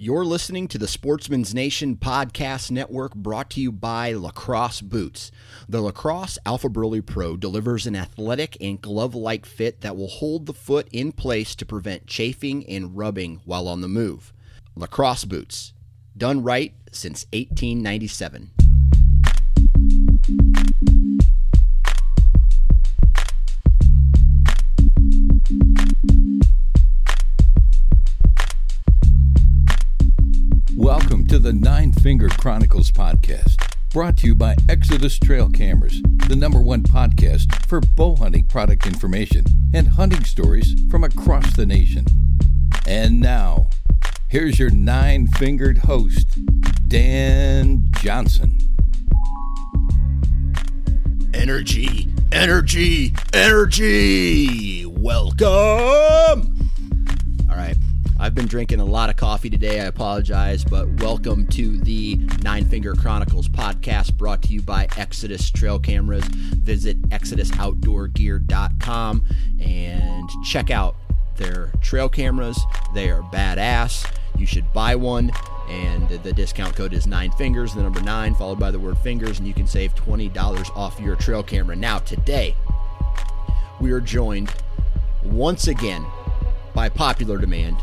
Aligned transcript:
You're 0.00 0.24
listening 0.24 0.68
to 0.68 0.78
the 0.78 0.86
Sportsman's 0.86 1.52
Nation 1.52 1.96
Podcast 1.96 2.70
Network 2.70 3.16
brought 3.16 3.50
to 3.50 3.60
you 3.60 3.72
by 3.72 4.12
Lacrosse 4.12 4.80
Boots. 4.80 5.32
The 5.68 5.80
Lacrosse 5.80 6.38
AlphaBurly 6.46 7.04
Pro 7.04 7.36
delivers 7.36 7.84
an 7.84 7.96
athletic 7.96 8.56
and 8.60 8.80
glove 8.80 9.16
like 9.16 9.44
fit 9.44 9.80
that 9.80 9.96
will 9.96 10.06
hold 10.06 10.46
the 10.46 10.52
foot 10.52 10.86
in 10.92 11.10
place 11.10 11.56
to 11.56 11.66
prevent 11.66 12.06
chafing 12.06 12.64
and 12.68 12.96
rubbing 12.96 13.40
while 13.44 13.66
on 13.66 13.80
the 13.80 13.88
move. 13.88 14.32
Lacrosse 14.76 15.24
Boots, 15.24 15.72
done 16.16 16.44
right 16.44 16.74
since 16.92 17.26
1897. 17.32 18.67
To 31.28 31.38
the 31.38 31.52
Nine 31.52 31.92
Finger 31.92 32.28
Chronicles 32.30 32.90
podcast, 32.90 33.56
brought 33.92 34.16
to 34.18 34.26
you 34.26 34.34
by 34.34 34.56
Exodus 34.66 35.18
Trail 35.18 35.50
Cameras, 35.50 36.00
the 36.26 36.34
number 36.34 36.62
one 36.62 36.82
podcast 36.82 37.66
for 37.66 37.82
bow 37.82 38.16
hunting 38.16 38.46
product 38.46 38.86
information 38.86 39.44
and 39.74 39.88
hunting 39.88 40.24
stories 40.24 40.74
from 40.90 41.04
across 41.04 41.54
the 41.54 41.66
nation. 41.66 42.06
And 42.86 43.20
now, 43.20 43.68
here's 44.28 44.58
your 44.58 44.70
nine 44.70 45.26
fingered 45.26 45.78
host, 45.78 46.38
Dan 46.88 47.90
Johnson. 48.00 48.58
Energy, 51.34 52.08
energy, 52.32 53.12
energy. 53.34 54.86
Welcome. 54.86 56.57
I've 58.20 58.34
been 58.34 58.48
drinking 58.48 58.80
a 58.80 58.84
lot 58.84 59.10
of 59.10 59.16
coffee 59.16 59.48
today. 59.48 59.80
I 59.80 59.84
apologize, 59.84 60.64
but 60.64 60.88
welcome 61.00 61.46
to 61.48 61.78
the 61.78 62.16
Nine 62.42 62.64
Finger 62.64 62.96
Chronicles 62.96 63.48
podcast 63.48 64.14
brought 64.14 64.42
to 64.42 64.52
you 64.52 64.60
by 64.60 64.88
Exodus 64.96 65.52
Trail 65.52 65.78
Cameras. 65.78 66.24
Visit 66.24 67.00
exodusoutdoorgear.com 67.10 69.24
and 69.60 70.30
check 70.44 70.68
out 70.68 70.96
their 71.36 71.70
trail 71.80 72.08
cameras. 72.08 72.60
They 72.92 73.08
are 73.08 73.22
badass. 73.22 74.12
You 74.36 74.46
should 74.46 74.72
buy 74.72 74.96
one. 74.96 75.30
And 75.68 76.08
the 76.08 76.32
discount 76.32 76.74
code 76.74 76.94
is 76.94 77.06
nine 77.06 77.30
fingers, 77.30 77.72
the 77.72 77.84
number 77.84 78.00
nine, 78.00 78.34
followed 78.34 78.58
by 78.58 78.72
the 78.72 78.80
word 78.80 78.98
fingers, 78.98 79.38
and 79.38 79.46
you 79.46 79.54
can 79.54 79.68
save 79.68 79.94
$20 79.94 80.76
off 80.76 80.98
your 80.98 81.14
trail 81.14 81.44
camera. 81.44 81.76
Now, 81.76 82.00
today, 82.00 82.56
we 83.80 83.92
are 83.92 84.00
joined 84.00 84.52
once 85.22 85.68
again 85.68 86.04
by 86.74 86.88
popular 86.88 87.38
demand 87.38 87.76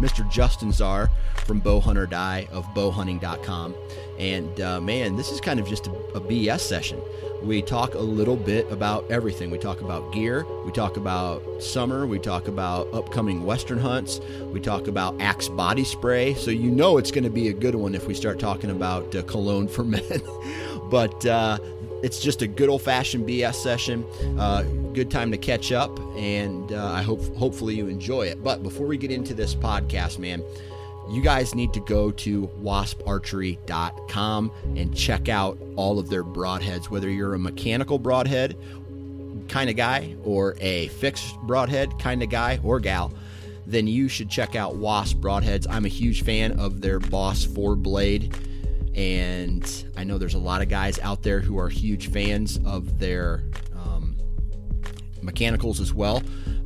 Mr. 0.00 0.28
Justin 0.30 0.70
Zarr 0.70 1.08
from 1.44 1.60
Bowhunter 1.60 2.08
Die 2.08 2.48
of 2.50 2.66
bowhunting.com. 2.74 3.74
And 4.18 4.60
uh, 4.60 4.80
man, 4.80 5.16
this 5.16 5.30
is 5.30 5.40
kind 5.40 5.60
of 5.60 5.68
just 5.68 5.86
a, 5.86 5.90
a, 6.14 6.20
BS 6.20 6.60
session. 6.60 7.00
We 7.42 7.62
talk 7.62 7.94
a 7.94 8.00
little 8.00 8.36
bit 8.36 8.70
about 8.72 9.08
everything. 9.10 9.50
We 9.50 9.58
talk 9.58 9.80
about 9.80 10.12
gear, 10.12 10.46
we 10.64 10.72
talk 10.72 10.96
about 10.96 11.62
summer, 11.62 12.06
we 12.06 12.18
talk 12.18 12.48
about 12.48 12.92
upcoming 12.92 13.44
Western 13.44 13.78
hunts, 13.78 14.20
we 14.52 14.60
talk 14.60 14.88
about 14.88 15.20
Axe 15.20 15.48
body 15.48 15.84
spray. 15.84 16.34
So 16.34 16.50
you 16.50 16.70
know 16.70 16.98
it's 16.98 17.10
going 17.10 17.24
to 17.24 17.30
be 17.30 17.48
a 17.48 17.52
good 17.52 17.74
one 17.74 17.94
if 17.94 18.06
we 18.06 18.14
start 18.14 18.38
talking 18.38 18.70
about 18.70 19.14
uh, 19.14 19.22
cologne 19.22 19.68
for 19.68 19.84
men. 19.84 20.02
but 20.90 21.24
uh, 21.26 21.58
it's 22.06 22.20
just 22.20 22.40
a 22.40 22.46
good 22.46 22.68
old 22.68 22.82
fashioned 22.82 23.28
BS 23.28 23.56
session. 23.56 24.04
Uh, 24.38 24.62
good 24.92 25.10
time 25.10 25.32
to 25.32 25.36
catch 25.36 25.72
up, 25.72 25.98
and 26.16 26.70
uh, 26.70 26.92
I 26.92 27.02
hope 27.02 27.20
hopefully 27.36 27.74
you 27.74 27.88
enjoy 27.88 28.28
it. 28.28 28.44
But 28.44 28.62
before 28.62 28.86
we 28.86 28.96
get 28.96 29.10
into 29.10 29.34
this 29.34 29.56
podcast, 29.56 30.20
man, 30.20 30.40
you 31.10 31.20
guys 31.20 31.52
need 31.56 31.72
to 31.72 31.80
go 31.80 32.12
to 32.12 32.46
wasparchery.com 32.62 34.52
and 34.76 34.96
check 34.96 35.28
out 35.28 35.58
all 35.74 35.98
of 35.98 36.08
their 36.08 36.22
broadheads, 36.22 36.84
whether 36.90 37.10
you're 37.10 37.34
a 37.34 37.40
mechanical 37.40 37.98
broadhead 37.98 38.56
kind 39.48 39.68
of 39.68 39.74
guy 39.74 40.14
or 40.22 40.54
a 40.60 40.86
fixed 40.88 41.36
broadhead 41.40 41.98
kind 41.98 42.22
of 42.22 42.30
guy 42.30 42.60
or 42.62 42.78
gal 42.78 43.12
then 43.68 43.88
you 43.88 44.08
should 44.08 44.30
check 44.30 44.54
out 44.54 44.76
Wasp 44.76 45.16
broadheads. 45.16 45.66
I'm 45.68 45.84
a 45.84 45.88
huge 45.88 46.22
fan 46.22 46.60
of 46.60 46.80
their 46.80 47.00
Boss 47.00 47.44
4 47.44 47.74
blade 47.74 48.32
and 48.96 49.84
I 49.96 50.04
know 50.04 50.16
there's 50.16 50.34
a 50.34 50.38
lot 50.38 50.62
of 50.62 50.68
guys 50.68 50.98
out 51.00 51.22
there 51.22 51.40
who 51.40 51.58
are 51.58 51.68
huge 51.68 52.10
fans 52.10 52.58
of 52.64 52.98
their 52.98 53.44
um, 53.74 54.16
mechanicals 55.20 55.80
as 55.80 55.92
well. 55.92 56.22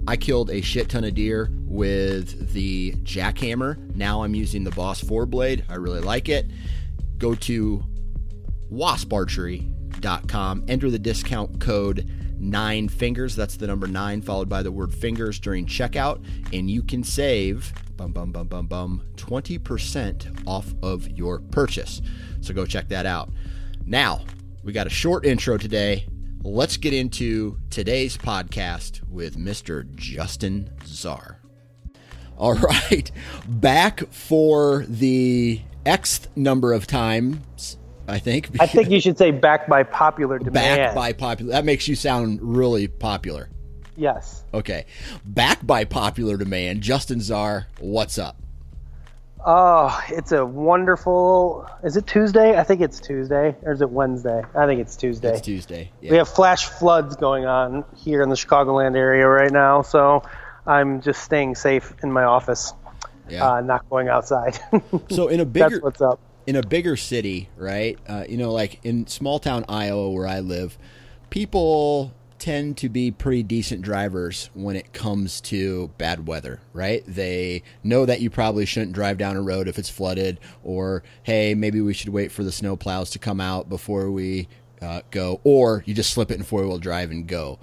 I 0.06 0.16
killed 0.16 0.48
a 0.50 0.60
shit 0.60 0.88
ton 0.88 1.04
of 1.04 1.14
deer 1.14 1.50
with 1.64 2.52
the 2.52 2.94
Jak-Hammer. 3.02 3.78
Now 3.94 4.22
I'm 4.22 4.34
using 4.34 4.62
the 4.64 4.70
Boss 4.70 5.00
4 5.00 5.26
blade. 5.26 5.64
I 5.68 5.74
really 5.74 6.00
like 6.00 6.28
it. 6.28 6.46
Go 7.18 7.34
to 7.34 7.82
wasparchery.com, 8.72 10.64
enter 10.68 10.90
the 10.90 10.98
discount 10.98 11.60
code 11.60 12.08
nine 12.40 12.88
fingers. 12.88 13.36
That's 13.36 13.56
the 13.56 13.66
number 13.66 13.86
nine 13.86 14.22
followed 14.22 14.48
by 14.48 14.62
the 14.62 14.72
word 14.72 14.92
fingers 14.94 15.38
during 15.38 15.66
checkout, 15.66 16.24
and 16.52 16.70
you 16.70 16.82
can 16.82 17.04
save 17.04 17.72
bum 17.96 18.12
bum 18.12 18.32
bum 18.32 18.48
bum 18.48 18.66
bum 18.66 19.02
20% 19.16 20.42
off 20.46 20.74
of 20.82 21.08
your 21.10 21.40
purchase. 21.40 22.00
So 22.40 22.54
go 22.54 22.64
check 22.64 22.88
that 22.88 23.06
out. 23.06 23.30
Now, 23.84 24.24
we 24.64 24.72
got 24.72 24.86
a 24.86 24.90
short 24.90 25.26
intro 25.26 25.58
today. 25.58 26.06
Let's 26.42 26.78
get 26.78 26.94
into 26.94 27.58
today's 27.68 28.16
podcast 28.16 29.06
with 29.08 29.36
Mr. 29.36 29.94
Justin 29.94 30.70
Zarr. 30.84 31.36
All 32.38 32.54
right, 32.54 33.10
back 33.48 34.10
for 34.10 34.86
the 34.88 35.60
Xth 35.84 36.26
number 36.36 36.72
of 36.72 36.86
times 36.86 37.76
I 38.10 38.18
think. 38.18 38.50
I 38.60 38.66
think 38.66 38.90
you 38.90 39.00
should 39.00 39.16
say 39.16 39.30
back 39.30 39.68
by 39.68 39.84
popular 39.84 40.38
demand. 40.38 40.80
Back 40.80 40.94
by 40.94 41.12
popular. 41.12 41.52
That 41.52 41.64
makes 41.64 41.86
you 41.86 41.94
sound 41.94 42.40
really 42.42 42.88
popular. 42.88 43.48
Yes. 43.96 44.42
Okay. 44.52 44.86
Back 45.24 45.64
by 45.64 45.84
popular 45.84 46.36
demand. 46.36 46.80
Justin 46.80 47.20
Zarr, 47.20 47.66
what's 47.78 48.18
up? 48.18 48.36
Oh, 49.44 49.98
it's 50.08 50.32
a 50.32 50.44
wonderful. 50.44 51.66
Is 51.82 51.96
it 51.96 52.06
Tuesday? 52.06 52.58
I 52.58 52.64
think 52.64 52.82
it's 52.82 53.00
Tuesday, 53.00 53.56
or 53.62 53.72
is 53.72 53.80
it 53.80 53.90
Wednesday? 53.90 54.42
I 54.54 54.66
think 54.66 54.80
it's 54.80 54.96
Tuesday. 54.96 55.32
It's 55.32 55.40
Tuesday. 55.40 55.92
Yeah. 56.00 56.10
We 56.10 56.16
have 56.18 56.28
flash 56.28 56.66
floods 56.66 57.16
going 57.16 57.46
on 57.46 57.84
here 57.96 58.22
in 58.22 58.28
the 58.28 58.34
Chicagoland 58.34 58.96
area 58.96 59.26
right 59.26 59.50
now, 59.50 59.80
so 59.80 60.22
I'm 60.66 61.00
just 61.00 61.22
staying 61.22 61.54
safe 61.54 61.94
in 62.02 62.12
my 62.12 62.24
office, 62.24 62.74
yeah. 63.30 63.48
uh, 63.48 63.60
not 63.62 63.88
going 63.88 64.08
outside. 64.08 64.58
so 65.10 65.28
in 65.28 65.40
a 65.40 65.46
bigger, 65.46 65.70
that's 65.70 65.82
what's 65.82 66.00
up 66.02 66.20
in 66.46 66.56
a 66.56 66.62
bigger 66.62 66.96
city, 66.96 67.48
right? 67.56 67.98
Uh, 68.08 68.24
you 68.28 68.36
know, 68.36 68.52
like 68.52 68.84
in 68.84 69.06
small 69.06 69.38
town 69.38 69.64
Iowa 69.68 70.10
where 70.10 70.26
I 70.26 70.40
live, 70.40 70.78
people 71.30 72.12
tend 72.40 72.78
to 72.78 72.88
be 72.88 73.10
pretty 73.10 73.42
decent 73.42 73.82
drivers 73.82 74.50
when 74.54 74.74
it 74.74 74.92
comes 74.92 75.40
to 75.42 75.88
bad 75.98 76.26
weather, 76.26 76.60
right? 76.72 77.04
They 77.06 77.62
know 77.84 78.06
that 78.06 78.20
you 78.20 78.30
probably 78.30 78.64
shouldn't 78.64 78.94
drive 78.94 79.18
down 79.18 79.36
a 79.36 79.42
road 79.42 79.68
if 79.68 79.78
it's 79.78 79.90
flooded, 79.90 80.40
or 80.64 81.04
hey, 81.22 81.54
maybe 81.54 81.80
we 81.80 81.94
should 81.94 82.08
wait 82.08 82.32
for 82.32 82.42
the 82.42 82.50
snow 82.50 82.76
plows 82.76 83.10
to 83.10 83.18
come 83.18 83.40
out 83.40 83.68
before 83.68 84.10
we 84.10 84.48
uh, 84.82 85.02
go, 85.10 85.40
or 85.44 85.84
you 85.86 85.94
just 85.94 86.12
slip 86.12 86.30
it 86.30 86.38
in 86.38 86.42
four 86.42 86.66
wheel 86.66 86.78
drive 86.78 87.10
and 87.10 87.26
go. 87.26 87.58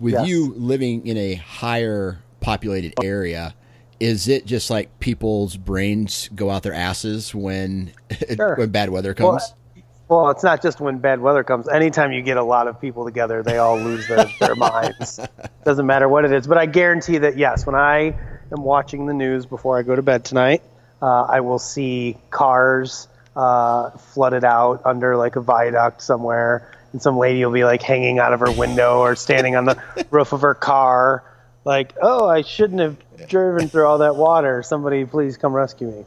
With 0.00 0.14
yes. 0.14 0.26
you 0.26 0.52
living 0.54 1.06
in 1.06 1.16
a 1.16 1.34
higher 1.34 2.20
populated 2.40 2.92
area, 3.02 3.54
is 4.02 4.26
it 4.26 4.44
just 4.46 4.68
like 4.68 4.98
people's 4.98 5.56
brains 5.56 6.28
go 6.34 6.50
out 6.50 6.64
their 6.64 6.74
asses 6.74 7.32
when 7.32 7.92
sure. 8.34 8.56
when 8.56 8.70
bad 8.70 8.90
weather 8.90 9.14
comes? 9.14 9.54
Well, 9.76 9.84
Well, 10.08 10.30
it's 10.30 10.42
not 10.42 10.60
just 10.60 10.80
when 10.80 10.98
bad 10.98 11.20
weather 11.20 11.44
comes. 11.44 11.68
Anytime 11.68 12.10
you 12.10 12.20
get 12.20 12.36
a 12.36 12.42
lot 12.42 12.66
of 12.66 12.80
people 12.80 13.04
together, 13.04 13.44
they 13.44 13.58
all 13.58 13.78
lose 13.78 14.08
their, 14.08 14.26
their 14.40 14.56
minds. 14.56 15.20
Doesn't 15.64 15.86
matter 15.86 16.08
what 16.08 16.24
it 16.24 16.32
is. 16.32 16.48
But 16.48 16.58
I 16.58 16.66
guarantee 16.66 17.18
that, 17.18 17.38
yes, 17.38 17.64
when 17.64 17.76
I 17.76 18.18
am 18.50 18.64
watching 18.64 19.06
the 19.06 19.14
news 19.14 19.46
before 19.46 19.78
I 19.78 19.82
go 19.82 19.94
to 19.94 20.02
bed 20.02 20.24
tonight, 20.24 20.62
uh, 21.00 21.22
I 21.22 21.38
will 21.40 21.60
see 21.60 22.16
cars 22.30 23.06
uh, 23.36 23.90
flooded 23.90 24.42
out 24.42 24.82
under 24.84 25.16
like 25.16 25.36
a 25.36 25.40
viaduct 25.40 26.02
somewhere, 26.02 26.72
and 26.92 27.00
some 27.00 27.18
lady 27.18 27.44
will 27.44 27.52
be 27.52 27.64
like 27.64 27.82
hanging 27.82 28.18
out 28.18 28.32
of 28.32 28.40
her 28.40 28.50
window 28.50 28.98
or 28.98 29.14
standing 29.14 29.54
on 29.54 29.64
the 29.64 30.06
roof 30.10 30.32
of 30.32 30.40
her 30.40 30.54
car, 30.54 31.22
like, 31.64 31.94
"Oh, 32.00 32.28
I 32.28 32.42
shouldn't 32.42 32.80
have 32.80 32.96
driven 33.28 33.68
through 33.68 33.86
all 33.86 33.98
that 33.98 34.16
water. 34.16 34.62
Somebody, 34.62 35.04
please 35.04 35.36
come 35.36 35.52
rescue 35.52 35.88
me." 35.88 36.04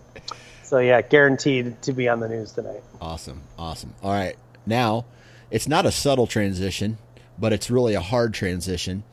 So 0.64 0.80
yeah, 0.80 1.02
guaranteed 1.02 1.82
to 1.84 1.94
be 1.94 2.10
on 2.10 2.20
the 2.20 2.28
news 2.28 2.52
tonight. 2.52 2.82
Awesome, 3.00 3.42
awesome. 3.58 3.94
All 4.02 4.12
right, 4.12 4.36
now 4.66 5.06
it's 5.52 5.68
not 5.68 5.86
a 5.86 5.92
subtle 5.92 6.28
transition, 6.28 6.98
but 7.38 7.54
it's 7.54 7.70
really 7.70 7.94
a 7.94 8.02
hard 8.02 8.34
transition. 8.34 9.04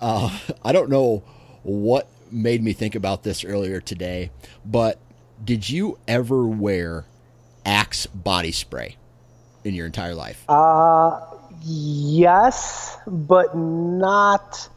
Uh, 0.00 0.36
I 0.64 0.72
don't 0.72 0.90
know 0.90 1.22
what 1.62 2.08
made 2.30 2.62
me 2.62 2.72
think 2.72 2.94
about 2.94 3.22
this 3.22 3.44
earlier 3.44 3.80
today, 3.80 4.30
but 4.64 4.98
did 5.44 5.68
you 5.68 5.98
ever 6.08 6.46
wear 6.46 7.04
Axe 7.64 8.06
body 8.06 8.52
spray 8.52 8.96
in 9.64 9.74
your 9.74 9.86
entire 9.86 10.14
life? 10.14 10.44
Uh, 10.48 11.20
yes, 11.62 12.96
but 13.06 13.56
not 13.56 14.68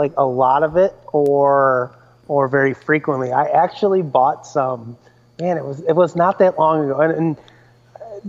like 0.00 0.14
a 0.16 0.24
lot 0.24 0.62
of 0.62 0.76
it 0.76 0.94
or 1.12 1.96
or 2.26 2.48
very 2.48 2.74
frequently. 2.74 3.32
I 3.32 3.44
actually 3.44 4.02
bought 4.02 4.46
some. 4.46 4.96
Man, 5.40 5.56
it 5.56 5.64
was 5.64 5.80
it 5.80 5.94
was 5.94 6.16
not 6.16 6.38
that 6.40 6.58
long 6.58 6.84
ago, 6.84 7.00
and, 7.00 7.12
and 7.12 7.36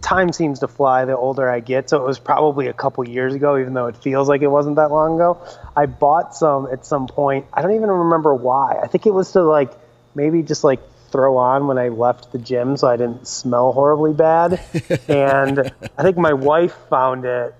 time 0.01 0.31
seems 0.31 0.59
to 0.59 0.67
fly 0.67 1.05
the 1.05 1.15
older 1.15 1.49
I 1.49 1.59
get. 1.59 1.89
So 1.89 1.97
it 1.97 2.05
was 2.05 2.19
probably 2.19 2.67
a 2.67 2.73
couple 2.73 3.07
years 3.07 3.33
ago, 3.33 3.57
even 3.57 3.73
though 3.73 3.87
it 3.87 3.97
feels 3.97 4.29
like 4.29 4.41
it 4.41 4.47
wasn't 4.47 4.77
that 4.77 4.91
long 4.91 5.15
ago. 5.15 5.45
I 5.75 5.85
bought 5.85 6.35
some 6.35 6.67
at 6.71 6.85
some 6.85 7.07
point. 7.07 7.45
I 7.53 7.61
don't 7.61 7.75
even 7.75 7.89
remember 7.89 8.33
why. 8.33 8.79
I 8.81 8.87
think 8.87 9.05
it 9.05 9.13
was 9.13 9.31
to 9.33 9.43
like 9.43 9.71
maybe 10.15 10.43
just 10.43 10.63
like 10.63 10.79
throw 11.11 11.37
on 11.37 11.67
when 11.67 11.77
I 11.77 11.89
left 11.89 12.31
the 12.31 12.37
gym 12.37 12.77
so 12.77 12.87
I 12.87 12.95
didn't 12.95 13.27
smell 13.27 13.73
horribly 13.73 14.13
bad. 14.13 14.61
and 15.07 15.71
I 15.97 16.03
think 16.03 16.17
my 16.17 16.33
wife 16.33 16.75
found 16.89 17.25
it 17.25 17.53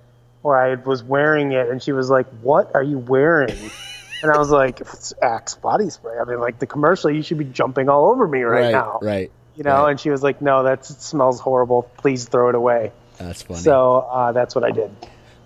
or 0.43 0.57
I 0.57 0.75
was 0.75 1.03
wearing 1.03 1.51
it 1.51 1.69
and 1.69 1.83
she 1.83 1.91
was 1.91 2.09
like, 2.09 2.27
What 2.41 2.73
are 2.73 2.83
you 2.83 2.97
wearing? 2.97 3.71
And 4.21 4.31
I 4.31 4.37
was 4.37 4.49
like, 4.49 4.81
It's 4.81 5.13
Axe 5.21 5.55
body 5.55 5.89
spray. 5.89 6.17
I 6.19 6.25
mean, 6.25 6.39
like 6.39 6.59
the 6.59 6.67
commercial, 6.67 7.09
you 7.11 7.23
should 7.23 7.37
be 7.37 7.45
jumping 7.45 7.89
all 7.89 8.11
over 8.11 8.27
me 8.27 8.41
right, 8.41 8.61
right 8.61 8.71
now. 8.71 8.99
Right. 9.01 9.31
You 9.55 9.63
know, 9.63 9.83
right. 9.83 9.91
and 9.91 9.99
she 9.99 10.09
was 10.09 10.23
like, 10.23 10.41
No, 10.41 10.63
that 10.63 10.85
smells 10.85 11.39
horrible. 11.39 11.83
Please 11.97 12.27
throw 12.27 12.49
it 12.49 12.55
away. 12.55 12.91
That's 13.17 13.41
funny. 13.41 13.59
So 13.59 14.07
uh, 14.11 14.31
that's 14.31 14.55
what 14.55 14.63
I 14.63 14.71
did. 14.71 14.91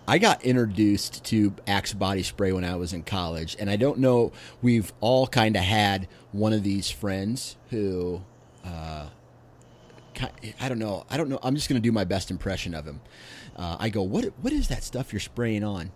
I 0.08 0.20
got 0.20 0.44
introduced 0.44 1.24
to 1.26 1.54
Axe 1.66 1.94
body 1.94 2.22
spray 2.22 2.52
when 2.52 2.64
I 2.64 2.76
was 2.76 2.94
in 2.94 3.04
college, 3.04 3.56
and 3.60 3.70
I 3.70 3.76
don't 3.76 4.00
know. 4.00 4.32
We've 4.62 4.94
all 5.02 5.26
kind 5.26 5.56
of 5.56 5.64
had 5.64 6.08
one 6.32 6.54
of 6.54 6.64
these 6.64 6.92
friends 6.92 7.56
who, 7.72 8.22
uh, 8.64 9.08
I 10.62 10.70
don't 10.70 10.78
know. 10.78 11.06
I 11.10 11.18
don't 11.18 11.28
know. 11.28 11.40
I'm 11.42 11.56
just 11.56 11.70
going 11.70 11.82
to 11.82 11.86
do 11.86 11.92
my 11.92 12.04
best 12.04 12.30
impression 12.30 12.76
of 12.76 12.86
him. 12.86 13.02
Uh, 13.56 13.78
I 13.80 13.90
go, 13.90 14.04
what? 14.04 14.26
What 14.42 14.54
is 14.54 14.68
that 14.68 14.84
stuff 14.84 15.12
you're 15.12 15.20
spraying 15.20 15.64
on, 15.64 15.92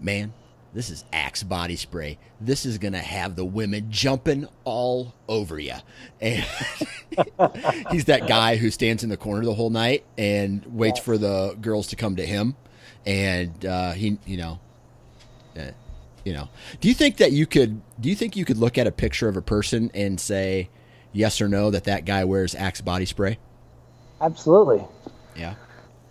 man? 0.00 0.32
This 0.72 0.90
is 0.90 1.04
Axe 1.12 1.42
body 1.42 1.76
spray. 1.76 2.18
This 2.40 2.66
is 2.66 2.78
going 2.78 2.92
to 2.92 2.98
have 2.98 3.34
the 3.34 3.44
women 3.44 3.90
jumping 3.90 4.46
all 4.64 5.14
over 5.26 5.58
you. 5.58 5.74
And 6.20 6.44
he's 7.90 8.06
that 8.06 8.26
guy 8.28 8.56
who 8.56 8.70
stands 8.70 9.02
in 9.02 9.08
the 9.08 9.16
corner 9.16 9.44
the 9.44 9.54
whole 9.54 9.70
night 9.70 10.04
and 10.18 10.64
waits 10.66 11.00
for 11.00 11.16
the 11.16 11.56
girls 11.60 11.86
to 11.88 11.96
come 11.96 12.16
to 12.16 12.26
him 12.26 12.56
and 13.06 13.64
uh, 13.64 13.92
he, 13.92 14.18
you 14.26 14.36
know, 14.36 14.60
uh, 15.56 15.70
you 16.24 16.32
know. 16.32 16.48
Do 16.80 16.88
you 16.88 16.94
think 16.94 17.18
that 17.18 17.32
you 17.32 17.46
could? 17.46 17.80
Do 18.00 18.08
you 18.08 18.16
think 18.16 18.36
you 18.36 18.44
could 18.44 18.58
look 18.58 18.76
at 18.76 18.86
a 18.86 18.92
picture 18.92 19.28
of 19.28 19.36
a 19.36 19.42
person 19.42 19.90
and 19.94 20.20
say 20.20 20.68
yes 21.12 21.40
or 21.40 21.48
no 21.48 21.70
that 21.70 21.84
that 21.84 22.04
guy 22.04 22.24
wears 22.24 22.54
Axe 22.54 22.80
body 22.80 23.06
spray? 23.06 23.38
Absolutely. 24.20 24.84
Yeah. 25.36 25.54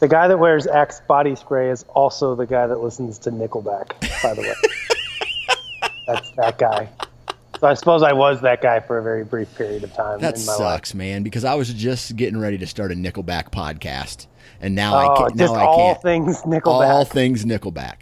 The 0.06 0.10
guy 0.10 0.28
that 0.28 0.38
wears 0.38 0.68
Axe 0.68 1.00
body 1.08 1.34
spray 1.36 1.72
is 1.72 1.84
also 1.96 2.36
the 2.36 2.46
guy 2.46 2.68
that 2.68 2.78
listens 2.80 3.18
to 3.18 3.32
Nickelback. 3.32 3.90
By 4.22 4.36
the 4.36 4.42
way, 4.44 4.54
that's 6.08 6.30
that 6.36 6.60
guy. 6.60 6.90
So 7.60 7.66
I 7.66 7.74
suppose 7.74 8.04
I 8.04 8.14
was 8.14 8.42
that 8.42 8.62
guy 8.62 8.82
for 8.82 9.00
a 9.00 9.02
very 9.02 9.24
brief 9.24 9.56
period 9.56 9.84
of 9.84 9.92
time. 9.94 10.20
That 10.20 10.36
in 10.38 10.46
my 10.46 10.54
sucks, 10.54 10.94
life. 10.94 10.96
man. 10.96 11.24
Because 11.24 11.44
I 11.44 11.56
was 11.56 11.74
just 11.74 12.16
getting 12.16 12.40
ready 12.40 12.60
to 12.60 12.68
start 12.68 12.92
a 12.92 12.94
Nickelback 12.94 13.50
podcast, 13.50 14.28
and 14.62 14.76
now 14.76 14.94
Oh, 14.94 14.98
I 15.16 15.18
can't. 15.18 15.38
just 15.40 15.54
Now 15.56 15.60
I 15.60 15.66
all 15.66 15.94
can't. 15.94 16.02
things 16.04 16.42
Nickelback. 16.44 16.66
All 16.88 17.06
things 17.06 17.44
Nickelback. 17.44 17.96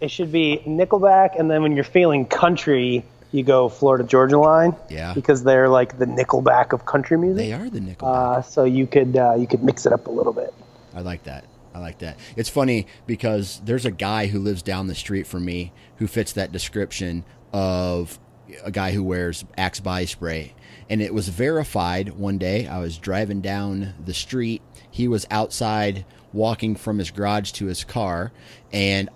It 0.00 0.10
should 0.10 0.32
be 0.32 0.60
Nickelback, 0.66 1.38
and 1.38 1.48
then 1.48 1.62
when 1.62 1.76
you're 1.76 1.84
feeling 1.84 2.26
country, 2.26 3.04
you 3.30 3.44
go 3.44 3.68
Florida 3.68 4.02
Georgia 4.02 4.40
Line. 4.40 4.74
Yeah. 4.90 5.14
Because 5.14 5.44
they're 5.44 5.68
like 5.68 5.98
the 6.00 6.06
Nickelback 6.06 6.72
of 6.72 6.84
country 6.84 7.16
music. 7.16 7.36
They 7.36 7.52
are 7.52 7.70
the 7.70 7.78
Nickelback. 7.78 8.38
Uh, 8.38 8.42
so 8.42 8.64
you 8.64 8.88
could 8.88 9.16
uh, 9.16 9.36
you 9.38 9.46
could 9.46 9.62
mix 9.62 9.86
it 9.86 9.92
up 9.92 10.08
a 10.08 10.10
little 10.10 10.32
bit. 10.32 10.52
I 10.94 11.00
like 11.00 11.24
that. 11.24 11.46
I 11.74 11.80
like 11.80 11.98
that. 11.98 12.18
It's 12.36 12.48
funny 12.48 12.86
because 13.06 13.60
there's 13.64 13.84
a 13.84 13.90
guy 13.90 14.26
who 14.26 14.38
lives 14.38 14.62
down 14.62 14.86
the 14.86 14.94
street 14.94 15.26
from 15.26 15.44
me 15.44 15.72
who 15.96 16.06
fits 16.06 16.32
that 16.32 16.52
description 16.52 17.24
of 17.52 18.18
a 18.62 18.70
guy 18.70 18.92
who 18.92 19.02
wears 19.02 19.44
Axe 19.56 19.80
body 19.80 20.06
spray. 20.06 20.54
And 20.88 21.02
it 21.02 21.12
was 21.12 21.28
verified 21.28 22.10
one 22.10 22.38
day. 22.38 22.66
I 22.66 22.78
was 22.78 22.98
driving 22.98 23.40
down 23.40 23.94
the 24.04 24.14
street. 24.14 24.62
He 24.90 25.08
was 25.08 25.26
outside 25.30 26.04
walking 26.32 26.76
from 26.76 26.98
his 26.98 27.10
garage 27.10 27.50
to 27.52 27.66
his 27.66 27.82
car. 27.82 28.32
And 28.72 29.08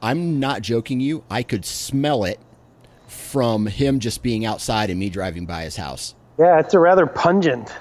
I'm 0.00 0.40
not 0.40 0.62
joking 0.62 1.00
you, 1.00 1.24
I 1.28 1.42
could 1.42 1.64
smell 1.64 2.24
it 2.24 2.40
from 3.08 3.66
him 3.66 3.98
just 3.98 4.22
being 4.22 4.44
outside 4.44 4.90
and 4.90 4.98
me 4.98 5.10
driving 5.10 5.46
by 5.46 5.62
his 5.62 5.76
house. 5.76 6.14
Yeah, 6.38 6.58
it's 6.60 6.74
a 6.74 6.78
rather 6.78 7.06
pungent 7.06 7.72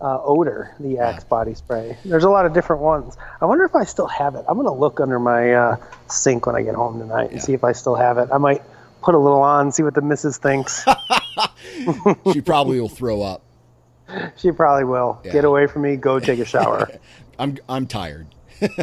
uh, 0.00 0.20
odor, 0.22 0.74
the 0.80 0.98
Axe 0.98 1.24
body 1.24 1.54
spray. 1.54 1.96
There's 2.04 2.24
a 2.24 2.30
lot 2.30 2.46
of 2.46 2.52
different 2.54 2.82
ones. 2.82 3.16
I 3.40 3.46
wonder 3.46 3.64
if 3.64 3.74
I 3.74 3.84
still 3.84 4.06
have 4.06 4.34
it. 4.36 4.44
I'm 4.48 4.54
going 4.56 4.66
to 4.66 4.72
look 4.72 5.00
under 5.00 5.18
my 5.18 5.52
uh, 5.52 5.76
sink 6.08 6.46
when 6.46 6.54
I 6.56 6.62
get 6.62 6.74
home 6.74 6.98
tonight 7.00 7.30
and 7.30 7.34
Yeah. 7.38 7.40
see 7.42 7.52
if 7.54 7.64
I 7.64 7.72
still 7.72 7.94
have 7.96 8.18
it. 8.18 8.28
I 8.32 8.38
might 8.38 8.62
put 9.02 9.14
a 9.14 9.18
little 9.18 9.42
on, 9.42 9.72
see 9.72 9.82
what 9.82 9.94
the 9.94 10.02
missus 10.02 10.38
thinks. 10.38 10.84
She 12.32 12.40
probably 12.40 12.80
will 12.80 12.88
throw 12.88 13.22
up. 13.22 13.42
she 14.36 14.50
probably 14.50 14.84
will. 14.84 15.20
Yeah. 15.24 15.32
Get 15.32 15.44
away 15.44 15.66
from 15.66 15.82
me, 15.82 15.96
go 15.96 16.18
take 16.18 16.40
a 16.40 16.44
shower. 16.44 16.88
I'm 17.38 17.56
I'm 17.68 17.86
tired. 17.86 18.26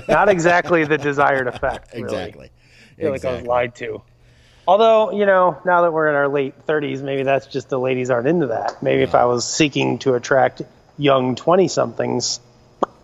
Not 0.07 0.29
exactly 0.29 0.85
the 0.85 0.97
desired 0.97 1.47
effect. 1.47 1.94
really. 1.94 2.06
Exactly. 2.06 2.51
I 2.97 3.01
feel 3.01 3.12
like 3.12 3.25
I 3.25 3.33
was 3.33 3.41
lied 3.44 3.75
to. 3.75 4.01
Although, 4.67 5.12
you 5.12 5.25
know, 5.25 5.57
now 5.65 5.81
that 5.81 5.91
we're 5.91 6.07
in 6.09 6.15
our 6.15 6.29
late 6.29 6.65
30s, 6.65 7.01
maybe 7.01 7.23
that's 7.23 7.45
just 7.48 7.67
the 7.69 7.77
ladies 7.79 8.10
aren't 8.10 8.27
into 8.27 8.48
that. 8.48 8.81
Maybe 8.81 9.03
if 9.03 9.13
I 9.13 9.25
was 9.25 9.45
seeking 9.45 10.00
to 10.00 10.13
attract 10.15 10.62
young 10.98 11.36
20 11.36 11.68
somethings, 11.68 12.40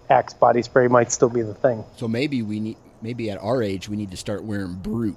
Axe 0.09 0.33
body 0.33 0.61
spray 0.61 0.87
might 0.87 1.11
still 1.11 1.29
be 1.29 1.41
the 1.41 1.53
thing. 1.53 1.85
So 1.97 2.07
maybe 2.07 2.41
we 2.41 2.59
need 2.59 2.77
maybe 3.01 3.31
at 3.31 3.37
our 3.41 3.63
age 3.63 3.87
we 3.87 3.95
need 3.95 4.11
to 4.11 4.17
start 4.17 4.43
wearing 4.43 4.73
brut. 4.73 5.15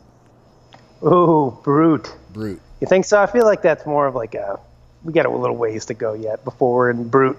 Ooh, 1.04 1.58
brut. 1.62 2.16
Brut. 2.32 2.58
You 2.80 2.86
think 2.86 3.04
so? 3.04 3.20
I 3.20 3.26
feel 3.26 3.44
like 3.44 3.62
that's 3.62 3.84
more 3.86 4.06
of 4.06 4.14
like 4.14 4.34
a. 4.34 4.58
We 5.02 5.12
got 5.12 5.26
a 5.26 5.30
little 5.30 5.56
ways 5.56 5.86
to 5.86 5.94
go 5.94 6.14
yet 6.14 6.44
before 6.44 6.74
we're 6.74 6.90
in 6.90 7.08
brut 7.08 7.36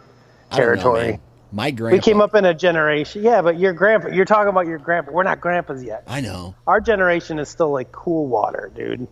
know, 0.51 0.57
territory. 0.57 1.11
man. 1.11 1.19
My 1.51 1.71
grandpa 1.71 1.95
we 1.95 2.01
came 2.01 2.19
up 2.21 2.35
in 2.35 2.43
a 2.45 2.53
generation. 2.53 3.23
Yeah, 3.23 3.41
but 3.41 3.57
your 3.57 3.71
grandpa. 3.73 4.09
You're 4.09 4.25
talking 4.25 4.49
about 4.49 4.67
your 4.67 4.77
grandpa. 4.77 5.11
We're 5.11 5.23
not 5.23 5.39
grandpas 5.39 5.81
yet. 5.83 6.03
I 6.07 6.19
know. 6.21 6.55
Our 6.67 6.81
generation 6.81 7.39
is 7.39 7.47
still 7.49 7.71
like 7.71 7.91
cool 7.91 8.27
water, 8.27 8.71
dude. 8.75 9.07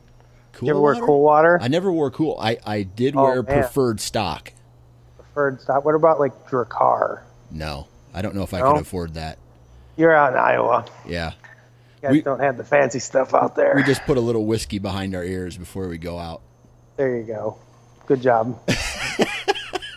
Cool 0.54 0.68
you 0.68 0.74
ever 0.74 0.82
wear 0.82 0.94
water? 0.96 1.06
cool 1.06 1.22
water? 1.24 1.60
I 1.62 1.68
never 1.70 1.92
wore 1.92 2.12
cool. 2.12 2.38
I, 2.40 2.58
I 2.66 2.84
did 2.84 3.16
Oh, 3.16 3.24
wear 3.24 3.42
man. 3.42 3.62
preferred 3.62 4.00
stock. 4.02 4.52
Preferred 5.34 5.62
stop. 5.62 5.84
What 5.84 5.96
about 5.96 6.20
like 6.20 6.48
Drakkar? 6.48 7.22
No. 7.50 7.88
I 8.14 8.22
don't 8.22 8.36
know 8.36 8.44
if 8.44 8.54
I 8.54 8.60
No? 8.60 8.74
could 8.74 8.82
afford 8.82 9.16
that. 9.16 9.38
You're 9.98 10.14
out 10.16 10.34
in 10.34 10.40
Iowa. 10.40 10.86
Yeah. 11.08 11.32
You 11.32 12.02
guys 12.02 12.12
We- 12.12 12.22
don't 12.22 12.40
have 12.40 12.58
the 12.58 12.64
fancy 12.64 13.00
stuff 13.00 13.34
out 13.34 13.56
there. 13.56 13.74
We 13.76 13.84
just 13.84 14.04
put 14.06 14.18
a 14.18 14.22
little 14.22 14.46
whiskey 14.46 14.78
behind 14.78 15.16
our 15.16 15.24
ears 15.24 15.58
before 15.58 15.88
we 15.88 15.98
go 15.98 16.20
out. 16.20 16.42
There 16.98 17.16
you 17.18 17.24
go. 17.24 17.58
Good 18.06 18.22
job. 18.22 18.60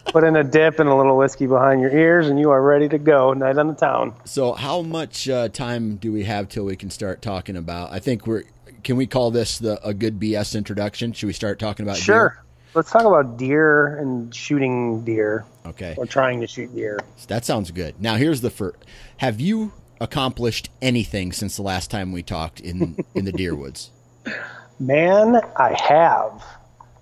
Put 0.06 0.24
in 0.24 0.36
a 0.36 0.44
dip 0.44 0.78
and 0.78 0.88
a 0.88 0.94
little 0.94 1.18
whiskey 1.18 1.46
behind 1.46 1.82
your 1.82 1.90
ears, 1.90 2.28
and 2.28 2.38
you 2.40 2.48
are 2.50 2.62
ready 2.62 2.88
to 2.88 2.96
go. 2.96 3.34
Night 3.34 3.58
on 3.58 3.66
the 3.66 3.74
town. 3.74 4.14
So 4.24 4.54
how 4.54 4.80
much 4.80 5.28
uh, 5.28 5.48
time 5.48 5.96
do 5.96 6.10
we 6.10 6.24
have 6.24 6.48
till 6.48 6.64
we 6.64 6.74
can 6.76 6.88
start 6.88 7.20
talking 7.20 7.54
about? 7.56 7.92
I 7.92 7.98
think 7.98 8.26
we're. 8.26 8.44
Can 8.82 8.96
we 8.96 9.06
call 9.06 9.30
this 9.30 9.58
the 9.58 9.78
a 9.86 9.92
good 9.92 10.18
BS 10.18 10.56
introduction? 10.56 11.12
Should 11.12 11.26
we 11.26 11.34
start 11.34 11.58
talking 11.58 11.84
about 11.84 11.98
Sure. 11.98 12.42
Let's 12.76 12.90
talk 12.90 13.04
about 13.04 13.38
deer 13.38 13.96
and 13.96 14.34
shooting 14.34 15.02
deer? 15.02 15.46
Okay. 15.64 15.94
or 15.96 16.04
trying 16.04 16.42
to 16.42 16.46
shoot 16.46 16.72
deer. 16.74 17.00
That 17.26 17.46
sounds 17.46 17.70
good. 17.70 17.98
Now 18.02 18.16
here's 18.16 18.42
the 18.42 18.50
first. 18.50 18.76
Have 19.16 19.40
you 19.40 19.72
accomplished 19.98 20.68
anything 20.82 21.32
since 21.32 21.56
the 21.56 21.62
last 21.62 21.90
time 21.90 22.12
we 22.12 22.22
talked 22.22 22.60
in 22.60 23.02
in 23.14 23.24
the 23.24 23.32
deer 23.32 23.54
woods? 23.54 23.90
Man, 24.78 25.40
I 25.56 25.72
have. 25.72 26.44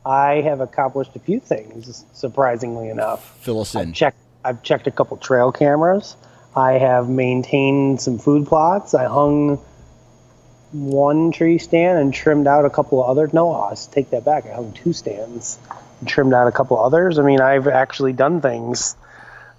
I 0.06 0.42
have 0.42 0.60
accomplished 0.60 1.16
a 1.16 1.18
few 1.18 1.40
things, 1.40 2.04
surprisingly 2.12 2.88
enough. 2.88 3.36
Fill 3.40 3.60
us 3.60 3.74
in. 3.74 3.88
I've 3.88 3.94
checked. 3.94 4.18
I've 4.44 4.62
checked 4.62 4.86
a 4.86 4.92
couple 4.92 5.16
trail 5.16 5.50
cameras. 5.50 6.14
I 6.54 6.72
have 6.74 7.08
maintained 7.08 8.00
some 8.00 8.20
food 8.20 8.46
plots. 8.46 8.94
I 8.94 9.06
hung 9.06 9.58
one 10.74 11.30
tree 11.30 11.58
stand 11.58 11.98
and 11.98 12.12
trimmed 12.12 12.48
out 12.48 12.64
a 12.64 12.70
couple 12.70 13.02
of 13.02 13.08
others. 13.08 13.32
No, 13.32 13.52
I'll 13.52 13.76
take 13.76 14.10
that 14.10 14.24
back. 14.24 14.44
I 14.46 14.54
hung 14.54 14.72
two 14.72 14.92
stands 14.92 15.58
and 16.00 16.08
trimmed 16.08 16.34
out 16.34 16.48
a 16.48 16.52
couple 16.52 16.76
of 16.78 16.84
others. 16.84 17.18
I 17.18 17.22
mean, 17.22 17.40
I've 17.40 17.68
actually 17.68 18.12
done 18.12 18.40
things 18.40 18.96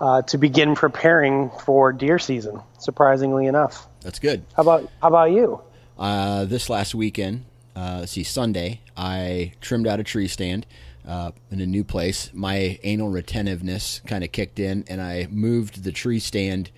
uh, 0.01 0.23
to 0.23 0.37
begin 0.37 0.75
preparing 0.75 1.49
for 1.63 1.93
deer 1.93 2.19
season. 2.19 2.59
Surprisingly 2.79 3.47
enough. 3.47 3.87
That's 4.01 4.19
good. 4.19 4.43
How 4.55 4.63
about 4.63 4.91
how 5.01 5.07
about 5.07 5.31
you? 5.31 5.61
Uh, 5.97 6.43
this 6.43 6.69
last 6.69 6.93
weekend, 6.93 7.45
uh, 7.75 7.97
let's 8.01 8.11
see, 8.11 8.23
Sunday, 8.23 8.81
I 8.97 9.53
trimmed 9.61 9.87
out 9.87 10.01
a 10.01 10.03
tree 10.03 10.27
stand 10.27 10.65
uh, 11.07 11.31
in 11.49 11.61
a 11.61 11.65
new 11.65 11.85
place. 11.85 12.29
My 12.33 12.77
anal 12.83 13.09
retentiveness 13.09 14.01
kind 14.05 14.25
of 14.25 14.33
kicked 14.33 14.59
in, 14.59 14.83
and 14.89 15.01
I 15.01 15.27
moved 15.31 15.83
the 15.83 15.93
tree 15.93 16.19
stand 16.19 16.71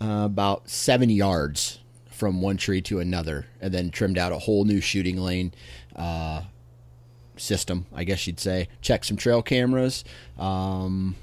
uh, 0.00 0.22
about 0.24 0.68
seven 0.68 1.10
yards 1.10 1.79
from 2.20 2.42
one 2.42 2.58
tree 2.58 2.82
to 2.82 3.00
another, 3.00 3.46
and 3.62 3.72
then 3.72 3.88
trimmed 3.90 4.18
out 4.18 4.30
a 4.30 4.38
whole 4.38 4.64
new 4.66 4.78
shooting 4.78 5.16
lane 5.16 5.54
uh, 5.96 6.42
system, 7.38 7.86
I 7.94 8.04
guess 8.04 8.26
you'd 8.26 8.38
say. 8.38 8.68
Checked 8.82 9.06
some 9.06 9.16
trail 9.16 9.40
cameras, 9.40 10.04
um, 10.38 11.16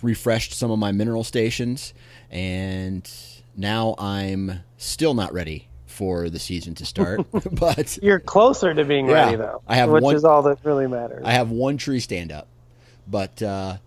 refreshed 0.00 0.52
some 0.52 0.70
of 0.70 0.78
my 0.78 0.92
mineral 0.92 1.24
stations, 1.24 1.92
and 2.30 3.10
now 3.56 3.96
I'm 3.98 4.60
still 4.78 5.12
not 5.12 5.32
ready 5.32 5.66
for 5.86 6.30
the 6.30 6.38
season 6.38 6.76
to 6.76 6.86
start. 6.86 7.26
but 7.52 7.98
You're 8.00 8.20
closer 8.20 8.72
to 8.72 8.84
being 8.84 9.08
Yeah, 9.08 9.24
ready 9.24 9.36
though. 9.38 9.60
I 9.66 9.74
have 9.74 9.90
which 9.90 10.04
one- 10.04 10.14
is 10.14 10.24
all 10.24 10.42
that 10.44 10.58
really 10.62 10.86
matters. 10.86 11.22
I 11.24 11.32
have 11.32 11.50
one 11.50 11.78
tree 11.78 11.98
stand 11.98 12.30
up, 12.30 12.46
but 13.08 13.42
uh, 13.42 13.78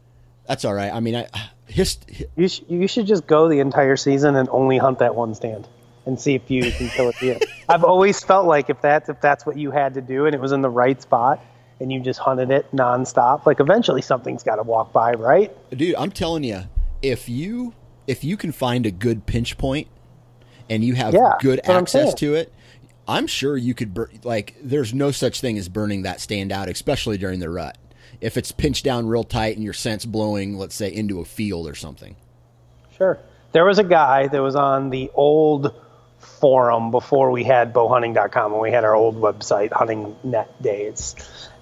that's 0.45 0.65
all 0.65 0.73
right. 0.73 0.93
I 0.93 0.99
mean, 0.99 1.15
I 1.15 1.27
his, 1.65 1.97
You, 2.35 2.49
sh- 2.49 2.61
you 2.67 2.87
should 2.89 3.07
just 3.07 3.25
go 3.25 3.47
the 3.47 3.59
entire 3.61 3.95
season 3.95 4.35
and 4.35 4.49
only 4.49 4.77
hunt 4.77 4.99
that 4.99 5.15
one 5.15 5.33
stand 5.33 5.65
and 6.05 6.19
see 6.19 6.35
if 6.35 6.49
you 6.49 6.71
can 6.71 6.89
kill 6.89 7.09
a 7.09 7.13
deer. 7.13 7.39
I've 7.69 7.83
always 7.83 8.23
felt 8.23 8.45
like 8.45 8.69
if 8.69 8.81
that's 8.81 9.09
if 9.09 9.21
that's 9.21 9.45
what 9.45 9.57
you 9.57 9.71
had 9.71 9.93
to 9.95 10.01
do 10.01 10.25
and 10.25 10.35
it 10.35 10.41
was 10.41 10.51
in 10.51 10.61
the 10.61 10.69
right 10.69 11.01
spot 11.01 11.43
and 11.79 11.91
you 11.91 11.99
just 11.99 12.19
hunted 12.19 12.51
it 12.51 12.69
nonstop, 12.71 13.45
like 13.45 13.59
eventually 13.59 14.01
something's 14.01 14.43
got 14.43 14.57
to 14.57 14.63
walk 14.63 14.93
by, 14.93 15.13
right? 15.13 15.51
dude, 15.71 15.95
I'm 15.95 16.11
telling 16.11 16.43
you, 16.43 16.63
if 17.01 17.29
you 17.29 17.73
if 18.07 18.23
you 18.23 18.37
can 18.37 18.51
find 18.51 18.85
a 18.85 18.91
good 18.91 19.25
pinch 19.25 19.57
point 19.57 19.87
and 20.69 20.83
you 20.83 20.93
have 20.95 21.13
Yeah, 21.13 21.33
good 21.39 21.59
that's 21.59 21.67
what 21.67 21.75
I'm 21.77 21.83
access 21.83 22.13
to 22.15 22.35
it, 22.35 22.53
I'm 23.07 23.27
sure 23.27 23.57
you 23.57 23.73
could 23.73 23.93
bur- 23.93 24.09
like. 24.23 24.55
There's 24.61 24.93
no 24.93 25.11
such 25.11 25.41
thing 25.41 25.57
as 25.57 25.69
burning 25.69 26.03
that 26.03 26.21
stand 26.21 26.51
out, 26.51 26.69
especially 26.69 27.17
during 27.17 27.39
the 27.39 27.49
rut. 27.49 27.77
If 28.21 28.37
it's 28.37 28.51
pinched 28.51 28.85
down 28.85 29.07
real 29.07 29.23
tight 29.23 29.55
and 29.55 29.63
your 29.63 29.73
scent's 29.73 30.05
blowing, 30.05 30.57
let's 30.57 30.75
say 30.75 30.93
into 30.93 31.19
a 31.19 31.25
field 31.25 31.67
or 31.67 31.75
something. 31.75 32.15
Sure. 32.97 33.19
There 33.51 33.65
was 33.65 33.79
a 33.79 33.83
guy 33.83 34.27
that 34.27 34.41
was 34.41 34.55
on 34.55 34.89
the 34.89 35.11
old 35.13 35.73
forum 36.23 36.91
before 36.91 37.31
we 37.31 37.43
had 37.43 37.73
bowhunting.com 37.73 38.53
and 38.53 38.61
we 38.61 38.71
had 38.71 38.83
our 38.83 38.95
old 38.95 39.15
website, 39.15 39.71
Hunting 39.71 40.15
Net 40.23 40.61
Days. 40.61 41.15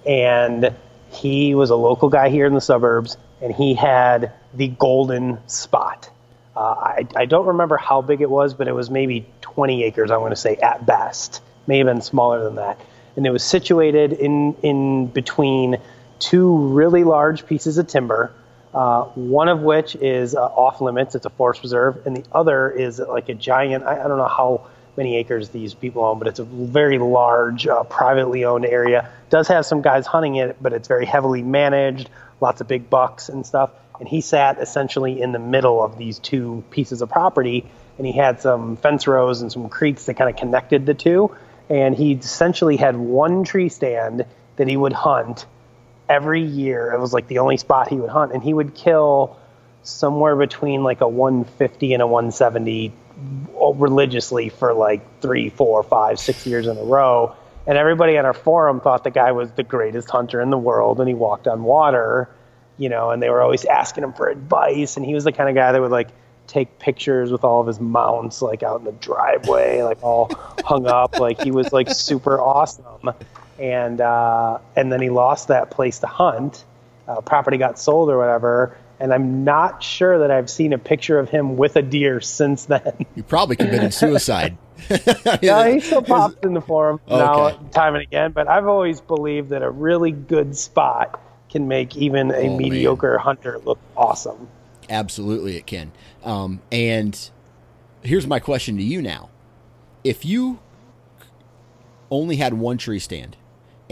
And 0.06 0.74
he 1.10 1.54
was 1.54 1.70
a 1.70 1.76
local 1.76 2.08
guy 2.08 2.30
here 2.30 2.46
in 2.46 2.54
the 2.54 2.60
suburbs 2.60 3.16
and 3.40 3.52
he 3.52 3.74
had 3.74 4.32
the 4.54 4.68
golden 4.68 5.46
spot. 5.48 6.10
Uh, 6.56 6.60
I, 6.60 7.06
I 7.16 7.24
don't 7.26 7.46
remember 7.46 7.76
how 7.76 8.02
big 8.02 8.20
it 8.20 8.30
was, 8.30 8.54
but 8.54 8.68
it 8.68 8.74
was 8.74 8.90
maybe 8.90 9.26
20 9.40 9.84
acres, 9.84 10.10
I'm 10.10 10.20
going 10.20 10.30
to 10.30 10.36
say, 10.36 10.56
at 10.56 10.84
best. 10.84 11.40
May 11.66 11.78
have 11.78 11.86
been 11.86 12.02
smaller 12.02 12.44
than 12.44 12.56
that. 12.56 12.80
And 13.16 13.26
it 13.26 13.30
was 13.30 13.44
situated 13.44 14.12
in, 14.12 14.54
in 14.62 15.06
between 15.06 15.78
two 16.18 16.56
really 16.68 17.04
large 17.04 17.46
pieces 17.46 17.78
of 17.78 17.86
timber, 17.86 18.32
uh, 18.74 19.04
one 19.04 19.48
of 19.48 19.60
which 19.60 19.94
is 19.96 20.34
uh, 20.34 20.42
off 20.42 20.80
limits, 20.80 21.14
it's 21.14 21.26
a 21.26 21.30
forest 21.30 21.62
reserve, 21.62 22.06
and 22.06 22.16
the 22.16 22.24
other 22.32 22.70
is 22.70 22.98
like 22.98 23.28
a 23.28 23.34
giant, 23.34 23.84
I, 23.84 24.02
I 24.02 24.08
don't 24.08 24.18
know 24.18 24.28
how 24.28 24.66
many 24.96 25.16
acres 25.16 25.48
these 25.50 25.74
people 25.74 26.04
own, 26.04 26.18
but 26.18 26.28
it's 26.28 26.38
a 26.38 26.44
very 26.44 26.98
large, 26.98 27.66
uh, 27.66 27.82
privately 27.84 28.44
owned 28.44 28.64
area. 28.64 29.10
Does 29.30 29.48
have 29.48 29.66
some 29.66 29.82
guys 29.82 30.06
hunting 30.06 30.36
it, 30.36 30.56
but 30.60 30.72
it's 30.72 30.88
very 30.88 31.06
heavily 31.06 31.42
managed, 31.42 32.08
lots 32.40 32.60
of 32.60 32.68
big 32.68 32.90
bucks 32.90 33.28
and 33.28 33.46
stuff. 33.46 33.70
And 33.98 34.08
he 34.08 34.20
sat 34.20 34.58
essentially 34.58 35.20
in 35.20 35.32
the 35.32 35.38
middle 35.38 35.82
of 35.82 35.96
these 35.96 36.18
two 36.18 36.64
pieces 36.70 37.02
of 37.02 37.10
property, 37.10 37.66
and 37.98 38.06
he 38.06 38.12
had 38.12 38.40
some 38.40 38.76
fence 38.76 39.06
rows 39.06 39.42
and 39.42 39.52
some 39.52 39.68
creeks 39.68 40.06
that 40.06 40.14
kind 40.14 40.28
of 40.28 40.36
connected 40.36 40.86
the 40.86 40.94
two. 40.94 41.34
And 41.68 41.94
he 41.94 42.12
essentially 42.12 42.76
had 42.76 42.96
one 42.96 43.44
tree 43.44 43.68
stand 43.68 44.26
that 44.56 44.68
he 44.68 44.76
would 44.76 44.92
hunt 44.92 45.46
every 46.12 46.42
year. 46.42 46.92
It 46.92 47.00
was 47.00 47.14
like 47.14 47.26
the 47.28 47.38
only 47.38 47.56
spot 47.56 47.88
he 47.88 47.96
would 47.96 48.10
hunt, 48.10 48.32
and 48.32 48.42
he 48.42 48.52
would 48.52 48.74
kill 48.74 49.38
somewhere 49.82 50.36
between 50.36 50.84
like 50.84 51.00
a 51.00 51.08
150 51.08 51.94
and 51.94 52.02
a 52.02 52.06
170 52.06 52.92
religiously 53.74 54.48
for 54.48 54.74
like 54.74 55.20
three, 55.20 55.48
four, 55.48 55.82
five, 55.82 56.18
six 56.18 56.46
years 56.46 56.66
in 56.66 56.76
a 56.76 56.82
row. 56.82 57.34
And 57.66 57.78
everybody 57.78 58.18
on 58.18 58.26
our 58.26 58.34
forum 58.34 58.80
thought 58.80 59.04
the 59.04 59.10
guy 59.10 59.32
was 59.32 59.52
the 59.52 59.62
greatest 59.62 60.10
hunter 60.10 60.40
in 60.40 60.50
the 60.50 60.58
world, 60.58 61.00
and 61.00 61.08
he 61.08 61.14
walked 61.14 61.48
on 61.48 61.62
water, 61.62 62.28
you 62.76 62.88
know. 62.88 63.10
And 63.10 63.22
they 63.22 63.30
were 63.30 63.40
always 63.40 63.64
asking 63.64 64.04
him 64.04 64.12
for 64.12 64.28
advice, 64.28 64.96
and 64.96 65.06
he 65.06 65.14
was 65.14 65.24
the 65.24 65.32
kind 65.32 65.48
of 65.48 65.54
guy 65.54 65.72
that 65.72 65.80
would 65.80 65.92
like 65.92 66.10
take 66.46 66.78
pictures 66.78 67.30
with 67.30 67.44
all 67.44 67.60
of 67.60 67.66
his 67.66 67.80
mounts 67.80 68.42
like 68.42 68.62
out 68.62 68.80
in 68.80 68.84
the 68.84 68.92
driveway, 68.92 69.82
like 69.82 70.02
all 70.02 70.30
hung 70.64 70.86
up, 70.86 71.18
like 71.18 71.40
he 71.40 71.50
was 71.50 71.72
like 71.72 71.88
super 71.88 72.38
awesome. 72.38 73.12
And 73.58 74.00
uh, 74.00 74.58
and 74.76 74.90
then 74.92 75.00
he 75.02 75.10
lost 75.10 75.48
that 75.48 75.70
place 75.70 75.98
to 76.00 76.06
hunt. 76.06 76.64
Uh, 77.06 77.20
property 77.20 77.56
got 77.58 77.78
sold 77.78 78.08
or 78.10 78.16
whatever, 78.18 78.76
and 79.00 79.12
I'm 79.12 79.44
not 79.44 79.82
sure 79.82 80.20
that 80.20 80.30
I've 80.30 80.48
seen 80.48 80.72
a 80.72 80.78
picture 80.78 81.18
of 81.18 81.28
him 81.28 81.56
with 81.56 81.76
a 81.76 81.82
deer 81.82 82.20
since 82.20 82.66
then. 82.66 83.06
You 83.16 83.22
probably 83.22 83.56
committed 83.56 83.92
suicide. 83.92 84.56
yeah, 85.42 85.68
he 85.68 85.80
still 85.80 86.02
pops 86.02 86.34
in 86.42 86.54
the 86.54 86.60
forum 86.60 87.00
now, 87.08 87.46
Okay. 87.46 87.56
time 87.72 87.94
and 87.94 88.02
again. 88.02 88.32
But 88.32 88.48
I've 88.48 88.66
always 88.66 89.00
believed 89.00 89.50
that 89.50 89.62
a 89.62 89.70
really 89.70 90.10
good 90.12 90.56
spot 90.56 91.20
can 91.50 91.68
make 91.68 91.96
even 91.96 92.30
a 92.30 92.34
Oh, 92.36 92.42
man. 92.48 92.56
mediocre 92.56 93.18
hunter 93.18 93.60
look 93.64 93.78
awesome. 93.96 94.48
Absolutely, 94.88 95.56
it 95.56 95.66
can. 95.66 95.92
Um, 96.24 96.60
and 96.72 97.30
here's 98.02 98.26
my 98.26 98.38
question 98.40 98.76
to 98.76 98.82
you 98.82 99.02
now: 99.02 99.28
If 100.04 100.24
you 100.24 100.58
only 102.10 102.36
had 102.36 102.54
one 102.54 102.78
tree 102.78 102.98
stand 102.98 103.36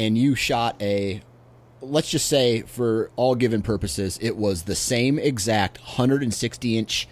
and 0.00 0.16
you 0.16 0.34
shot 0.34 0.80
a, 0.80 1.20
let's 1.82 2.08
just 2.08 2.26
say, 2.26 2.62
for 2.62 3.10
all 3.16 3.34
given 3.34 3.60
purposes, 3.60 4.18
it 4.22 4.34
was 4.34 4.62
the 4.62 4.74
same 4.74 5.18
exact 5.18 5.78
160 5.78 6.78
inch 6.78 7.06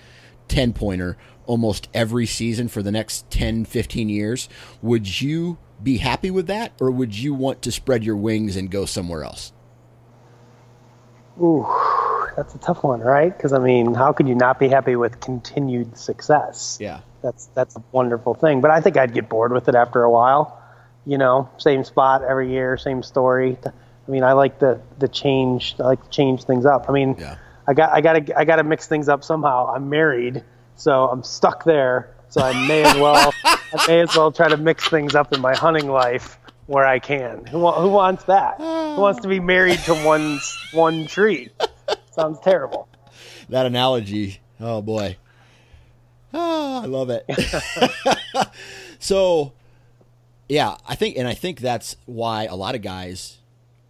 10 0.48 0.72
pointer 0.72 1.18
almost 1.44 1.88
every 1.92 2.24
season 2.24 2.66
for 2.66 2.82
the 2.82 2.90
next 2.90 3.30
10, 3.30 3.66
15 3.66 4.08
years, 4.08 4.48
would 4.80 5.20
you 5.20 5.58
be 5.82 5.98
happy 5.98 6.30
with 6.30 6.46
that, 6.46 6.72
or 6.80 6.90
would 6.90 7.16
you 7.16 7.34
want 7.34 7.60
to 7.62 7.70
spread 7.70 8.02
your 8.02 8.16
wings 8.16 8.56
and 8.56 8.70
go 8.70 8.86
somewhere 8.86 9.22
else? 9.22 9.52
Ooh, 11.40 11.66
that's 12.36 12.54
a 12.54 12.58
tough 12.58 12.82
one, 12.82 13.00
right? 13.00 13.36
Because 13.36 13.52
I 13.52 13.58
mean, 13.58 13.94
how 13.94 14.14
could 14.14 14.26
you 14.26 14.34
not 14.34 14.58
be 14.58 14.68
happy 14.68 14.96
with 14.96 15.20
continued 15.20 15.96
success? 15.96 16.78
Yeah. 16.80 17.00
that's 17.22 17.46
that's 17.54 17.76
a 17.76 17.82
wonderful 17.92 18.32
thing. 18.32 18.62
But 18.62 18.70
I 18.70 18.80
think 18.80 18.96
I'd 18.96 19.12
get 19.12 19.28
bored 19.28 19.52
with 19.52 19.68
it 19.68 19.74
after 19.74 20.02
a 20.02 20.10
while. 20.10 20.57
You 21.08 21.16
know, 21.18 21.48
same 21.56 21.84
spot 21.84 22.22
every 22.22 22.50
year, 22.50 22.76
same 22.76 23.02
story. 23.02 23.56
I 23.66 24.10
mean, 24.10 24.22
I 24.22 24.32
like 24.34 24.58
the 24.58 24.80
the 24.98 25.08
change. 25.08 25.74
I 25.80 25.84
like 25.84 26.02
to 26.04 26.10
change 26.10 26.44
things 26.44 26.66
up. 26.66 26.86
I 26.88 26.92
mean, 26.92 27.16
Yeah. 27.18 27.36
I 27.66 27.72
got 27.74 27.90
I 27.92 28.00
got 28.00 28.12
to 28.26 28.38
I 28.38 28.44
got 28.44 28.56
to 28.56 28.62
mix 28.64 28.86
things 28.88 29.08
up 29.08 29.24
somehow. 29.24 29.72
I'm 29.74 29.88
married, 29.88 30.44
so 30.76 31.08
I'm 31.08 31.22
stuck 31.22 31.64
there. 31.64 32.14
So 32.28 32.42
I 32.42 32.52
may 32.68 32.82
as 32.84 32.94
well 32.96 33.32
I 33.44 33.84
may 33.88 34.00
as 34.00 34.14
well 34.14 34.30
try 34.30 34.48
to 34.48 34.56
mix 34.58 34.88
things 34.88 35.14
up 35.14 35.32
in 35.32 35.40
my 35.40 35.54
hunting 35.54 35.88
life 35.90 36.38
where 36.66 36.86
I 36.86 36.98
can. 36.98 37.46
Who 37.46 37.70
who 37.70 37.88
wants 37.88 38.24
that? 38.24 38.58
Who 38.58 39.00
wants 39.00 39.20
to 39.22 39.28
be 39.28 39.40
married 39.40 39.78
to 39.86 39.94
one 40.04 40.38
one 40.72 41.06
tree? 41.06 41.48
Sounds 42.10 42.38
terrible. 42.40 42.86
that 43.48 43.64
analogy. 43.64 44.40
Oh 44.60 44.82
boy. 44.82 45.16
Ah, 46.34 46.82
I 46.82 46.86
love 46.86 47.08
it. 47.10 47.24
so, 48.98 49.52
yeah, 50.48 50.76
I 50.86 50.94
think, 50.94 51.16
and 51.16 51.26
I 51.28 51.34
think 51.34 51.60
that's 51.60 51.96
why 52.06 52.44
a 52.46 52.56
lot 52.56 52.74
of 52.74 52.82
guys, 52.82 53.38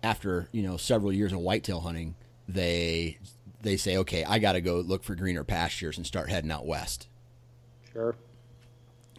after 0.03 0.49
you 0.53 0.62
know 0.62 0.77
several 0.77 1.12
years 1.12 1.33
of 1.33 1.38
whitetail 1.41 1.81
hunting, 1.81 2.15
they 2.49 3.19
they 3.62 3.77
say, 3.77 3.97
okay, 3.99 4.25
I 4.25 4.38
got 4.38 4.53
to 4.53 4.61
go 4.61 4.77
look 4.81 5.03
for 5.05 5.15
greener 5.15 5.45
pastures 5.45 5.97
and 5.97 6.07
start 6.07 6.31
heading 6.31 6.50
out 6.50 6.65
west. 6.67 7.09
Sure. 7.93 8.15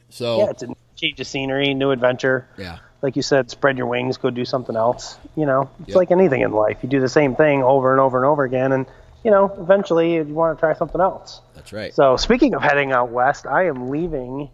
So, 0.10 0.40
Yeah, 0.40 0.50
it's 0.50 0.64
a 0.64 0.68
change 0.96 1.20
of 1.20 1.28
scenery, 1.28 1.74
new 1.74 1.92
adventure. 1.92 2.48
yeah, 2.58 2.80
like 3.02 3.16
you 3.16 3.22
said, 3.22 3.50
spread 3.50 3.78
your 3.78 3.88
wings, 3.88 4.18
go 4.18 4.30
do 4.30 4.44
something 4.46 4.76
else. 4.76 5.18
You 5.36 5.46
know, 5.46 5.70
it's 5.82 5.90
Yep. 5.90 5.96
like 5.98 6.12
anything 6.12 6.42
in 6.42 6.52
life. 6.52 6.78
You 6.82 6.90
do 6.90 7.00
the 7.00 7.10
same 7.10 7.36
thing 7.36 7.64
over 7.64 7.92
and 7.92 8.00
over 8.02 8.18
and 8.18 8.26
over 8.26 8.44
again, 8.44 8.72
and 8.72 8.86
you 9.24 9.32
know, 9.32 9.54
eventually 9.60 10.16
you 10.16 10.24
want 10.24 10.58
to 10.58 10.60
try 10.60 10.74
something 10.74 11.02
else. 11.02 11.42
that's 11.54 11.74
right. 11.74 11.94
So, 11.94 12.16
speaking 12.18 12.54
of 12.56 12.62
heading 12.62 12.92
out 12.94 13.10
west, 13.12 13.46
I 13.46 13.68
am 13.68 13.90
leaving 13.90 14.50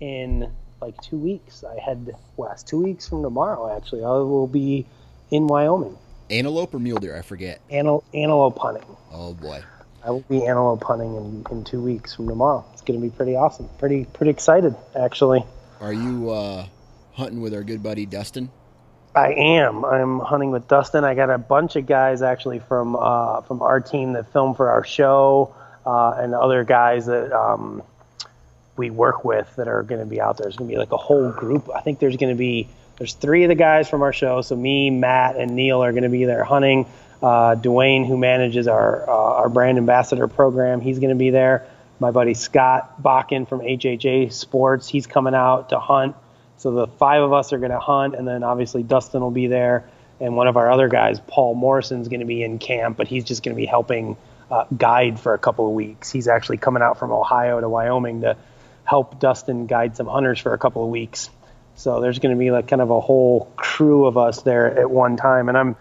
in 0.00 0.52
like 0.82 1.00
two 1.00 1.16
weeks. 1.16 1.64
I 1.64 1.78
head 1.80 2.14
west. 2.36 2.68
Two 2.68 2.82
weeks 2.82 3.08
from 3.08 3.22
tomorrow, 3.22 3.74
actually, 3.74 4.04
I 4.04 4.08
will 4.08 4.46
be 4.46 4.86
in 5.30 5.46
Wyoming, 5.46 5.96
Antelope 6.32 6.74
or 6.74 6.78
mule 6.78 6.98
deer? 6.98 7.16
I 7.16 7.22
forget. 7.22 7.60
antel- 7.70 8.04
antelope 8.14 8.58
hunting. 8.58 8.84
Oh 9.12 9.34
boy. 9.34 9.62
I 10.04 10.10
will 10.10 10.24
be 10.28 10.46
antelope 10.46 10.82
hunting 10.82 11.14
in, 11.14 11.46
in 11.50 11.64
two 11.64 11.80
weeks 11.80 12.14
from 12.14 12.26
tomorrow. 12.26 12.64
It's 12.72 12.82
going 12.82 13.00
to 13.00 13.06
be 13.06 13.14
pretty 13.14 13.36
awesome. 13.36 13.68
Pretty 13.78 14.04
pretty 14.06 14.30
excited 14.30 14.74
actually. 14.96 15.44
Are 15.80 15.92
you 15.92 16.30
uh, 16.30 16.66
hunting 17.12 17.40
with 17.40 17.54
our 17.54 17.62
good 17.62 17.82
buddy 17.82 18.06
Dustin? 18.06 18.50
I 19.14 19.32
am. 19.32 19.84
I'm 19.84 20.20
hunting 20.20 20.50
with 20.50 20.66
Dustin. 20.68 21.04
I 21.04 21.14
got 21.14 21.28
a 21.28 21.38
bunch 21.38 21.76
of 21.76 21.86
guys 21.86 22.22
actually 22.22 22.60
from 22.60 22.96
uh, 22.96 23.42
from 23.42 23.60
our 23.62 23.80
team 23.80 24.14
that 24.14 24.32
film 24.32 24.54
for 24.54 24.70
our 24.70 24.84
show, 24.84 25.54
uh, 25.84 26.14
and 26.18 26.34
other 26.34 26.64
guys 26.64 27.06
that 27.06 27.30
um, 27.32 27.82
we 28.76 28.90
work 28.90 29.24
with 29.24 29.54
that 29.56 29.68
are 29.68 29.82
going 29.82 30.00
to 30.00 30.06
be 30.06 30.20
out 30.20 30.38
there. 30.38 30.44
There's 30.44 30.56
going 30.56 30.68
to 30.68 30.74
be 30.74 30.78
like 30.78 30.92
a 30.92 30.96
whole 30.96 31.30
group. 31.30 31.68
I 31.74 31.80
think 31.80 31.98
there's 31.98 32.16
going 32.16 32.32
to 32.32 32.38
be 32.38 32.68
there's 32.98 33.14
three 33.14 33.44
of 33.44 33.48
the 33.48 33.54
guys 33.54 33.88
from 33.88 34.02
our 34.02 34.12
show. 34.12 34.42
So 34.42 34.56
me, 34.56 34.90
Matt, 34.90 35.36
and 35.36 35.56
Neil 35.56 35.82
are 35.82 35.92
going 35.92 36.04
to 36.04 36.08
be 36.08 36.24
there 36.24 36.44
hunting. 36.44 36.86
Uh, 37.22 37.54
Dwayne, 37.54 38.06
who 38.06 38.16
manages 38.16 38.66
our 38.66 39.08
uh, 39.08 39.12
our 39.12 39.48
brand 39.48 39.78
ambassador 39.78 40.28
program, 40.28 40.80
he's 40.80 40.98
going 40.98 41.10
to 41.10 41.16
be 41.16 41.30
there. 41.30 41.66
My 42.00 42.10
buddy 42.10 42.34
Scott 42.34 43.00
Bakken 43.00 43.48
from 43.48 43.60
HHA 43.60 44.32
Sports, 44.32 44.88
he's 44.88 45.06
coming 45.06 45.34
out 45.34 45.68
to 45.68 45.78
hunt. 45.78 46.16
So 46.56 46.72
the 46.72 46.86
five 46.86 47.22
of 47.22 47.32
us 47.32 47.52
are 47.52 47.58
going 47.58 47.70
to 47.70 47.78
hunt, 47.78 48.14
and 48.14 48.26
then 48.26 48.42
obviously 48.42 48.82
Dustin 48.82 49.20
will 49.20 49.30
be 49.30 49.46
there, 49.46 49.88
and 50.20 50.36
one 50.36 50.48
of 50.48 50.56
our 50.56 50.70
other 50.70 50.88
guys, 50.88 51.20
Paul 51.26 51.54
Morrison's 51.54 52.08
going 52.08 52.20
to 52.20 52.26
be 52.26 52.42
in 52.42 52.58
camp, 52.58 52.96
but 52.96 53.08
he's 53.08 53.24
just 53.24 53.42
going 53.42 53.54
to 53.54 53.60
be 53.60 53.66
helping 53.66 54.16
uh, 54.50 54.64
guide 54.76 55.18
for 55.18 55.34
a 55.34 55.38
couple 55.38 55.66
of 55.66 55.72
weeks. 55.72 56.10
He's 56.10 56.28
actually 56.28 56.58
coming 56.58 56.82
out 56.82 56.98
from 56.98 57.10
Ohio 57.10 57.60
to 57.60 57.68
Wyoming 57.68 58.20
to 58.20 58.36
help 58.92 59.18
Dustin 59.18 59.64
guide 59.66 59.96
some 59.96 60.06
hunters 60.06 60.38
for 60.38 60.52
a 60.52 60.58
couple 60.58 60.84
of 60.84 60.90
weeks. 60.90 61.30
So 61.76 62.02
there's 62.02 62.18
going 62.18 62.34
to 62.36 62.38
be 62.38 62.50
like 62.50 62.68
kind 62.68 62.82
of 62.82 62.90
a 62.90 63.00
whole 63.00 63.50
crew 63.56 64.04
of 64.04 64.18
us 64.18 64.42
there 64.42 64.78
at 64.78 64.90
one 64.90 65.16
time, 65.16 65.48
and 65.48 65.56
I'm 65.56 65.76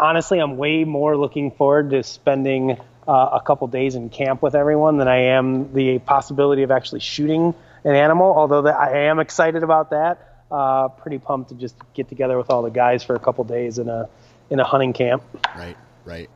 honestly 0.00 0.38
I'm 0.38 0.56
way 0.56 0.84
more 0.84 1.14
looking 1.14 1.50
forward 1.50 1.90
to 1.90 2.02
spending 2.02 2.80
uh, 3.06 3.38
a 3.38 3.42
couple 3.44 3.66
days 3.66 3.96
in 3.96 4.08
camp 4.08 4.40
with 4.40 4.54
everyone 4.54 4.96
than 4.96 5.08
I 5.08 5.34
am 5.36 5.74
the 5.74 5.98
possibility 5.98 6.62
of 6.62 6.70
actually 6.70 7.00
shooting 7.00 7.54
an 7.84 7.94
animal. 7.94 8.32
Although 8.34 8.62
that 8.62 8.76
I 8.76 9.08
am 9.08 9.18
excited 9.18 9.62
about 9.62 9.90
that. 9.90 10.28
Uh, 10.50 10.88
pretty 10.88 11.18
pumped 11.18 11.50
to 11.50 11.54
just 11.54 11.76
get 11.92 12.08
together 12.08 12.38
with 12.38 12.48
all 12.48 12.62
the 12.62 12.70
guys 12.70 13.02
for 13.02 13.14
a 13.14 13.18
couple 13.18 13.44
days 13.44 13.78
in 13.78 13.90
a 13.90 14.08
in 14.48 14.58
a 14.58 14.64
hunting 14.64 14.94
camp. 14.94 15.22
Right, 15.54 15.76
right. 16.06 16.30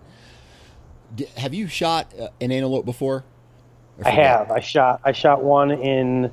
Have 1.39 1.55
you 1.55 1.69
shot 1.69 2.13
uh, 2.19 2.29
an 2.41 2.53
antelope 2.53 2.85
before? 2.85 3.25
I 4.05 4.11
have. 4.11 4.51
I 4.51 4.61
shot. 4.61 5.01
I 5.05 5.13
shot 5.13 5.43
one 5.43 5.71
in 5.71 6.31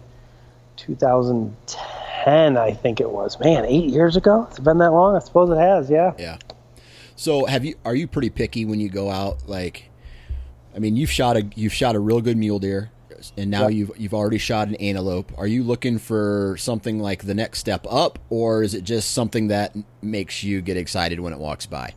2010, 0.78 2.58
I 2.58 2.74
think 2.74 3.00
it 3.00 3.10
was. 3.10 3.40
Man, 3.40 3.66
eight 3.66 3.90
years 3.90 4.16
ago. 4.16 4.48
It's 4.50 4.60
been 4.60 4.78
that 4.80 4.92
long. 4.92 5.16
I 5.16 5.20
suppose 5.20 5.50
it 5.50 5.60
has. 5.60 5.90
Yeah. 5.90 6.14
Yeah. 6.18 6.38
So 7.16 7.46
have 7.46 7.64
you? 7.64 7.76
Are 7.86 7.96
you 7.96 8.08
pretty 8.08 8.30
picky 8.30 8.66
when 8.66 8.80
you 8.80 8.90
go 8.90 9.10
out? 9.10 9.48
Like, 9.48 9.90
I 10.76 10.80
mean, 10.80 10.96
you've 10.96 11.12
shot 11.12 11.38
a 11.38 11.46
you've 11.56 11.74
shot 11.74 11.96
a 11.96 12.00
real 12.00 12.22
good 12.22 12.38
mule 12.38 12.60
deer, 12.60 12.92
and 13.38 13.50
now 13.52 13.68
you've 13.68 13.92
you've 13.98 14.14
already 14.14 14.40
shot 14.40 14.68
an 14.68 14.76
antelope. 14.76 15.32
Are 15.38 15.48
you 15.48 15.64
looking 15.64 16.00
for 16.00 16.56
something 16.58 17.00
like 17.00 17.24
the 17.24 17.34
next 17.34 17.60
step 17.60 17.86
up, 17.90 18.20
or 18.30 18.64
is 18.64 18.74
it 18.74 18.84
just 18.84 19.12
something 19.12 19.48
that 19.48 19.76
makes 20.02 20.44
you 20.44 20.62
get 20.62 20.76
excited 20.76 21.20
when 21.20 21.34
it 21.34 21.40
walks 21.40 21.66
by? 21.66 21.94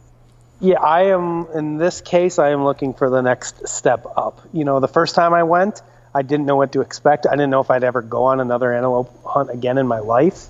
Yeah, 0.59 0.81
I 0.81 1.09
am. 1.09 1.47
In 1.55 1.77
this 1.77 2.01
case, 2.01 2.39
I 2.39 2.51
am 2.51 2.65
looking 2.65 2.95
for 2.95 3.11
the 3.11 3.21
next 3.21 3.69
step 3.69 4.07
up. 4.17 4.41
You 4.53 4.65
know, 4.65 4.81
the 4.81 4.89
first 4.89 5.15
time 5.15 5.35
I 5.35 5.43
went, 5.43 5.83
I 6.15 6.23
didn't 6.23 6.47
know 6.47 6.57
what 6.57 6.73
to 6.73 6.81
expect. 6.81 7.27
I 7.27 7.33
didn't 7.33 7.51
know 7.51 7.61
if 7.61 7.71
I'd 7.71 7.85
ever 7.85 8.01
go 8.01 8.25
on 8.25 8.41
another 8.41 8.73
antelope 8.73 9.13
hunt 9.25 9.51
again 9.51 9.77
in 9.77 9.87
my 9.87 9.99
life. 9.99 10.47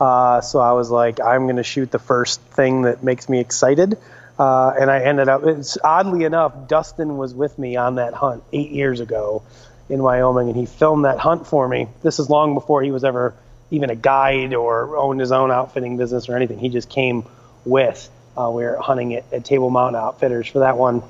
Uh, 0.00 0.40
so 0.40 0.60
I 0.60 0.72
was 0.72 0.90
like, 0.90 1.20
I'm 1.20 1.44
going 1.44 1.56
to 1.56 1.62
shoot 1.62 1.90
the 1.90 1.98
first 1.98 2.40
thing 2.40 2.82
that 2.82 3.04
makes 3.04 3.28
me 3.28 3.38
excited. 3.38 3.98
Uh, 4.38 4.72
and 4.80 4.90
I 4.90 5.00
ended 5.04 5.28
up, 5.28 5.44
it's 5.44 5.76
oddly 5.84 6.24
enough, 6.24 6.66
Dustin 6.66 7.18
was 7.18 7.34
with 7.34 7.58
me 7.58 7.76
on 7.76 7.96
that 7.96 8.14
hunt 8.14 8.42
eight 8.54 8.70
years 8.70 9.00
ago 9.00 9.42
in 9.90 10.02
Wyoming, 10.02 10.48
and 10.48 10.56
he 10.56 10.64
filmed 10.64 11.04
that 11.04 11.18
hunt 11.18 11.46
for 11.46 11.68
me. 11.68 11.88
This 12.02 12.18
is 12.18 12.30
long 12.30 12.54
before 12.54 12.82
he 12.82 12.90
was 12.90 13.04
ever 13.04 13.34
even 13.70 13.90
a 13.90 13.94
guide 13.94 14.54
or 14.54 14.96
owned 14.96 15.20
his 15.20 15.32
own 15.32 15.50
outfitting 15.50 15.98
business 15.98 16.30
or 16.30 16.36
anything. 16.36 16.58
He 16.58 16.70
just 16.70 16.88
came 16.88 17.24
with. 17.66 18.08
Uh, 18.36 18.50
we 18.50 18.62
were 18.62 18.76
hunting 18.76 19.14
at, 19.14 19.32
at 19.32 19.44
Table 19.44 19.70
Mountain 19.70 20.00
Outfitters 20.00 20.48
for 20.48 20.60
that 20.60 20.76
one. 20.76 21.02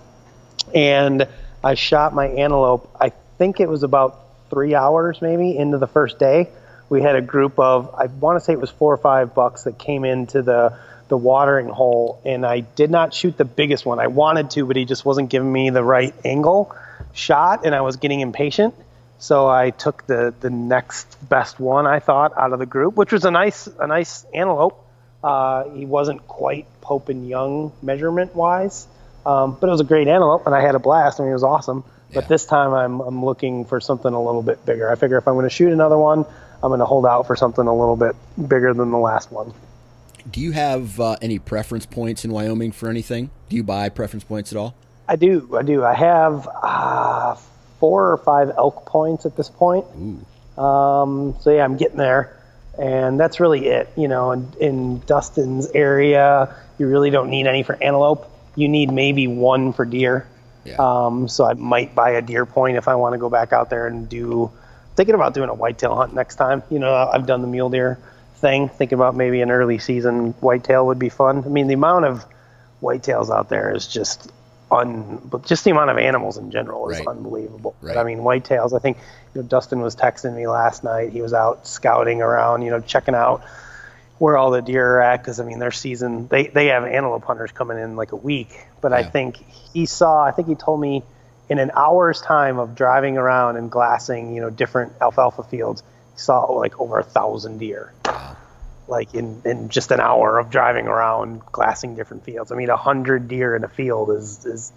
And 0.75 1.29
I 1.63 1.75
shot 1.75 2.15
my 2.15 2.27
antelope, 2.27 2.91
I 2.99 3.13
think 3.39 3.61
it 3.61 3.69
was 3.69 3.83
about 3.83 4.21
three 4.51 4.75
hours 4.75 5.23
maybe 5.23 5.57
into 5.57 5.79
the 5.79 5.87
first 5.87 6.19
day. 6.19 6.49
We 6.89 7.03
had 7.03 7.17
a 7.17 7.21
group 7.21 7.59
of, 7.59 7.95
I 7.95 8.07
want 8.07 8.39
to 8.39 8.45
say 8.45 8.53
it 8.53 8.61
was 8.61 8.71
four 8.71 8.93
or 8.93 8.99
five 8.99 9.35
bucks 9.35 9.65
that 9.65 9.79
came 9.79 10.05
into 10.05 10.43
the, 10.43 10.77
the 11.09 11.17
watering 11.17 11.69
hole, 11.69 12.21
and 12.25 12.45
I 12.45 12.61
did 12.61 12.91
not 12.91 13.15
shoot 13.15 13.37
the 13.37 13.45
biggest 13.45 13.87
one. 13.87 14.01
I 14.01 14.09
wanted 14.09 14.51
to, 14.51 14.67
but 14.67 14.77
he 14.77 14.85
just 14.85 15.05
wasn't 15.05 15.31
giving 15.31 15.53
me 15.53 15.71
the 15.71 15.85
right 15.85 16.15
angle 16.25 16.75
shot, 17.13 17.65
and 17.65 17.75
I 17.75 17.83
was 17.83 17.97
getting 17.97 18.21
impatient. 18.21 18.75
So 19.19 19.49
I 19.49 19.71
took 19.71 20.07
the, 20.07 20.35
the 20.41 20.51
next 20.51 21.17
best 21.29 21.61
one 21.61 21.87
I 21.87 22.01
thought 22.01 22.33
out 22.37 22.53
of 22.53 22.59
the 22.59 22.67
group, 22.67 22.97
which 22.97 23.13
was 23.13 23.25
a 23.25 23.31
nice 23.31 23.67
a 23.67 23.87
nice 23.87 24.25
antelope. 24.33 24.87
Uh, 25.23 25.69
he 25.71 25.85
wasn't 25.85 26.27
quite 26.27 26.67
Pope 26.81 27.09
and 27.09 27.29
Young 27.29 27.73
measurement 27.83 28.35
wise, 28.35 28.87
um, 29.27 29.57
but 29.61 29.67
it 29.69 29.71
was 29.71 29.81
a 29.81 29.85
great 29.85 30.09
antelope, 30.09 30.47
and 30.47 30.55
I 30.55 30.61
had 30.63 30.75
a 30.75 30.79
blast. 30.79 31.21
I 31.21 31.25
mean, 31.25 31.31
it 31.31 31.35
was 31.35 31.45
awesome. 31.45 31.85
But 32.13 32.29
this 32.29 32.45
time 32.45 32.73
I'm 32.73 33.01
I'm 33.01 33.25
looking 33.25 33.65
for 33.65 33.81
something 33.81 34.13
a 34.13 34.21
little 34.21 34.43
bit 34.43 34.67
bigger. 34.67 34.91
I 34.91 34.97
figure 34.97 35.17
if 35.19 35.29
I'm 35.29 35.35
going 35.35 35.45
to 35.45 35.51
shoot 35.51 35.73
another 35.73 35.97
one, 35.97 36.25
I'm 36.63 36.71
going 36.71 36.81
to 36.81 36.87
hold 36.87 37.07
out 37.07 37.27
for 37.27 37.37
something 37.37 37.67
a 37.67 37.75
little 37.75 37.97
bit 37.97 38.17
bigger 38.37 38.75
than 38.75 38.91
the 38.91 38.99
last 38.99 39.31
one. 39.31 39.53
Do 40.29 40.41
you 40.41 40.53
have 40.53 40.99
uh, 41.01 41.17
any 41.23 41.39
preference 41.39 41.87
points 41.87 42.25
in 42.25 42.33
Wyoming 42.33 42.73
for 42.73 42.89
anything? 42.89 43.31
Do 43.49 43.57
you 43.57 43.63
buy 43.63 43.89
preference 43.89 44.25
points 44.25 44.53
at 44.53 44.59
all? 44.59 44.75
I 45.09 45.17
do, 45.17 45.57
I 45.57 45.63
do. 45.63 45.85
I 45.85 45.95
have 45.95 46.49
uh, 46.63 47.37
four 47.79 48.13
or 48.13 48.17
five 48.19 48.51
elk 48.57 48.87
points 48.87 49.25
at 49.25 49.37
this 49.37 49.49
point. 49.49 49.87
Um, 50.59 51.37
so 51.41 51.51
yeah, 51.51 51.65
I'm 51.65 51.77
getting 51.77 51.97
there, 51.97 52.37
and 52.81 53.21
that's 53.21 53.39
really 53.41 53.67
it. 53.67 53.89
You 53.97 54.09
know, 54.09 54.33
in, 54.33 54.53
in 54.59 54.99
Dustin's 55.01 55.69
area, 55.69 56.55
you 56.79 56.89
really 56.89 57.11
don't 57.11 57.29
need 57.31 57.47
any 57.47 57.63
for 57.63 57.75
antelope. 57.81 58.27
You 58.57 58.69
need 58.69 58.91
maybe 58.91 59.27
one 59.29 59.73
for 59.73 59.85
deer. 59.85 60.27
Yeah. 60.65 60.77
Um, 60.79 61.29
so 61.29 61.45
I 61.47 61.55
might 61.55 61.95
buy 61.95 62.11
a 62.13 62.23
deer 62.23 62.47
point 62.47 62.77
if 62.77 62.89
I 62.89 62.95
want 62.97 63.13
to 63.15 63.19
go 63.19 63.29
back 63.31 63.53
out 63.53 63.71
there 63.71 63.87
and 63.87 64.09
do. 64.09 64.51
Thinking 64.97 65.15
about 65.15 65.35
doing 65.35 65.49
a 65.49 65.55
whitetail 65.55 65.95
hunt 65.95 66.15
next 66.15 66.37
time. 66.37 66.63
You 66.71 66.79
know, 66.79 66.93
I've 66.95 67.27
done 67.27 67.43
the 67.43 67.47
mule 67.49 67.71
deer 67.71 67.99
thing. 68.37 68.69
Thinking 68.69 68.97
about 68.97 69.15
maybe 69.15 69.41
an 69.41 69.51
early 69.51 69.79
season 69.79 70.33
whitetail 70.41 70.87
would 70.87 70.99
be 70.99 71.09
fun. 71.11 71.45
I 71.45 71.49
mean, 71.49 71.69
the 71.69 71.75
amount 71.75 72.07
of 72.07 72.25
whitetails 72.83 73.31
out 73.35 73.49
there 73.49 73.75
is 73.75 73.87
just 73.87 74.31
un. 74.71 75.21
But 75.25 75.47
just 75.47 75.65
the 75.65 75.71
amount 75.71 75.91
of 75.91 75.99
animals 75.99 76.37
in 76.39 76.51
general 76.51 76.89
is 76.91 76.99
Right. 76.99 77.09
unbelievable. 77.09 77.75
Right. 77.81 77.97
I 77.97 78.05
mean, 78.05 78.19
whitetails. 78.19 78.75
I 78.75 78.79
think 78.81 78.99
you 79.35 79.43
know 79.43 79.47
Dustin 79.47 79.81
was 79.81 79.97
texting 79.97 80.35
me 80.35 80.47
last 80.47 80.85
night. 80.85 81.13
He 81.13 81.23
was 81.23 81.33
out 81.33 81.67
scouting 81.67 82.23
around. 82.23 82.63
You 82.63 82.71
know, 82.71 82.81
checking 82.81 83.15
out 83.15 83.43
where 84.19 84.37
all 84.37 84.51
the 84.51 84.61
deer 84.61 84.97
are 84.97 85.01
at 85.01 85.19
because 85.19 85.41
I 85.41 85.45
mean 85.45 85.59
their 85.59 85.71
season 85.71 86.29
they 86.29 86.49
they 86.49 86.67
have 86.67 86.85
antelope 86.85 87.25
hunters 87.25 87.53
coming 87.53 87.79
in 87.79 87.97
like 87.97 88.13
a 88.13 88.17
week, 88.17 88.67
but 88.81 88.93
I 88.93 89.03
think 89.03 89.37
he 89.73 89.87
saw 89.87 90.23
I 90.23 90.31
think 90.31 90.49
he 90.49 90.55
told 90.55 90.81
me 90.81 91.03
in 91.49 91.59
an 91.59 91.71
hour's 91.75 92.21
time 92.21 92.59
of 92.59 92.75
driving 92.75 93.17
around 93.17 93.57
and 93.57 93.71
glassing 93.71 94.35
you 94.35 94.41
know 94.41 94.51
different 94.51 94.93
alfalfa 95.01 95.43
fields 95.43 95.83
he 96.13 96.21
saw 96.21 96.45
like 96.53 96.79
over 96.79 96.99
a 96.99 97.03
thousand 97.03 97.59
deer 97.59 97.93
like 98.91 99.15
in, 99.15 99.41
in 99.45 99.69
just 99.69 99.91
an 99.91 100.01
hour 100.01 100.39
of 100.39 100.51
driving 100.51 100.87
around 100.87 101.41
glassing 101.53 101.95
different 101.95 102.25
fields. 102.25 102.53
I 102.53 102.57
mean 102.57 102.69
a 102.69 102.77
hundred 102.77 103.29
deer 103.29 103.57
in 103.57 103.65
a 103.65 103.69
field 103.69 104.11
is 104.11 104.45
is 104.45 104.73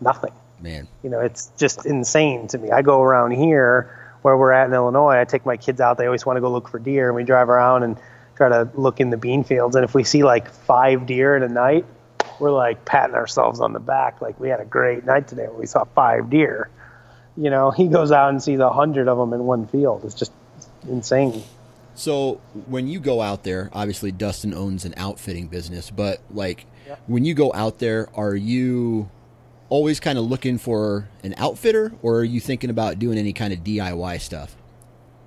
nothing. 0.00 0.32
Man, 0.62 0.86
You 1.02 1.10
know, 1.10 1.20
it's 1.20 1.50
just 1.56 1.86
insane 1.86 2.46
to 2.48 2.58
me. 2.58 2.70
I 2.70 2.82
go 2.82 3.02
around 3.02 3.32
here 3.32 3.98
where 4.22 4.36
we're 4.36 4.52
at 4.52 4.68
in 4.68 4.74
Illinois. 4.74 5.20
I 5.20 5.24
take 5.24 5.44
my 5.44 5.56
kids 5.56 5.80
out. 5.80 5.98
They 5.98 6.06
always 6.06 6.24
want 6.24 6.36
to 6.36 6.40
go 6.40 6.50
look 6.50 6.68
for 6.68 6.78
deer, 6.78 7.08
and 7.08 7.16
we 7.16 7.24
drive 7.24 7.48
around 7.48 7.82
and 7.82 7.98
try 8.36 8.48
to 8.48 8.70
look 8.74 9.00
in 9.00 9.10
the 9.10 9.16
bean 9.16 9.44
fields. 9.44 9.74
And 9.76 9.84
if 9.84 9.94
we 9.94 10.04
see 10.04 10.22
like 10.22 10.48
five 10.48 11.06
deer 11.06 11.36
in 11.36 11.42
a 11.42 11.48
night, 11.48 11.84
we're 12.38 12.52
like 12.52 12.84
patting 12.84 13.14
ourselves 13.14 13.60
on 13.60 13.72
the 13.72 13.80
back, 13.80 14.20
like 14.20 14.38
we 14.38 14.48
had 14.48 14.60
a 14.60 14.64
great 14.64 15.04
night 15.04 15.28
today. 15.28 15.48
when 15.48 15.58
We 15.58 15.66
saw 15.66 15.84
five 15.84 16.30
deer. 16.30 16.70
You 17.36 17.50
know, 17.50 17.70
he 17.70 17.88
goes 17.88 18.12
out 18.12 18.30
and 18.30 18.42
sees 18.42 18.60
a 18.60 18.70
hundred 18.70 19.08
of 19.08 19.18
them 19.18 19.32
in 19.32 19.44
one 19.44 19.66
field. 19.66 20.04
It's 20.04 20.14
just 20.14 20.32
insane. 20.88 21.42
So 21.94 22.40
when 22.66 22.88
you 22.88 23.00
go 23.00 23.20
out 23.20 23.42
there, 23.42 23.70
obviously 23.72 24.12
Dustin 24.12 24.54
owns 24.54 24.84
an 24.84 24.94
outfitting 24.96 25.48
business, 25.48 25.90
but 25.90 26.20
like 26.30 26.66
when 27.06 27.24
you 27.24 27.34
go 27.34 27.52
out 27.52 27.78
there, 27.78 28.08
are 28.14 28.34
you 28.34 29.10
always 29.72 30.00
kind 30.00 30.18
of 30.18 30.26
looking 30.26 30.58
for 30.58 31.08
an 31.24 31.34
outfitter 31.38 31.94
or 32.02 32.16
are 32.16 32.24
you 32.24 32.40
thinking 32.40 32.68
about 32.68 32.98
doing 32.98 33.16
any 33.16 33.32
kind 33.32 33.54
of 33.54 33.60
DIY 33.60 34.20
stuff? 34.20 34.54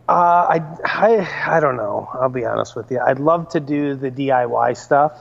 Uh, 0.08 0.12
I, 0.12 0.62
I, 0.86 1.56
I 1.58 1.60
don't 1.60 1.78
know. 1.78 2.08
I'll 2.14 2.30
be 2.30 2.46
honest 2.46 2.76
with 2.76 2.92
you. 2.92 3.00
I'd 3.00 3.18
love 3.18 3.50
to 3.50 3.60
do 3.60 3.96
the 3.96 4.12
DIY 4.12 4.78
stuff 4.78 5.14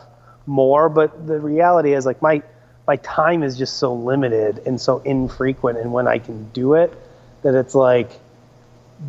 more, 0.45 0.91
but 0.91 1.27
the 1.27 1.41
reality 1.41 1.95
is 1.95 2.05
like 2.05 2.21
my 2.21 2.43
my 2.87 2.97
time 2.97 3.43
is 3.43 3.57
just 3.57 3.79
so 3.79 3.95
limited 3.95 4.61
and 4.67 4.79
so 4.79 4.99
infrequent, 4.99 5.79
and 5.79 5.91
when 5.91 6.07
I 6.07 6.19
can 6.19 6.51
do 6.51 6.75
it, 6.75 6.93
that 7.43 7.55
it's 7.55 7.75
like 7.75 8.11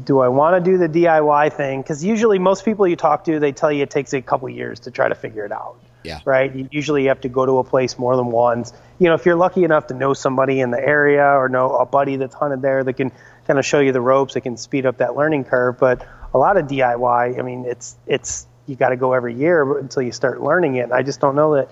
do 0.05 0.19
I 0.19 0.29
want 0.29 0.63
to 0.63 0.71
do 0.71 0.77
the 0.77 0.87
DIY 0.87 1.51
thing? 1.51 1.81
Because 1.81 2.05
usually 2.05 2.39
most 2.39 2.63
people 2.63 2.87
you 2.87 2.95
talk 2.95 3.25
to, 3.25 3.37
they 3.37 3.51
tell 3.51 3.69
you 3.69 3.83
it 3.83 3.89
takes 3.89 4.13
a 4.13 4.21
couple 4.21 4.47
years 4.47 4.79
to 4.81 4.91
try 4.91 5.09
to 5.09 5.15
figure 5.15 5.45
it 5.45 5.51
out. 5.51 5.75
Yeah. 6.05 6.19
Right. 6.25 6.53
You 6.55 6.67
usually 6.71 7.05
have 7.05 7.21
to 7.21 7.29
go 7.29 7.45
to 7.45 7.57
a 7.59 7.63
place 7.63 7.97
more 7.97 8.15
than 8.15 8.27
once. 8.27 8.73
You 8.99 9.09
know, 9.09 9.15
if 9.15 9.25
you're 9.25 9.35
lucky 9.35 9.63
enough 9.63 9.87
to 9.87 9.93
know 9.93 10.13
somebody 10.13 10.61
in 10.61 10.71
the 10.71 10.79
area 10.79 11.25
or 11.25 11.49
know 11.49 11.75
a 11.77 11.85
buddy 11.85 12.15
that's 12.15 12.35
hunted 12.35 12.61
there 12.61 12.83
that 12.83 12.93
can 12.93 13.11
kind 13.47 13.59
of 13.59 13.65
show 13.65 13.79
you 13.79 13.91
the 13.91 14.01
ropes, 14.01 14.35
it 14.35 14.41
can 14.41 14.57
speed 14.57 14.85
up 14.85 14.97
that 14.97 15.15
learning 15.15 15.45
curve. 15.45 15.77
But 15.79 16.07
a 16.33 16.37
lot 16.37 16.57
of 16.57 16.67
DIY, 16.67 17.39
I 17.39 17.41
mean, 17.41 17.65
it's 17.65 17.95
it's 18.07 18.47
you 18.67 18.75
got 18.75 18.89
to 18.89 18.97
go 18.97 19.13
every 19.13 19.35
year 19.35 19.77
until 19.77 20.01
you 20.01 20.11
start 20.11 20.41
learning 20.41 20.75
it. 20.75 20.81
And 20.81 20.93
I 20.93 21.03
just 21.03 21.19
don't 21.19 21.35
know 21.35 21.55
that 21.55 21.69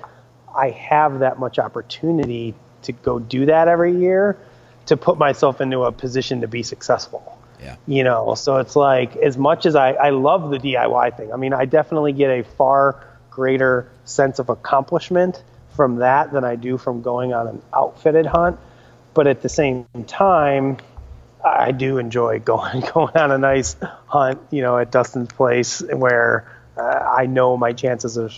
I 0.56 0.70
have 0.70 1.20
that 1.20 1.40
much 1.40 1.60
opportunity 1.60 2.54
to 2.84 2.92
go 2.92 3.20
do 3.20 3.48
that 3.48 3.68
every 3.68 3.98
year 3.98 4.38
to 4.86 4.98
put 4.98 5.18
myself 5.18 5.62
into 5.62 5.84
a 5.84 5.92
position 5.92 6.42
to 6.42 6.48
be 6.48 6.64
successful. 6.64 7.38
Yeah. 7.62 7.78
You 7.88 8.04
know, 8.04 8.36
so 8.36 8.58
it's 8.58 8.76
like 8.76 9.16
as 9.16 9.38
much 9.38 9.66
as 9.66 9.76
I, 9.76 9.92
I 9.92 10.10
love 10.10 10.50
the 10.50 10.58
DIY 10.58 11.16
thing, 11.18 11.32
I 11.32 11.38
mean, 11.38 11.54
I 11.54 11.66
definitely 11.66 12.12
get 12.12 12.30
a 12.30 12.44
far 12.44 13.02
greater 13.34 13.90
sense 14.06 14.40
of 14.40 14.50
accomplishment 14.50 15.44
from 15.76 15.98
that 15.98 16.32
than 16.32 16.44
I 16.44 16.56
do 16.56 16.78
from 16.78 17.02
going 17.02 17.34
on 17.34 17.48
an 17.48 17.62
outfitted 17.74 18.26
hunt. 18.26 18.60
But 19.14 19.28
at 19.28 19.42
the 19.42 19.50
same 19.50 19.86
time, 20.08 20.78
I 21.44 21.72
do 21.72 21.98
enjoy 21.98 22.40
going 22.52 22.82
going 22.94 23.16
on 23.16 23.32
a 23.32 23.38
nice 23.38 23.76
hunt, 24.08 24.40
you 24.52 24.62
know, 24.62 24.78
at 24.78 24.92
Dustin's 24.92 25.32
place 25.32 25.82
where 25.82 26.48
uh, 26.78 26.82
I 26.82 27.26
know 27.26 27.58
my 27.58 27.74
chances 27.74 28.18
of 28.18 28.38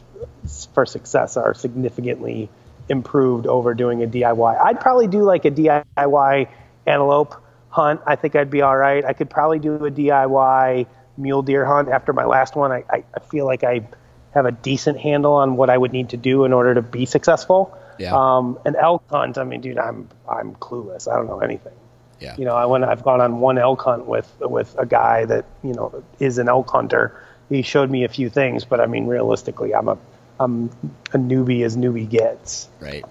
for 0.73 0.85
success 0.85 1.37
are 1.37 1.53
significantly 1.53 2.49
improved 2.87 3.47
over 3.47 3.73
doing 3.73 4.03
a 4.03 4.07
DIY. 4.07 4.63
I'd 4.63 4.79
probably 4.79 5.07
do 5.07 5.23
like 5.23 5.45
a 5.45 5.51
DIY 5.51 6.49
antelope 6.85 7.41
hunt. 7.69 8.01
I 8.05 8.15
think 8.15 8.35
I'd 8.35 8.51
be 8.51 8.61
all 8.61 8.75
right. 8.75 9.03
I 9.03 9.13
could 9.13 9.29
probably 9.29 9.59
do 9.59 9.75
a 9.85 9.91
DIY 9.91 10.87
mule 11.17 11.41
deer 11.41 11.65
hunt 11.65 11.89
after 11.89 12.13
my 12.13 12.25
last 12.25 12.55
one. 12.55 12.71
I, 12.71 12.83
I, 12.89 13.03
I 13.13 13.19
feel 13.19 13.45
like 13.45 13.63
I 13.63 13.87
have 14.35 14.45
a 14.45 14.51
decent 14.51 14.99
handle 14.99 15.33
on 15.33 15.55
what 15.55 15.69
I 15.69 15.77
would 15.77 15.93
need 15.93 16.09
to 16.09 16.17
do 16.17 16.43
in 16.43 16.53
order 16.53 16.75
to 16.75 16.81
be 16.81 17.05
successful. 17.05 17.75
Yeah. 17.97 18.13
Um, 18.13 18.59
an 18.65 18.75
elk 18.75 19.03
hunt, 19.09 19.37
I 19.37 19.45
mean, 19.45 19.61
dude, 19.61 19.79
I'm 19.79 20.09
I'm 20.29 20.53
clueless. 20.55 21.11
I 21.11 21.15
don't 21.15 21.27
know 21.27 21.39
anything. 21.39 21.73
Yeah. 22.19 22.35
You 22.37 22.45
know, 22.45 22.55
I 22.55 22.65
went 22.65 22.83
I've 22.83 23.03
gone 23.03 23.21
on 23.21 23.39
one 23.39 23.57
elk 23.57 23.81
hunt 23.81 24.05
with 24.05 24.31
with 24.41 24.75
a 24.77 24.85
guy 24.85 25.25
that 25.25 25.45
you 25.63 25.73
know 25.73 26.03
is 26.19 26.37
an 26.37 26.49
elk 26.49 26.69
hunter. 26.69 27.19
He 27.49 27.61
showed 27.61 27.89
me 27.89 28.03
a 28.03 28.09
few 28.09 28.29
things, 28.29 28.65
but 28.65 28.79
I 28.79 28.85
mean, 28.85 29.07
realistically, 29.07 29.73
I'm 29.73 29.87
a 29.87 29.97
I'm 30.39 30.69
a 31.13 31.17
newbie 31.17 31.63
as 31.63 31.77
newbie 31.77 32.09
gets. 32.09 32.67
Right. 32.79 33.05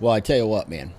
Well, 0.00 0.12
I 0.12 0.20
tell 0.20 0.36
you 0.36 0.46
what, 0.46 0.68
man. 0.68 0.92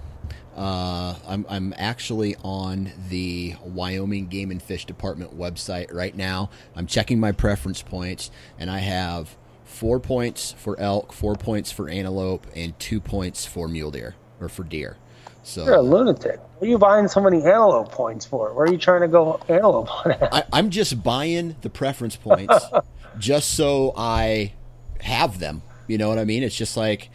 Uh, 0.58 1.16
I'm 1.26 1.46
I'm 1.48 1.74
actually 1.78 2.36
on 2.44 2.92
the 3.08 3.56
Wyoming 3.64 4.28
Game 4.28 4.52
and 4.52 4.62
Fish 4.62 4.84
Department 4.84 5.38
website 5.38 5.94
right 5.94 6.14
now. 6.14 6.50
I'm 6.76 6.86
checking 6.86 7.18
my 7.18 7.32
preference 7.32 7.82
points, 7.82 8.30
and 8.58 8.70
I 8.70 8.80
have 8.80 9.38
four 9.80 9.98
points 9.98 10.52
for 10.58 10.78
elk, 10.78 11.14
four 11.14 11.36
points 11.36 11.72
for 11.72 11.88
antelope, 11.88 12.46
and 12.54 12.78
two 12.80 13.00
points 13.00 13.46
for 13.46 13.70
mule 13.70 13.92
deer 13.92 14.14
or 14.42 14.50
for 14.50 14.66
deer. 14.66 14.98
So 15.42 15.64
You're 15.64 15.76
a 15.76 15.82
lunatic. 15.82 16.38
What 16.58 16.68
are 16.68 16.70
you 16.70 16.78
buying 16.78 17.08
so 17.08 17.22
many 17.22 17.38
antelope 17.38 17.90
points 17.90 18.26
for? 18.26 18.54
Where 18.54 18.66
are 18.66 18.72
you 18.72 18.78
trying 18.78 19.02
to 19.02 19.08
go 19.08 19.40
antelope 19.48 19.88
hunt 19.88 20.22
at? 20.22 20.34
I, 20.34 20.44
I'm 20.52 20.70
just 20.70 21.02
buying 21.02 21.56
the 21.62 21.70
preference 21.70 22.18
points 22.18 22.54
just 23.20 23.52
so 23.52 23.94
I 23.96 24.52
have 25.00 25.40
them. 25.40 25.62
You 25.88 25.98
know 25.98 26.10
what 26.10 26.20
I 26.20 26.26
mean? 26.26 26.44
It's 26.44 26.58
just 26.58 26.76
like, 26.76 27.10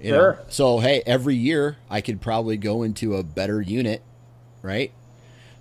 you 0.00 0.12
know. 0.12 0.18
Sure. 0.18 0.38
So 0.50 0.78
hey, 0.78 1.02
every 1.04 1.34
year 1.34 1.78
I 1.90 2.00
could 2.00 2.20
probably 2.20 2.56
go 2.58 2.84
into 2.84 3.16
a 3.16 3.24
better 3.24 3.60
unit, 3.60 4.02
right? 4.62 4.92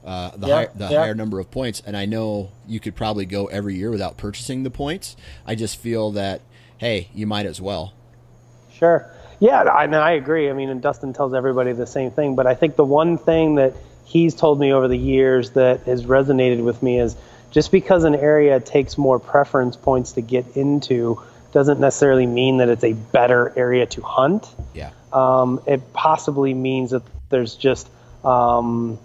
Uh, 0.05 0.37
the 0.37 0.47
Yeah, 0.47 0.53
higher, 0.55 0.71
the 0.75 0.87
yeah. 0.89 0.99
higher 0.99 1.15
number 1.15 1.39
of 1.39 1.49
points, 1.49 1.81
and 1.83 1.97
I 1.97 2.05
know 2.05 2.51
you 2.67 2.79
could 2.79 2.95
probably 2.95 3.25
go 3.25 3.47
every 3.47 3.75
year 3.75 3.89
without 3.89 4.17
purchasing 4.17 4.63
the 4.63 4.69
points. 4.69 5.15
I 5.45 5.55
just 5.55 5.77
feel 5.77 6.11
that 6.11 6.41
hey, 6.77 7.09
you 7.13 7.25
might 7.27 7.45
as 7.45 7.59
well. 7.59 7.93
Sure. 8.73 9.09
Yeah, 9.39 9.63
I, 9.63 9.87
mean, 9.87 9.95
I 9.95 10.11
agree. 10.11 10.49
I 10.49 10.53
mean, 10.53 10.69
and 10.69 10.81
Dustin 10.81 11.13
tells 11.13 11.33
everybody 11.33 11.73
the 11.73 11.87
same 11.87 12.11
thing. 12.11 12.35
But 12.35 12.47
I 12.47 12.55
think 12.55 12.75
the 12.75 12.85
one 12.85 13.17
thing 13.17 13.55
that 13.55 13.73
he's 14.05 14.33
told 14.33 14.59
me 14.59 14.73
over 14.73 14.87
the 14.87 14.97
years 14.97 15.51
that 15.51 15.81
has 15.81 16.05
resonated 16.05 16.63
with 16.63 16.81
me 16.81 16.99
is 16.99 17.15
just 17.51 17.71
because 17.71 18.03
an 18.03 18.15
area 18.15 18.59
takes 18.59 18.97
more 18.97 19.19
preference 19.19 19.75
points 19.75 20.13
to 20.13 20.21
get 20.21 20.45
into 20.55 21.21
doesn't 21.51 21.79
necessarily 21.79 22.25
mean 22.25 22.57
that 22.57 22.69
it's 22.69 22.83
a 22.83 22.93
better 22.93 23.53
area 23.55 23.85
to 23.85 24.01
hunt. 24.01 24.47
Yeah. 24.73 24.91
Um, 25.13 25.61
it 25.65 25.93
possibly 25.93 26.53
means 26.53 26.91
that 26.91 27.03
there's 27.29 27.55
just 27.55 27.89
um, 28.23 28.99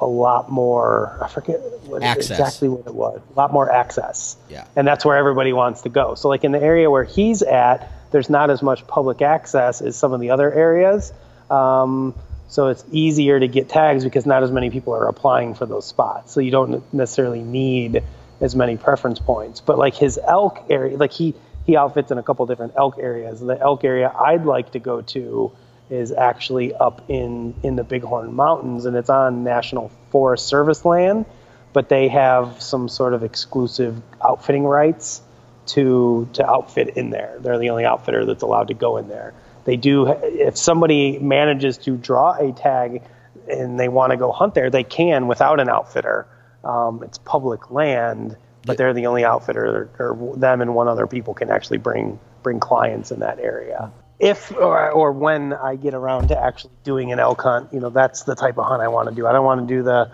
a 0.00 0.06
lot 0.06 0.50
more. 0.50 1.18
I 1.22 1.28
forget 1.28 1.60
what 1.86 2.02
it- 2.02 2.06
exactly 2.32 2.68
what 2.68 2.86
it 2.86 2.94
was. 2.94 3.20
A 3.34 3.38
lot 3.38 3.52
more 3.52 3.70
access. 3.70 4.36
Yeah. 4.48 4.64
And 4.76 4.86
that's 4.86 5.04
where 5.04 5.16
everybody 5.16 5.52
wants 5.52 5.82
to 5.82 5.88
go. 5.88 6.14
So, 6.14 6.28
like 6.28 6.44
in 6.44 6.52
the 6.52 6.62
area 6.62 6.90
where 6.90 7.04
he's 7.04 7.42
at, 7.42 7.90
there's 8.10 8.30
not 8.30 8.50
as 8.50 8.62
much 8.62 8.86
public 8.86 9.22
access 9.22 9.80
as 9.80 9.96
some 9.96 10.12
of 10.12 10.20
the 10.20 10.30
other 10.30 10.52
areas. 10.52 11.12
Um, 11.50 12.14
so 12.48 12.68
it's 12.68 12.84
easier 12.92 13.40
to 13.40 13.48
get 13.48 13.68
tags 13.68 14.04
because 14.04 14.24
not 14.26 14.42
as 14.42 14.52
many 14.52 14.70
people 14.70 14.94
are 14.94 15.08
applying 15.08 15.54
for 15.54 15.66
those 15.66 15.84
spots. 15.84 16.32
So 16.32 16.40
you 16.40 16.50
don't 16.50 16.82
necessarily 16.94 17.42
need 17.42 18.02
as 18.40 18.54
many 18.54 18.76
preference 18.76 19.18
points. 19.18 19.60
But 19.60 19.78
like 19.78 19.94
his 19.94 20.18
elk 20.26 20.62
area, 20.70 20.96
like 20.96 21.12
he 21.12 21.34
he 21.66 21.76
outfits 21.76 22.12
in 22.12 22.18
a 22.18 22.22
couple 22.22 22.46
different 22.46 22.74
elk 22.76 22.96
areas. 22.98 23.40
The 23.40 23.58
elk 23.60 23.82
area 23.84 24.12
I'd 24.14 24.44
like 24.44 24.72
to 24.72 24.78
go 24.78 25.00
to 25.00 25.50
is 25.90 26.12
actually 26.12 26.74
up 26.74 27.02
in 27.08 27.54
in 27.62 27.76
the 27.76 27.84
Bighorn 27.84 28.34
Mountains, 28.34 28.86
and 28.86 28.96
it's 28.96 29.10
on 29.10 29.44
National 29.44 29.90
Forest 30.10 30.46
Service 30.46 30.84
land. 30.84 31.26
But 31.72 31.88
they 31.88 32.08
have 32.08 32.62
some 32.62 32.88
sort 32.88 33.12
of 33.12 33.22
exclusive 33.22 34.00
outfitting 34.24 34.64
rights 34.64 35.20
to 35.66 36.28
to 36.34 36.48
outfit 36.48 36.96
in 36.96 37.10
there. 37.10 37.36
They're 37.40 37.58
the 37.58 37.70
only 37.70 37.84
outfitter 37.84 38.24
that's 38.24 38.42
allowed 38.42 38.68
to 38.68 38.74
go 38.74 38.96
in 38.96 39.08
there. 39.08 39.34
They 39.64 39.76
do 39.76 40.06
if 40.08 40.56
somebody 40.56 41.18
manages 41.18 41.78
to 41.78 41.96
draw 41.96 42.32
a 42.32 42.52
tag 42.52 43.02
and 43.48 43.78
they 43.78 43.88
want 43.88 44.10
to 44.12 44.16
go 44.16 44.32
hunt 44.32 44.54
there, 44.54 44.70
they 44.70 44.84
can 44.84 45.26
without 45.26 45.60
an 45.60 45.68
outfitter. 45.68 46.26
Um, 46.64 47.02
it's 47.04 47.18
public 47.18 47.70
land, 47.70 48.36
but 48.64 48.76
they're 48.76 48.94
the 48.94 49.06
only 49.06 49.24
outfitter, 49.24 49.88
or, 49.98 50.16
or 50.16 50.36
them 50.36 50.62
and 50.62 50.74
one 50.74 50.88
other 50.88 51.06
people 51.06 51.34
can 51.34 51.50
actually 51.50 51.78
bring 51.78 52.18
bring 52.42 52.60
clients 52.60 53.10
in 53.10 53.20
that 53.20 53.38
area. 53.38 53.92
If 54.18 54.50
or, 54.52 54.90
or 54.90 55.12
when 55.12 55.52
I 55.52 55.76
get 55.76 55.94
around 55.94 56.28
to 56.28 56.42
actually 56.42 56.72
doing 56.84 57.12
an 57.12 57.18
elk 57.18 57.42
hunt, 57.42 57.72
you 57.72 57.80
know, 57.80 57.90
that's 57.90 58.22
the 58.22 58.34
type 58.34 58.58
of 58.58 58.64
hunt 58.66 58.82
I 58.82 58.88
want 58.88 59.08
to 59.10 59.14
do. 59.14 59.26
I 59.26 59.32
don't 59.32 59.44
want 59.44 59.68
to 59.68 59.74
do 59.74 59.82
the, 59.82 60.10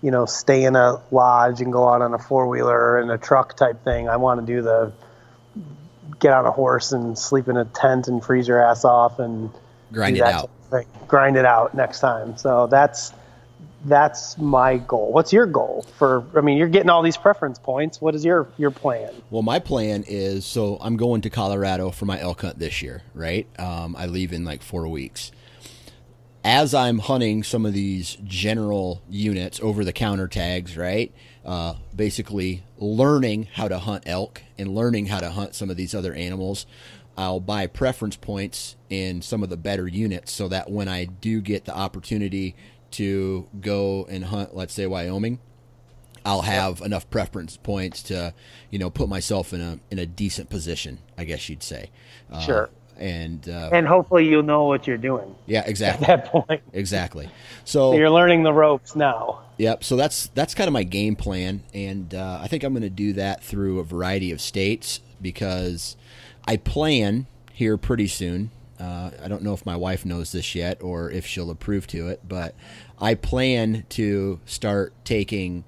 you 0.00 0.10
know, 0.10 0.26
stay 0.26 0.64
in 0.64 0.74
a 0.74 1.00
lodge 1.10 1.60
and 1.60 1.72
go 1.72 1.88
out 1.88 2.02
on 2.02 2.14
a 2.14 2.18
four 2.18 2.48
wheeler 2.48 2.98
and 2.98 3.10
a 3.10 3.18
truck 3.18 3.56
type 3.56 3.84
thing. 3.84 4.08
I 4.08 4.16
want 4.16 4.40
to 4.40 4.46
do 4.46 4.62
the 4.62 4.92
get 6.18 6.32
on 6.32 6.46
a 6.46 6.50
horse 6.50 6.92
and 6.92 7.18
sleep 7.18 7.48
in 7.48 7.56
a 7.56 7.64
tent 7.64 8.08
and 8.08 8.24
freeze 8.24 8.48
your 8.48 8.62
ass 8.62 8.84
off 8.84 9.18
and 9.18 9.50
Grind 9.92 10.16
it 10.16 10.22
out. 10.22 10.32
type 10.32 10.44
of 10.44 10.70
thing. 10.70 11.06
Grind 11.06 11.36
it 11.36 11.44
out 11.44 11.74
next 11.74 12.00
time. 12.00 12.36
So 12.36 12.66
that's 12.66 13.12
that's 13.84 14.38
my 14.38 14.78
goal. 14.78 15.12
What's 15.12 15.32
your 15.32 15.46
goal 15.46 15.84
for? 15.98 16.24
I 16.36 16.40
mean, 16.40 16.56
you're 16.56 16.68
getting 16.68 16.90
all 16.90 17.02
these 17.02 17.16
preference 17.16 17.58
points. 17.58 18.00
What 18.00 18.14
is 18.14 18.24
your 18.24 18.48
your 18.56 18.70
plan? 18.70 19.12
Well, 19.30 19.42
my 19.42 19.58
plan 19.58 20.04
is 20.06 20.44
so 20.44 20.78
I'm 20.80 20.96
going 20.96 21.22
to 21.22 21.30
Colorado 21.30 21.90
for 21.90 22.06
my 22.06 22.20
elk 22.20 22.42
hunt 22.42 22.58
this 22.58 22.82
year, 22.82 23.02
right? 23.14 23.46
Um, 23.58 23.94
I 23.96 24.06
leave 24.06 24.32
in 24.32 24.44
like 24.44 24.62
four 24.62 24.88
weeks. 24.88 25.32
As 26.46 26.74
I'm 26.74 26.98
hunting 26.98 27.42
some 27.42 27.64
of 27.64 27.72
these 27.72 28.18
general 28.24 29.02
units, 29.08 29.60
over 29.60 29.82
the 29.82 29.94
counter 29.94 30.28
tags, 30.28 30.76
right? 30.76 31.10
Uh, 31.42 31.74
basically, 31.94 32.64
learning 32.76 33.48
how 33.54 33.68
to 33.68 33.78
hunt 33.78 34.04
elk 34.06 34.42
and 34.58 34.74
learning 34.74 35.06
how 35.06 35.20
to 35.20 35.30
hunt 35.30 35.54
some 35.54 35.70
of 35.70 35.76
these 35.76 35.94
other 35.94 36.12
animals. 36.12 36.66
I'll 37.16 37.40
buy 37.40 37.68
preference 37.68 38.16
points 38.16 38.76
in 38.90 39.22
some 39.22 39.42
of 39.42 39.48
the 39.48 39.56
better 39.56 39.86
units 39.86 40.32
so 40.32 40.48
that 40.48 40.70
when 40.70 40.88
I 40.88 41.04
do 41.04 41.40
get 41.40 41.64
the 41.64 41.74
opportunity 41.74 42.56
to 42.94 43.46
go 43.60 44.06
and 44.08 44.24
hunt, 44.24 44.54
let's 44.54 44.74
say 44.74 44.86
Wyoming, 44.86 45.38
I'll 46.24 46.42
have 46.42 46.80
enough 46.80 47.08
preference 47.10 47.56
points 47.56 48.02
to, 48.04 48.32
you 48.70 48.78
know, 48.78 48.88
put 48.90 49.08
myself 49.08 49.52
in 49.52 49.60
a 49.60 49.78
in 49.90 49.98
a 49.98 50.06
decent 50.06 50.48
position. 50.50 50.98
I 51.18 51.24
guess 51.24 51.48
you'd 51.48 51.62
say. 51.62 51.90
Uh, 52.30 52.40
Sure. 52.40 52.70
And, 52.96 53.48
uh, 53.48 53.70
And 53.72 53.88
hopefully, 53.88 54.28
you'll 54.28 54.44
know 54.44 54.64
what 54.64 54.86
you're 54.86 54.96
doing 54.96 55.34
yeah, 55.46 55.64
exactly. 55.66 56.06
at 56.06 56.24
that 56.24 56.30
point. 56.30 56.62
exactly. 56.72 57.28
So 57.64 57.92
So 57.92 57.98
you're 57.98 58.10
learning 58.10 58.44
the 58.44 58.52
ropes 58.52 58.94
now. 58.94 59.40
Yep. 59.58 59.82
So 59.84 59.96
that's 59.96 60.28
that's 60.28 60.54
kind 60.54 60.68
of 60.68 60.72
my 60.72 60.84
game 60.84 61.16
plan, 61.16 61.62
and 61.74 62.14
uh, 62.14 62.38
I 62.42 62.46
think 62.48 62.62
I'm 62.62 62.72
going 62.72 62.82
to 62.82 62.90
do 62.90 63.12
that 63.14 63.42
through 63.42 63.80
a 63.80 63.84
variety 63.84 64.30
of 64.30 64.40
states 64.40 65.00
because 65.20 65.96
I 66.46 66.56
plan 66.56 67.26
here 67.52 67.76
pretty 67.76 68.06
soon. 68.06 68.50
Uh, 68.78 69.10
I 69.22 69.28
don't 69.28 69.42
know 69.42 69.54
if 69.54 69.64
my 69.64 69.76
wife 69.76 70.04
knows 70.04 70.32
this 70.32 70.54
yet 70.54 70.82
or 70.82 71.10
if 71.10 71.26
she'll 71.26 71.50
approve 71.50 71.86
to 71.88 72.08
it, 72.08 72.20
but 72.26 72.54
I 72.98 73.14
plan 73.14 73.86
to 73.90 74.40
start 74.46 74.92
taking 75.04 75.64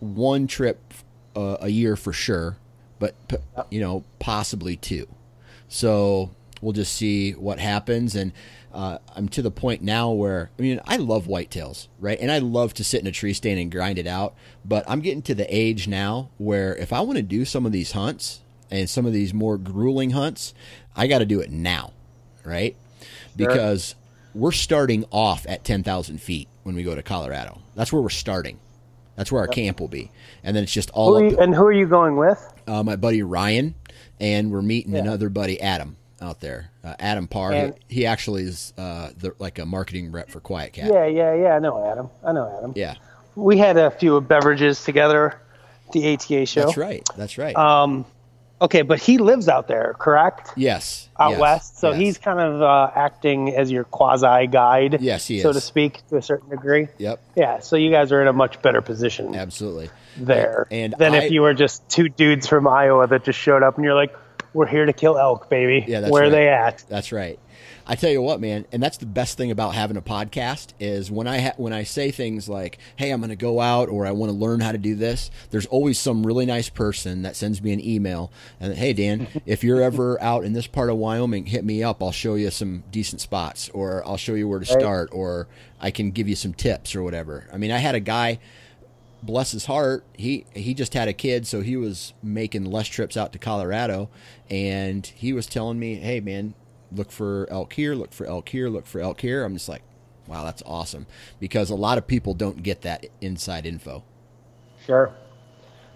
one 0.00 0.46
trip 0.46 0.94
uh, 1.34 1.56
a 1.60 1.68
year 1.68 1.96
for 1.96 2.12
sure, 2.12 2.56
but 2.98 3.14
p- 3.28 3.36
you 3.70 3.80
know 3.80 4.04
possibly 4.18 4.76
two. 4.76 5.06
So 5.68 6.30
we'll 6.60 6.72
just 6.72 6.94
see 6.94 7.32
what 7.32 7.58
happens. 7.58 8.14
And 8.14 8.32
uh, 8.72 8.98
I'm 9.16 9.28
to 9.30 9.42
the 9.42 9.50
point 9.50 9.82
now 9.82 10.10
where 10.10 10.50
I 10.58 10.62
mean 10.62 10.80
I 10.86 10.96
love 10.96 11.26
whitetails, 11.26 11.88
right? 11.98 12.18
And 12.20 12.30
I 12.30 12.38
love 12.38 12.74
to 12.74 12.84
sit 12.84 13.00
in 13.00 13.06
a 13.06 13.12
tree 13.12 13.32
stand 13.32 13.58
and 13.58 13.70
grind 13.70 13.98
it 13.98 14.06
out. 14.06 14.34
But 14.64 14.84
I'm 14.88 15.00
getting 15.00 15.22
to 15.22 15.34
the 15.34 15.54
age 15.54 15.88
now 15.88 16.30
where 16.38 16.76
if 16.76 16.92
I 16.92 17.00
want 17.00 17.16
to 17.16 17.22
do 17.22 17.44
some 17.44 17.66
of 17.66 17.72
these 17.72 17.92
hunts 17.92 18.40
and 18.70 18.88
some 18.88 19.06
of 19.06 19.12
these 19.12 19.32
more 19.32 19.56
grueling 19.56 20.10
hunts, 20.10 20.52
I 20.94 21.06
got 21.06 21.18
to 21.18 21.26
do 21.26 21.40
it 21.40 21.50
now, 21.50 21.92
right? 22.48 22.74
Because 23.36 23.94
we're 24.34 24.52
starting 24.52 25.04
off 25.10 25.46
at 25.48 25.64
10,000 25.64 26.20
feet 26.20 26.48
when 26.64 26.74
we 26.74 26.82
go 26.82 26.94
to 26.94 27.02
Colorado. 27.02 27.60
That's 27.74 27.92
where 27.92 28.02
we're 28.02 28.08
starting. 28.08 28.58
That's 29.16 29.32
where 29.32 29.40
our 29.42 29.48
camp 29.48 29.80
will 29.80 29.88
be, 29.88 30.10
and 30.44 30.54
then 30.56 30.62
it's 30.62 30.72
just 30.72 30.90
all 30.90 31.18
Who 31.18 31.30
you, 31.30 31.38
and 31.38 31.52
who 31.52 31.64
are 31.64 31.72
you 31.72 31.86
going 31.88 32.16
with? 32.16 32.40
uh, 32.68 32.84
my 32.84 32.94
buddy 32.94 33.22
Ryan, 33.22 33.74
and 34.20 34.52
we're 34.52 34.62
meeting 34.62 34.92
Yeah. 34.94 35.00
another 35.00 35.28
buddy 35.28 35.60
Adam 35.60 35.96
out 36.20 36.40
there. 36.40 36.70
Uh, 36.84 36.94
Adam 37.00 37.26
Parr. 37.26 37.52
And- 37.52 37.74
he, 37.88 37.96
he 37.96 38.06
actually 38.06 38.44
is 38.44 38.72
uh, 38.78 39.10
the, 39.18 39.34
like 39.40 39.58
a 39.58 39.66
marketing 39.66 40.12
rep 40.12 40.30
for 40.30 40.40
QuietKat. 40.40 40.88
Yeah, 40.88 41.06
yeah, 41.06 41.34
yeah. 41.34 41.56
I 41.56 41.58
know 41.58 41.84
Adam. 41.84 42.10
I 42.24 42.30
know 42.32 42.54
Adam. 42.58 42.72
Yeah, 42.76 42.94
We 43.34 43.58
had 43.58 43.76
a 43.76 43.90
few 43.90 44.20
beverages 44.20 44.84
together 44.84 45.40
at 45.86 45.92
the 45.92 46.14
ATA 46.14 46.46
show. 46.46 46.66
that's 46.66 46.76
right. 46.76 47.02
That's 47.16 47.38
right. 47.38 47.56
Um, 47.56 48.04
okay, 48.60 48.82
but 48.82 48.98
he 49.00 49.18
lives 49.18 49.48
out 49.48 49.68
there, 49.68 49.94
correct? 49.98 50.52
yes, 50.56 51.08
Out 51.18 51.30
yes, 51.32 51.40
west. 51.40 51.78
So 51.78 51.90
yes. 51.90 51.98
he's 52.00 52.18
kind 52.18 52.40
of 52.40 52.62
uh, 52.62 52.90
acting 52.94 53.54
as 53.54 53.70
your 53.70 53.84
quasi 53.84 54.46
guide. 54.46 54.98
Yes, 55.00 55.26
he 55.26 55.40
So 55.40 55.50
is. 55.50 55.56
to 55.56 55.60
speak, 55.60 56.06
to 56.08 56.16
a 56.16 56.22
certain 56.22 56.48
degree. 56.50 56.88
Yep, 56.98 57.20
Yeah. 57.36 57.58
So 57.60 57.76
you 57.76 57.90
guys 57.90 58.12
are 58.12 58.20
in 58.22 58.28
a 58.28 58.32
much 58.32 58.60
better 58.62 58.80
position 58.80 59.34
absolutely. 59.34 59.90
there 60.16 60.66
And 60.70 60.94
than 60.98 61.14
I- 61.14 61.24
if 61.24 61.30
you 61.32 61.42
were 61.42 61.54
just 61.54 61.88
two 61.88 62.08
dudes 62.08 62.46
from 62.46 62.66
Iowa 62.68 63.06
that 63.06 63.24
just 63.24 63.38
showed 63.38 63.62
up 63.62 63.76
and 63.76 63.84
you're 63.84 63.94
like, 63.94 64.14
"We're 64.54 64.66
here 64.66 64.86
to 64.86 64.92
kill 64.92 65.18
elk, 65.18 65.48
baby. 65.50 65.84
Yeah, 65.86 66.00
that's 66.00 66.10
Where 66.12 66.22
right. 66.22 66.28
are 66.28 66.30
they 66.30 66.48
at?" 66.48 66.84
That's 66.88 67.12
right. 67.12 67.38
I 67.90 67.94
tell 67.94 68.10
you 68.10 68.20
what, 68.20 68.38
man, 68.38 68.66
and 68.70 68.82
that's 68.82 68.98
the 68.98 69.06
best 69.06 69.38
thing 69.38 69.50
about 69.50 69.74
having 69.74 69.96
a 69.96 70.02
podcast 70.02 70.74
is 70.78 71.10
when 71.10 71.26
I 71.26 71.40
ha- 71.40 71.54
when 71.56 71.72
I 71.72 71.84
say 71.84 72.10
things 72.10 72.46
like, 72.46 72.76
"Hey, 72.96 73.10
I'm 73.10 73.20
going 73.20 73.30
to 73.30 73.36
go 73.36 73.60
out," 73.60 73.88
or 73.88 74.06
"I 74.06 74.10
want 74.10 74.30
to 74.30 74.36
learn 74.36 74.60
how 74.60 74.72
to 74.72 74.78
do 74.78 74.94
this." 74.94 75.30
There's 75.50 75.64
always 75.64 75.98
some 75.98 76.26
really 76.26 76.44
nice 76.44 76.68
person 76.68 77.22
that 77.22 77.34
sends 77.34 77.62
me 77.62 77.72
an 77.72 77.82
email 77.82 78.30
and, 78.60 78.74
"Hey, 78.74 78.92
Dan, 78.92 79.26
if 79.46 79.64
you're 79.64 79.80
ever 79.80 80.22
out 80.22 80.44
in 80.44 80.52
this 80.52 80.66
part 80.66 80.90
of 80.90 80.98
Wyoming, 80.98 81.46
hit 81.46 81.64
me 81.64 81.82
up. 81.82 82.02
I'll 82.02 82.12
show 82.12 82.34
you 82.34 82.50
some 82.50 82.84
decent 82.92 83.22
spots, 83.22 83.70
or 83.70 84.06
I'll 84.06 84.18
show 84.18 84.34
you 84.34 84.46
where 84.46 84.60
to 84.60 84.66
start, 84.66 85.08
or 85.10 85.48
I 85.80 85.90
can 85.90 86.10
give 86.10 86.28
you 86.28 86.36
some 86.36 86.52
tips 86.52 86.94
or 86.94 87.02
whatever." 87.02 87.48
I 87.50 87.56
mean, 87.56 87.70
I 87.70 87.78
had 87.78 87.94
a 87.94 88.00
guy 88.00 88.38
bless 89.22 89.50
his 89.50 89.64
heart, 89.64 90.04
he 90.12 90.44
he 90.54 90.74
just 90.74 90.94
had 90.94 91.08
a 91.08 91.12
kid, 91.12 91.46
so 91.46 91.60
he 91.62 91.76
was 91.76 92.12
making 92.22 92.64
less 92.64 92.86
trips 92.86 93.16
out 93.16 93.32
to 93.32 93.38
Colorado, 93.38 94.10
and 94.50 95.06
he 95.06 95.32
was 95.32 95.46
telling 95.46 95.78
me, 95.78 95.96
"Hey, 95.96 96.20
man, 96.20 96.54
look 96.92 97.10
for 97.10 97.46
elk 97.50 97.72
here, 97.74 97.94
look 97.94 98.12
for 98.12 98.26
elk 98.26 98.48
here, 98.48 98.68
look 98.68 98.86
for 98.86 99.00
elk 99.00 99.20
here." 99.20 99.44
I'm 99.44 99.54
just 99.54 99.68
like, 99.68 99.82
"Wow, 100.26 100.44
that's 100.44 100.62
awesome," 100.66 101.06
because 101.40 101.70
a 101.70 101.74
lot 101.74 101.98
of 101.98 102.06
people 102.06 102.34
don't 102.34 102.62
get 102.62 102.82
that 102.82 103.06
inside 103.20 103.66
info. 103.66 104.02
Sure. 104.86 105.12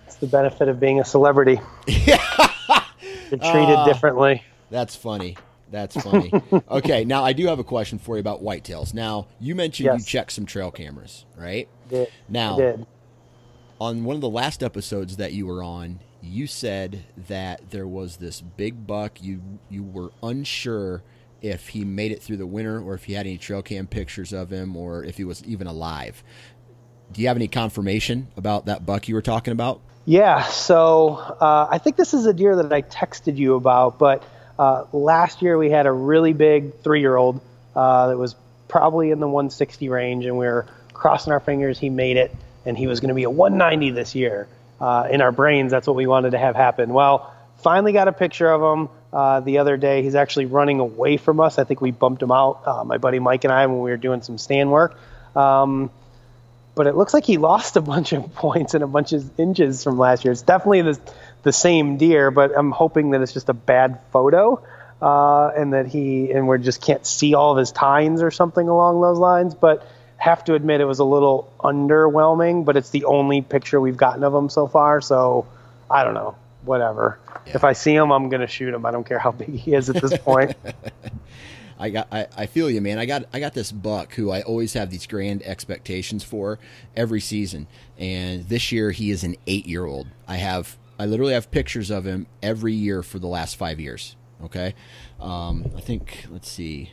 It's 0.06 0.16
the 0.16 0.26
benefit 0.26 0.68
of 0.68 0.78
being 0.78 1.00
a 1.00 1.04
celebrity. 1.04 1.60
You're 1.86 3.38
treated 3.38 3.76
Ah. 3.76 3.84
differently. 3.86 4.42
That's 4.70 4.94
funny. 4.94 5.36
That's 5.70 5.96
funny. 5.96 6.30
okay, 6.70 7.04
now 7.04 7.24
I 7.24 7.32
do 7.32 7.46
have 7.46 7.58
a 7.58 7.64
question 7.64 7.98
for 7.98 8.16
you 8.16 8.20
about 8.20 8.42
whitetails. 8.42 8.92
Now 8.92 9.26
you 9.40 9.54
mentioned 9.54 9.98
you 9.98 10.04
checked 10.04 10.32
some 10.32 10.44
trail 10.44 10.70
cameras, 10.70 11.24
right? 11.36 11.66
Did, 11.88 12.08
Now, 12.28 12.56
did. 12.58 12.86
on 13.80 14.04
one 14.04 14.16
of 14.16 14.20
the 14.20 14.28
last 14.28 14.62
episodes 14.62 15.16
that 15.16 15.32
you 15.32 15.46
were 15.46 15.62
on, 15.62 16.00
you 16.22 16.46
said 16.46 17.04
that 17.28 17.70
there 17.70 17.86
was 17.86 18.16
this 18.16 18.40
big 18.40 18.86
buck. 18.86 19.22
You 19.22 19.42
you 19.68 19.82
were 19.82 20.12
unsure 20.22 21.02
if 21.40 21.68
he 21.68 21.84
made 21.84 22.12
it 22.12 22.22
through 22.22 22.36
the 22.36 22.46
winter 22.46 22.80
or 22.80 22.94
if 22.94 23.08
you 23.08 23.16
had 23.16 23.26
any 23.26 23.36
trail 23.36 23.62
cam 23.62 23.86
pictures 23.86 24.32
of 24.32 24.50
him 24.50 24.76
or 24.76 25.04
if 25.04 25.16
he 25.16 25.24
was 25.24 25.42
even 25.44 25.66
alive. 25.66 26.22
Do 27.12 27.20
you 27.20 27.28
have 27.28 27.36
any 27.36 27.48
confirmation 27.48 28.28
about 28.36 28.66
that 28.66 28.86
buck 28.86 29.08
you 29.08 29.14
were 29.14 29.22
talking 29.22 29.52
about? 29.52 29.80
Yeah, 30.04 30.42
so 30.44 31.16
uh, 31.16 31.68
I 31.70 31.78
think 31.78 31.96
this 31.96 32.14
is 32.14 32.26
a 32.26 32.32
deer 32.32 32.56
that 32.56 32.72
I 32.72 32.82
texted 32.82 33.36
you 33.36 33.54
about, 33.54 33.98
but 33.98 34.24
uh, 34.58 34.84
last 34.92 35.42
year 35.42 35.58
we 35.58 35.70
had 35.70 35.86
a 35.86 35.92
really 35.92 36.32
big 36.32 36.80
three 36.80 37.00
year 37.00 37.16
old 37.16 37.40
uh, 37.76 38.08
that 38.08 38.18
was 38.18 38.34
probably 38.68 39.10
in 39.10 39.20
the 39.20 39.28
160 39.28 39.88
range, 39.88 40.24
and 40.24 40.38
we 40.38 40.46
were 40.46 40.66
crossing 40.92 41.32
our 41.32 41.40
fingers 41.40 41.78
he 41.78 41.90
made 41.90 42.16
it, 42.16 42.34
and 42.64 42.76
he 42.76 42.86
was 42.86 43.00
going 43.00 43.08
to 43.08 43.14
be 43.14 43.24
a 43.24 43.30
190 43.30 43.90
this 43.90 44.14
year. 44.14 44.48
Uh, 44.82 45.06
in 45.08 45.20
our 45.20 45.30
brains, 45.30 45.70
that's 45.70 45.86
what 45.86 45.94
we 45.94 46.08
wanted 46.08 46.32
to 46.32 46.38
have 46.38 46.56
happen. 46.56 46.92
Well, 46.92 47.32
finally 47.58 47.92
got 47.92 48.08
a 48.08 48.12
picture 48.12 48.50
of 48.50 48.60
him 48.60 48.88
uh, 49.12 49.38
the 49.38 49.58
other 49.58 49.76
day. 49.76 50.02
He's 50.02 50.16
actually 50.16 50.46
running 50.46 50.80
away 50.80 51.18
from 51.18 51.38
us. 51.38 51.56
I 51.60 51.62
think 51.62 51.80
we 51.80 51.92
bumped 51.92 52.20
him 52.20 52.32
out, 52.32 52.62
uh, 52.66 52.82
my 52.82 52.98
buddy 52.98 53.20
Mike 53.20 53.44
and 53.44 53.52
I, 53.52 53.64
when 53.66 53.80
we 53.80 53.92
were 53.92 53.96
doing 53.96 54.22
some 54.22 54.38
stand 54.38 54.72
work. 54.72 54.98
Um, 55.36 55.92
but 56.74 56.88
it 56.88 56.96
looks 56.96 57.14
like 57.14 57.24
he 57.24 57.38
lost 57.50 57.76
a 57.76 57.80
bunch 57.80 58.12
of 58.12 58.34
points 58.34 58.74
and 58.74 58.82
a 58.82 58.88
bunch 58.88 59.12
of 59.12 59.38
inches 59.38 59.84
from 59.84 59.98
last 59.98 60.24
year. 60.24 60.32
It's 60.32 60.42
definitely 60.42 60.82
the, 60.82 61.00
the 61.44 61.52
same 61.52 61.96
deer, 61.96 62.32
but 62.32 62.50
I'm 62.58 62.72
hoping 62.72 63.10
that 63.10 63.22
it's 63.22 63.32
just 63.32 63.48
a 63.50 63.54
bad 63.54 64.00
photo 64.10 64.60
uh, 65.00 65.52
and 65.56 65.74
that 65.74 65.86
he 65.86 66.32
and 66.32 66.48
we 66.48 66.58
just 66.58 66.82
can't 66.82 67.06
see 67.06 67.34
all 67.34 67.52
of 67.52 67.58
his 67.58 67.70
tines 67.70 68.20
or 68.20 68.32
something 68.32 68.66
along 68.66 69.00
those 69.00 69.18
lines. 69.18 69.54
But 69.54 69.86
have 70.22 70.44
to 70.44 70.54
admit 70.54 70.80
it 70.80 70.84
was 70.84 71.00
a 71.00 71.04
little 71.04 71.52
underwhelming. 71.60 72.64
But 72.64 72.76
it's 72.76 72.90
the 72.90 73.04
only 73.04 73.42
picture 73.42 73.80
we've 73.80 73.96
gotten 73.96 74.22
of 74.22 74.32
him 74.32 74.48
so 74.48 74.68
far, 74.68 75.00
so 75.00 75.46
I 75.90 76.04
don't 76.04 76.14
know. 76.14 76.36
Whatever. 76.64 77.18
If 77.44 77.64
I 77.64 77.72
see 77.72 77.92
him, 77.92 78.12
I'm 78.12 78.28
gonna 78.28 78.46
shoot 78.46 78.72
him. 78.72 78.86
I 78.86 78.92
don't 78.92 79.04
care 79.04 79.18
how 79.18 79.32
big 79.32 79.48
he 79.48 79.74
is 79.74 79.90
at 79.90 80.00
this 80.00 80.16
point. 80.18 80.54
I 81.78 81.90
got 81.90 82.06
I, 82.12 82.28
I 82.36 82.46
feel 82.46 82.70
you, 82.70 82.80
man. 82.80 83.00
I 83.00 83.06
got 83.06 83.24
I 83.32 83.40
got 83.40 83.54
this 83.54 83.72
buck 83.72 84.14
who 84.14 84.30
I 84.30 84.42
always 84.42 84.74
have 84.74 84.90
these 84.90 85.08
grand 85.08 85.42
expectations 85.42 86.22
for 86.22 86.60
every 86.94 87.20
season. 87.20 87.66
And 87.98 88.48
this 88.48 88.70
year 88.70 88.92
he 88.92 89.10
is 89.10 89.24
an 89.24 89.34
eight 89.48 89.66
year 89.66 89.84
old. 89.84 90.06
I 90.28 90.36
have 90.36 90.78
I 91.00 91.06
literally 91.06 91.32
have 91.32 91.50
pictures 91.50 91.90
of 91.90 92.06
him 92.06 92.28
every 92.40 92.74
year 92.74 93.02
for 93.02 93.18
the 93.18 93.26
last 93.26 93.56
five 93.56 93.80
years. 93.80 94.14
Okay. 94.44 94.74
Um, 95.20 95.72
I 95.76 95.80
think 95.80 96.26
let's 96.30 96.48
see. 96.48 96.92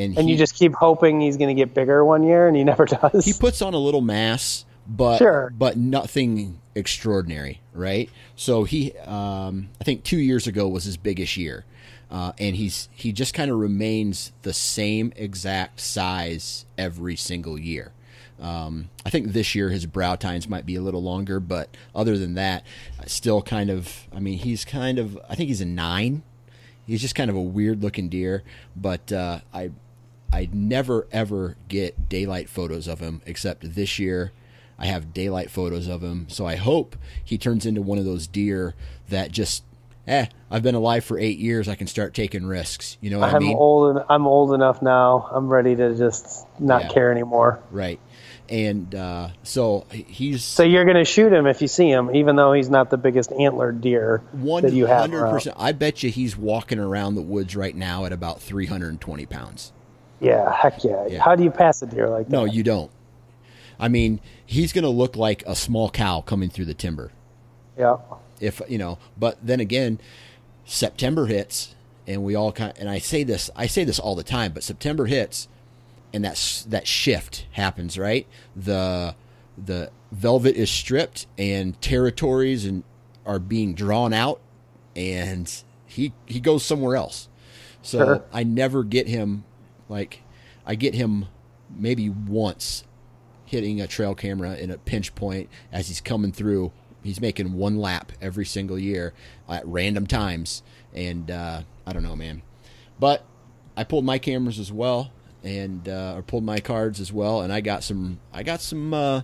And, 0.00 0.16
and 0.18 0.26
he, 0.26 0.32
you 0.32 0.38
just 0.38 0.54
keep 0.54 0.72
hoping 0.74 1.20
he's 1.20 1.36
gonna 1.36 1.54
get 1.54 1.74
bigger 1.74 2.04
one 2.04 2.22
year, 2.22 2.48
and 2.48 2.56
he 2.56 2.64
never 2.72 2.84
does. 2.86 3.24
he 3.24 3.32
puts 3.32 3.60
on 3.62 3.74
a 3.74 3.78
little 3.78 4.00
mass, 4.00 4.64
but 4.88 5.18
Sure. 5.18 5.52
but 5.56 5.76
nothing 5.76 6.58
extraordinary, 6.74 7.60
right? 7.72 8.08
So 8.36 8.64
he, 8.64 8.92
um, 8.98 9.68
I 9.80 9.84
think 9.84 10.04
two 10.04 10.18
years 10.18 10.46
ago 10.46 10.68
was 10.68 10.84
his 10.84 10.96
biggest 10.96 11.36
year, 11.36 11.64
uh, 12.10 12.32
and 12.38 12.56
he's 12.56 12.88
he 12.94 13.12
just 13.12 13.34
kind 13.34 13.50
of 13.50 13.58
remains 13.58 14.32
the 14.42 14.52
same 14.52 15.12
exact 15.16 15.80
size 15.80 16.64
every 16.78 17.16
single 17.16 17.58
year. 17.58 17.92
Um, 18.40 18.88
I 19.04 19.10
think 19.10 19.32
this 19.32 19.54
year 19.54 19.68
his 19.68 19.84
brow 19.84 20.14
tines 20.16 20.48
might 20.48 20.64
be 20.64 20.74
a 20.74 20.80
little 20.80 21.02
longer, 21.02 21.40
but 21.40 21.76
other 21.94 22.16
than 22.16 22.34
that, 22.34 22.64
still 23.06 23.42
kind 23.42 23.68
of. 23.68 24.08
I 24.14 24.20
mean, 24.20 24.38
he's 24.38 24.64
kind 24.64 24.98
of. 24.98 25.18
I 25.28 25.34
think 25.34 25.48
he's 25.48 25.60
a 25.60 25.66
nine. 25.66 26.22
He's 26.86 27.02
just 27.02 27.14
kind 27.14 27.28
of 27.30 27.36
a 27.36 27.40
weird 27.42 27.82
looking 27.82 28.08
deer, 28.08 28.42
but 28.74 29.12
uh, 29.12 29.40
I 29.52 29.70
I 30.32 30.48
never 30.52 31.06
ever 31.12 31.56
get 31.68 32.08
daylight 32.08 32.48
photos 32.48 32.86
of 32.88 33.00
him 33.00 33.20
except 33.26 33.74
this 33.74 33.98
year. 33.98 34.32
I 34.78 34.86
have 34.86 35.12
daylight 35.12 35.50
photos 35.50 35.88
of 35.88 36.02
him, 36.02 36.26
so 36.28 36.46
I 36.46 36.56
hope 36.56 36.96
he 37.22 37.36
turns 37.36 37.66
into 37.66 37.82
one 37.82 37.98
of 37.98 38.04
those 38.06 38.26
deer 38.26 38.74
that 39.10 39.30
just, 39.30 39.62
eh, 40.06 40.26
I've 40.50 40.62
been 40.62 40.74
alive 40.74 41.04
for 41.04 41.18
eight 41.18 41.36
years. 41.38 41.68
I 41.68 41.74
can 41.74 41.86
start 41.86 42.14
taking 42.14 42.46
risks. 42.46 42.96
You 43.02 43.10
know 43.10 43.18
what 43.18 43.30
I 43.30 43.36
I'm 43.36 43.42
mean? 43.42 43.56
old. 43.58 43.98
En- 43.98 44.04
I'm 44.08 44.26
old 44.26 44.54
enough 44.54 44.80
now. 44.80 45.28
I'm 45.32 45.48
ready 45.48 45.76
to 45.76 45.94
just 45.94 46.46
not 46.58 46.82
Yeah. 46.84 46.88
care 46.88 47.12
anymore. 47.12 47.58
Right. 47.70 48.00
And 48.48 48.94
uh, 48.94 49.28
so 49.42 49.84
he's 49.92 50.42
So 50.42 50.62
you're 50.62 50.84
going 50.84 50.96
to 50.96 51.04
shoot 51.04 51.30
him 51.32 51.46
if 51.46 51.60
you 51.60 51.68
see 51.68 51.88
him, 51.90 52.14
even 52.16 52.36
though 52.36 52.52
he's 52.54 52.70
not 52.70 52.88
the 52.90 52.96
biggest 52.96 53.32
antlered 53.32 53.80
deer 53.82 54.22
one 54.32 54.62
that 54.62 54.72
you 54.72 54.86
have. 54.86 55.12
around. 55.12 55.30
percent. 55.32 55.56
I 55.58 55.72
bet 55.72 56.02
you 56.02 56.10
he's 56.10 56.36
walking 56.38 56.78
around 56.78 57.16
the 57.16 57.22
woods 57.22 57.54
right 57.54 57.76
now 57.76 58.06
at 58.06 58.12
about 58.12 58.40
three 58.40 58.66
hundred 58.66 58.88
and 58.88 59.00
twenty 59.00 59.26
pounds. 59.26 59.72
Yeah, 60.20 60.52
heck 60.52 60.84
yeah. 60.84 61.06
Yeah. 61.06 61.22
How 61.22 61.34
do 61.34 61.42
you 61.42 61.50
pass 61.50 61.82
a 61.82 61.86
deer 61.86 62.08
like 62.08 62.26
that? 62.26 62.32
No, 62.32 62.44
you 62.44 62.62
don't. 62.62 62.90
I 63.78 63.88
mean, 63.88 64.20
he's 64.44 64.72
going 64.72 64.84
to 64.84 64.90
look 64.90 65.16
like 65.16 65.42
a 65.46 65.56
small 65.56 65.88
cow 65.90 66.20
coming 66.20 66.50
through 66.50 66.66
the 66.66 66.74
timber. 66.74 67.10
Yeah. 67.78 67.96
if 68.40 68.60
you 68.68 68.76
know 68.76 68.98
but 69.16 69.38
then 69.42 69.58
again 69.60 69.98
september 70.66 71.24
hits 71.26 71.74
and 72.06 72.22
we 72.22 72.34
all 72.34 72.52
kind 72.52 72.74
and 72.78 72.90
i 72.90 72.98
say 72.98 73.22
this 73.22 73.48
i 73.56 73.66
say 73.66 73.84
this 73.84 73.98
all 73.98 74.14
the 74.14 74.22
time 74.22 74.52
but 74.52 74.62
september 74.62 75.06
hits 75.06 75.48
and 76.12 76.22
that 76.24 76.32
s- 76.32 76.66
that 76.68 76.86
shift 76.86 77.46
happens 77.52 77.96
right 77.98 78.26
the 78.54 79.14
the 79.56 79.90
velvet 80.12 80.56
is 80.56 80.70
stripped 80.70 81.26
and 81.38 81.80
territories 81.80 82.66
and 82.66 82.82
are 83.24 83.38
being 83.38 83.72
drawn 83.72 84.12
out 84.12 84.40
and 84.94 85.62
he 85.86 86.12
he 86.26 86.38
goes 86.38 86.62
somewhere 86.62 86.96
else 86.96 87.28
so 87.80 87.98
Sure. 87.98 88.24
i 88.30 88.42
never 88.42 88.84
get 88.84 89.08
him 89.08 89.44
like 89.90 90.22
i 90.64 90.74
get 90.74 90.94
him 90.94 91.26
maybe 91.76 92.08
once 92.08 92.84
hitting 93.50 93.80
a 93.80 93.86
trail 93.86 94.14
camera 94.14 94.54
in 94.54 94.70
a 94.70 94.78
pinch 94.78 95.12
point 95.16 95.48
as 95.72 95.88
he's 95.88 96.00
coming 96.00 96.30
through. 96.30 96.70
He's 97.02 97.20
making 97.20 97.52
one 97.54 97.78
lap 97.78 98.12
every 98.22 98.46
single 98.46 98.78
year 98.78 99.12
at 99.48 99.66
random 99.66 100.06
times, 100.06 100.62
and 100.94 101.30
uh, 101.30 101.62
I 101.84 101.92
don't 101.92 102.04
know, 102.04 102.14
man. 102.14 102.42
but 102.98 103.24
I 103.76 103.84
pulled 103.84 104.04
my 104.04 104.18
cameras 104.18 104.58
as 104.58 104.70
well, 104.70 105.10
and 105.42 105.88
uh, 105.88 106.14
or 106.16 106.22
pulled 106.22 106.44
my 106.44 106.60
cards 106.60 107.00
as 107.00 107.12
well, 107.12 107.40
and 107.40 107.52
I 107.52 107.60
got 107.60 107.82
some 107.82 108.20
I 108.32 108.42
got 108.42 108.60
some 108.60 108.94
uh, 108.94 109.22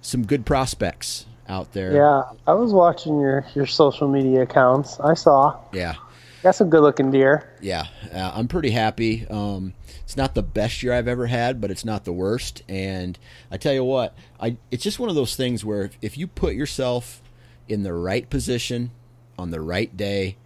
some 0.00 0.26
good 0.26 0.44
prospects 0.46 1.26
out 1.48 1.72
there. 1.72 1.92
Yeah, 1.94 2.22
I 2.46 2.54
was 2.54 2.72
watching 2.72 3.20
your 3.20 3.44
your 3.54 3.66
social 3.66 4.08
media 4.08 4.42
accounts. 4.42 4.98
I 4.98 5.14
saw. 5.14 5.58
Yeah. 5.72 5.94
Got 6.42 6.54
some 6.54 6.70
good 6.70 6.80
looking 6.80 7.10
deer. 7.10 7.54
Yeah, 7.60 7.84
uh, 8.14 8.32
I'm 8.34 8.48
pretty 8.48 8.70
happy. 8.70 9.26
Um, 9.28 9.74
it's 10.10 10.16
not 10.16 10.34
the 10.34 10.42
best 10.42 10.82
year 10.82 10.92
I've 10.92 11.06
ever 11.06 11.28
had, 11.28 11.60
but 11.60 11.70
it's 11.70 11.84
not 11.84 12.04
the 12.04 12.12
worst. 12.12 12.64
And 12.68 13.16
I 13.48 13.58
tell 13.58 13.72
you 13.72 13.84
what, 13.84 14.12
I 14.40 14.56
it's 14.72 14.82
just 14.82 14.98
one 14.98 15.08
of 15.08 15.14
those 15.14 15.36
things 15.36 15.64
where 15.64 15.82
if, 15.82 15.98
if 16.02 16.18
you 16.18 16.26
put 16.26 16.56
yourself 16.56 17.22
in 17.68 17.84
the 17.84 17.94
right 17.94 18.28
position 18.28 18.90
on 19.38 19.52
the 19.52 19.60
right 19.60 19.96
day, 19.96 20.36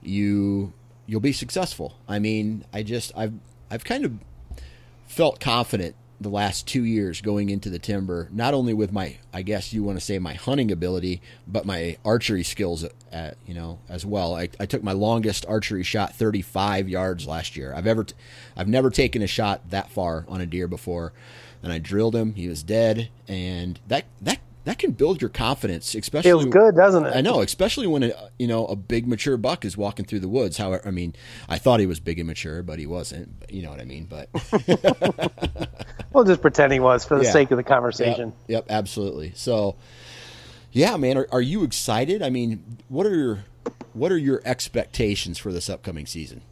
you 0.00 0.72
you'll 1.04 1.20
be 1.20 1.34
successful. 1.34 1.98
I 2.08 2.18
mean, 2.18 2.64
I 2.72 2.82
just 2.82 3.12
I've 3.14 3.34
I've 3.70 3.84
kind 3.84 4.06
of 4.06 4.14
felt 5.06 5.38
confident 5.38 5.96
the 6.20 6.28
last 6.28 6.66
two 6.66 6.84
years 6.84 7.22
going 7.22 7.48
into 7.48 7.70
the 7.70 7.78
timber, 7.78 8.28
not 8.30 8.52
only 8.52 8.74
with 8.74 8.92
my, 8.92 9.16
I 9.32 9.40
guess 9.40 9.72
you 9.72 9.82
want 9.82 9.98
to 9.98 10.04
say 10.04 10.18
my 10.18 10.34
hunting 10.34 10.70
ability, 10.70 11.22
but 11.48 11.64
my 11.64 11.96
archery 12.04 12.44
skills, 12.44 12.84
at, 13.10 13.38
you 13.46 13.54
know, 13.54 13.78
as 13.88 14.04
well. 14.04 14.36
I, 14.36 14.50
I 14.60 14.66
took 14.66 14.82
my 14.82 14.92
longest 14.92 15.46
archery 15.48 15.82
shot 15.82 16.14
35 16.14 16.88
yards 16.90 17.26
last 17.26 17.56
year. 17.56 17.72
I've 17.74 17.86
ever, 17.86 18.04
I've 18.54 18.68
never 18.68 18.90
taken 18.90 19.22
a 19.22 19.26
shot 19.26 19.70
that 19.70 19.90
far 19.90 20.26
on 20.28 20.42
a 20.42 20.46
deer 20.46 20.68
before, 20.68 21.14
and 21.62 21.72
I 21.72 21.78
drilled 21.78 22.14
him. 22.14 22.34
He 22.34 22.48
was 22.48 22.62
dead, 22.62 23.08
and 23.26 23.80
that 23.88 24.04
that 24.20 24.40
that 24.64 24.78
can 24.78 24.92
build 24.92 25.20
your 25.22 25.30
confidence, 25.30 25.94
especially. 25.94 26.30
Feels 26.30 26.44
good, 26.46 26.76
doesn't 26.76 27.06
it? 27.06 27.16
I 27.16 27.20
know, 27.22 27.40
especially 27.40 27.86
when 27.86 28.02
a, 28.02 28.12
you 28.38 28.46
know 28.46 28.66
a 28.66 28.76
big 28.76 29.06
mature 29.06 29.36
buck 29.36 29.64
is 29.64 29.76
walking 29.76 30.04
through 30.04 30.20
the 30.20 30.28
woods. 30.28 30.58
However, 30.58 30.82
I 30.86 30.90
mean, 30.90 31.14
I 31.48 31.58
thought 31.58 31.80
he 31.80 31.86
was 31.86 32.00
big 32.00 32.18
and 32.18 32.28
mature, 32.28 32.62
but 32.62 32.78
he 32.78 32.86
wasn't. 32.86 33.30
You 33.48 33.62
know 33.62 33.70
what 33.70 33.80
I 33.80 33.84
mean? 33.84 34.04
But 34.06 34.28
we'll 36.12 36.24
just 36.24 36.42
pretend 36.42 36.72
he 36.72 36.80
was 36.80 37.04
for 37.04 37.18
the 37.18 37.24
Yeah. 37.24 37.32
sake 37.32 37.50
of 37.50 37.56
the 37.56 37.62
conversation. 37.62 38.32
Yep, 38.48 38.48
yep, 38.48 38.66
absolutely. 38.68 39.32
So, 39.34 39.76
yeah, 40.72 40.96
man, 40.96 41.16
are, 41.18 41.28
are 41.32 41.40
you 41.40 41.64
excited? 41.64 42.22
I 42.22 42.30
mean, 42.30 42.78
what 42.88 43.06
are 43.06 43.14
your 43.14 43.44
what 43.94 44.12
are 44.12 44.18
your 44.18 44.42
expectations 44.44 45.38
for 45.38 45.52
this 45.52 45.68
upcoming 45.70 46.06
season? 46.06 46.42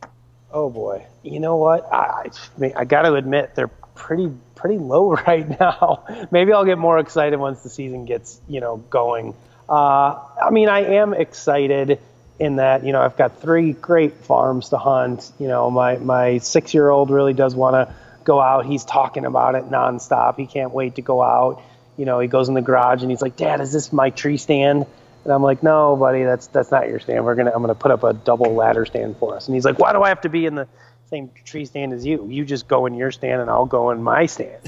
Oh 0.51 0.71
boy, 0.71 1.05
you 1.23 1.40
know 1.40 1.57
what? 1.57 1.87
I 1.92 1.99
I, 2.27 2.31
mean, 2.61 2.73
I 2.75 2.85
got 2.85 3.03
to 3.03 3.14
admit 3.14 3.55
they're 3.55 3.68
pretty 3.94 4.33
pretty 4.59 4.79
low 4.79 5.12
right 5.27 5.49
now. 5.59 6.05
Maybe 6.31 6.53
I'll 6.53 6.64
get 6.64 6.79
more 6.79 6.99
excited 6.99 7.38
once 7.38 7.62
the 7.62 7.71
season 7.71 8.05
gets 8.05 8.40
you 8.49 8.61
know 8.61 8.77
going. 8.77 9.35
Uh, 9.68 10.18
I 10.42 10.51
mean, 10.51 10.68
I 10.68 10.97
am 10.97 11.14
excited 11.14 12.01
in 12.38 12.57
that 12.57 12.85
you 12.85 12.92
know 12.92 13.01
I've 13.01 13.16
got 13.16 13.40
three 13.40 13.73
great 13.73 14.25
farms 14.25 14.71
to 14.71 14.79
hunt. 14.79 15.31
You 15.38 15.49
know, 15.49 15.71
my 15.71 15.97
my 15.97 16.38
six 16.38 16.75
year 16.75 16.90
old 16.90 17.11
really 17.11 17.33
does 17.33 17.55
want 17.55 17.75
to 17.75 17.94
go 18.25 18.40
out. 18.40 18.66
He's 18.66 18.85
talking 18.85 19.25
about 19.25 19.55
it 19.55 19.71
nonstop. 19.71 20.37
He 20.37 20.47
can't 20.47 20.73
wait 20.73 20.97
to 20.97 21.03
go 21.03 21.23
out. 21.23 21.62
You 21.97 22.05
know, 22.05 22.21
he 22.21 22.29
goes 22.29 22.49
in 22.49 22.55
the 22.55 22.62
garage 22.62 23.03
and 23.03 23.11
he's 23.11 23.23
like, 23.23 23.37
"Dad, 23.37 23.61
is 23.61 23.73
this 23.73 23.92
my 23.92 24.11
tree 24.11 24.37
stand?" 24.37 24.87
And 25.25 25.33
I'm 25.33 25.42
like, 25.42 25.62
"No, 25.62 25.97
buddy, 25.97 26.25
that's 26.25 26.47
that's 26.49 26.71
not 26.71 26.88
your 26.88 27.01
stand. 27.01 27.25
We're 27.25 27.35
gonna 27.35 27.53
I'm 27.55 27.62
gonna 27.62 27.75
put 27.75 27.90
up 27.90 28.05
a 28.05 28.12
double 28.12 28.55
ladder 28.55 28.87
stand 28.87 29.16
for 29.18 29.37
us." 29.37 29.47
And 29.47 29.55
he's 29.55 29.64
like, 29.64 29.79
"Why 29.79 29.92
do 29.92 30.03
I 30.03 30.09
have 30.09 30.23
to 30.23 30.29
be 30.29 30.47
in 30.47 30.55
the 30.55 30.68
same 31.09 31.31
tree 31.44 31.64
stand 31.64 31.92
as 31.92 32.05
you? 32.05 32.27
You 32.29 32.44
just 32.44 32.68
go 32.68 32.87
in 32.87 32.94
your 32.94 33.11
stand 33.11 33.40
and 33.40 33.51
I'll 33.51 33.66
go 33.66 33.90
in 33.90 34.03
my 34.03 34.27
stand." 34.27 34.61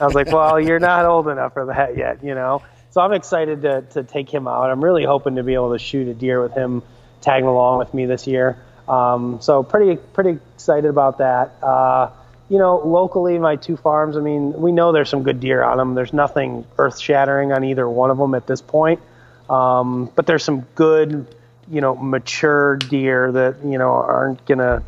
I 0.00 0.04
was 0.04 0.14
like, 0.14 0.32
"Well, 0.32 0.60
you're 0.60 0.80
not 0.80 1.04
old 1.04 1.28
enough 1.28 1.52
for 1.52 1.66
that 1.66 1.96
yet, 1.96 2.22
you 2.24 2.34
know." 2.34 2.62
So 2.90 3.00
I'm 3.00 3.12
excited 3.12 3.62
to 3.62 3.82
to 3.92 4.02
take 4.02 4.32
him 4.32 4.46
out. 4.46 4.70
I'm 4.70 4.82
really 4.82 5.04
hoping 5.04 5.36
to 5.36 5.42
be 5.42 5.54
able 5.54 5.72
to 5.72 5.78
shoot 5.78 6.08
a 6.08 6.14
deer 6.14 6.42
with 6.42 6.52
him 6.54 6.82
tagging 7.20 7.48
along 7.48 7.78
with 7.78 7.94
me 7.94 8.06
this 8.06 8.26
year. 8.26 8.58
Um, 8.88 9.40
so 9.40 9.62
pretty 9.62 9.96
pretty 9.96 10.38
excited 10.54 10.88
about 10.88 11.18
that. 11.18 11.56
Uh, 11.62 12.10
you 12.48 12.58
know, 12.58 12.76
locally, 12.84 13.38
my 13.38 13.56
two 13.56 13.76
farms. 13.76 14.16
I 14.16 14.20
mean, 14.20 14.52
we 14.52 14.72
know 14.72 14.92
there's 14.92 15.08
some 15.08 15.22
good 15.22 15.40
deer 15.40 15.62
on 15.62 15.78
them. 15.78 15.94
There's 15.94 16.12
nothing 16.12 16.66
earth 16.76 16.98
shattering 16.98 17.52
on 17.52 17.64
either 17.64 17.88
one 17.88 18.10
of 18.10 18.18
them 18.18 18.34
at 18.34 18.46
this 18.46 18.60
point. 18.60 19.00
Um, 19.48 20.10
but 20.14 20.26
there's 20.26 20.44
some 20.44 20.60
good, 20.74 21.26
you 21.68 21.80
know, 21.80 21.94
mature 21.94 22.76
deer 22.76 23.32
that 23.32 23.64
you 23.64 23.78
know 23.78 23.90
aren't 23.90 24.44
gonna 24.44 24.82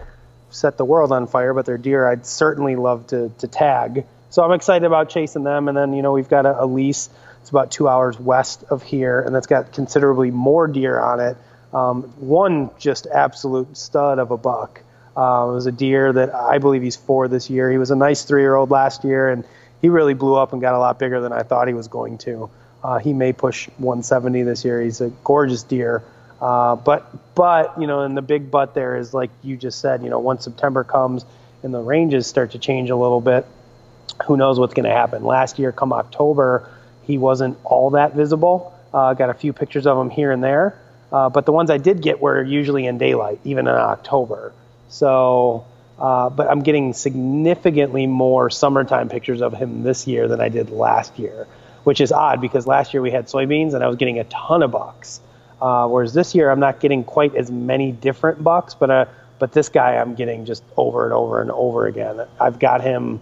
set 0.55 0.77
the 0.77 0.85
world 0.85 1.13
on 1.13 1.27
fire, 1.27 1.53
but 1.53 1.67
they're 1.67 1.79
deer 1.79 2.09
I'd 2.09 2.27
certainly 2.27 2.77
love 2.77 3.07
to 3.09 3.31
to 3.39 3.49
tag. 3.49 4.05
So 4.31 4.43
I'm 4.43 4.53
excited 4.53 4.87
about 4.87 5.11
chasing 5.11 5.45
them. 5.45 5.69
And 5.69 5.77
then 5.77 5.93
you 5.93 6.03
know 6.03 6.13
we've 6.13 6.29
got 6.29 6.47
a, 6.47 6.65
a 6.65 6.67
lease. 6.67 7.11
It's 7.41 7.51
about 7.51 7.71
two 7.71 7.89
hours 7.89 8.19
west 8.19 8.65
of 8.71 8.83
here, 8.83 9.21
and 9.21 9.35
that's 9.35 9.47
got 9.47 9.73
considerably 9.73 10.31
more 10.31 10.67
deer 10.67 10.99
on 10.99 11.21
it. 11.21 11.37
Um, 11.75 12.05
one 12.21 12.71
just 12.79 13.07
absolute 13.07 13.77
stud 13.77 14.19
of 14.19 14.31
a 14.31 14.37
buck. 14.37 14.81
Uh, 15.17 15.49
it 15.51 15.55
was 15.55 15.67
a 15.67 15.73
deer 15.73 16.13
that 16.13 16.35
I 16.35 16.59
believe 16.59 16.83
he's 16.83 16.97
four 16.97 17.29
this 17.29 17.51
year. 17.51 17.71
He 17.71 17.79
was 17.79 17.91
a 17.91 17.97
nice 17.97 18.25
three-year-old 18.25 18.71
last 18.71 19.05
year, 19.05 19.29
and 19.29 19.45
he 19.83 19.89
really 19.89 20.15
blew 20.15 20.35
up 20.35 20.53
and 20.53 20.63
got 20.63 20.75
a 20.75 20.79
lot 20.79 20.99
bigger 20.99 21.21
than 21.21 21.33
I 21.33 21.43
thought 21.43 21.69
he 21.69 21.75
was 21.75 21.89
going 21.89 22.19
to. 22.19 22.49
Uh, 22.83 22.99
he 22.99 23.13
may 23.13 23.33
push 23.33 23.69
170 23.79 24.43
this 24.43 24.65
year. 24.65 24.81
He's 24.81 25.01
a 25.01 25.11
gorgeous 25.23 25.63
deer. 25.63 26.03
Uh, 26.45 26.77
but 26.77 27.35
but 27.35 27.81
you 27.81 27.87
know, 27.87 28.03
and 28.03 28.15
the 28.15 28.21
big 28.21 28.51
but 28.51 28.75
there 28.75 28.97
is 28.97 29.15
like 29.15 29.31
you 29.43 29.57
just 29.57 29.81
said. 29.81 30.03
You 30.03 30.11
know, 30.11 30.19
once 30.19 30.45
September 30.45 30.85
comes 30.85 31.25
and 31.63 31.73
the 31.73 31.81
ranges 31.81 32.27
start 32.27 32.51
to 32.51 32.59
change 32.59 32.91
a 32.91 32.97
little 32.97 33.23
bit, 33.23 33.47
who 34.27 34.37
knows 34.37 34.61
what's 34.61 34.75
going 34.75 34.85
to 34.85 34.95
happen? 34.95 35.25
Last 35.25 35.59
year, 35.59 35.73
come 35.73 35.91
October, 35.91 36.69
he 37.05 37.17
wasn't 37.17 37.57
all 37.65 37.91
that 37.91 38.13
visible. 38.13 38.79
Uh, 38.93 39.15
got 39.15 39.31
a 39.31 39.35
few 39.35 39.55
pictures 39.55 39.87
of 39.87 39.97
him 39.97 40.11
here 40.11 40.33
and 40.33 40.45
there, 40.45 40.79
uh, 41.11 41.31
but 41.31 41.47
the 41.47 41.53
ones 41.53 41.71
I 41.71 41.79
did 41.79 42.03
get 42.03 42.21
were 42.21 42.43
usually 42.43 42.85
in 42.85 42.99
daylight, 42.99 43.41
even 43.45 43.67
in 43.67 43.75
October. 43.75 44.53
So, 44.91 45.65
uh, 45.99 46.29
but 46.29 46.51
I'm 46.51 46.61
getting 46.61 46.93
significantly 46.93 48.07
more 48.07 48.51
summertime 48.51 49.09
pictures 49.09 49.41
of 49.41 49.55
him 49.55 49.83
this 49.83 50.07
year 50.07 50.29
than 50.29 50.43
I 50.43 50.51
did 50.51 50.69
last 50.69 51.19
year, 51.19 51.47
which 51.85 52.03
is 52.03 52.13
odd 52.13 52.43
because 52.43 52.67
last 52.67 52.93
year 52.93 53.01
we 53.01 53.11
had 53.11 53.29
soybeans 53.29 53.73
and 53.73 53.83
I 53.83 53.89
was 53.89 53.97
getting 53.97 54.19
a 54.19 54.25
ton 54.25 54.63
of 54.63 54.73
bucks. 54.73 55.21
Uh, 55.61 55.89
whereas 55.89 56.13
this 56.15 56.35
year 56.35 56.51
I'm 56.51 56.61
not 56.61 56.81
getting 56.81 57.05
quite 57.05 57.35
as 57.35 57.51
many 57.51 57.93
different 57.93 58.43
bucks, 58.43 58.75
but 58.75 58.91
uh, 58.91 59.05
but 59.39 59.53
this 59.53 59.69
guy 59.69 59.97
I'm 59.97 60.15
getting 60.15 60.45
just 60.45 60.63
over 60.77 61.05
and 61.05 61.13
over 61.13 61.41
and 61.41 61.51
over 61.51 61.87
again. 61.87 62.21
I've 62.41 62.59
got 62.59 62.81
him. 62.81 63.21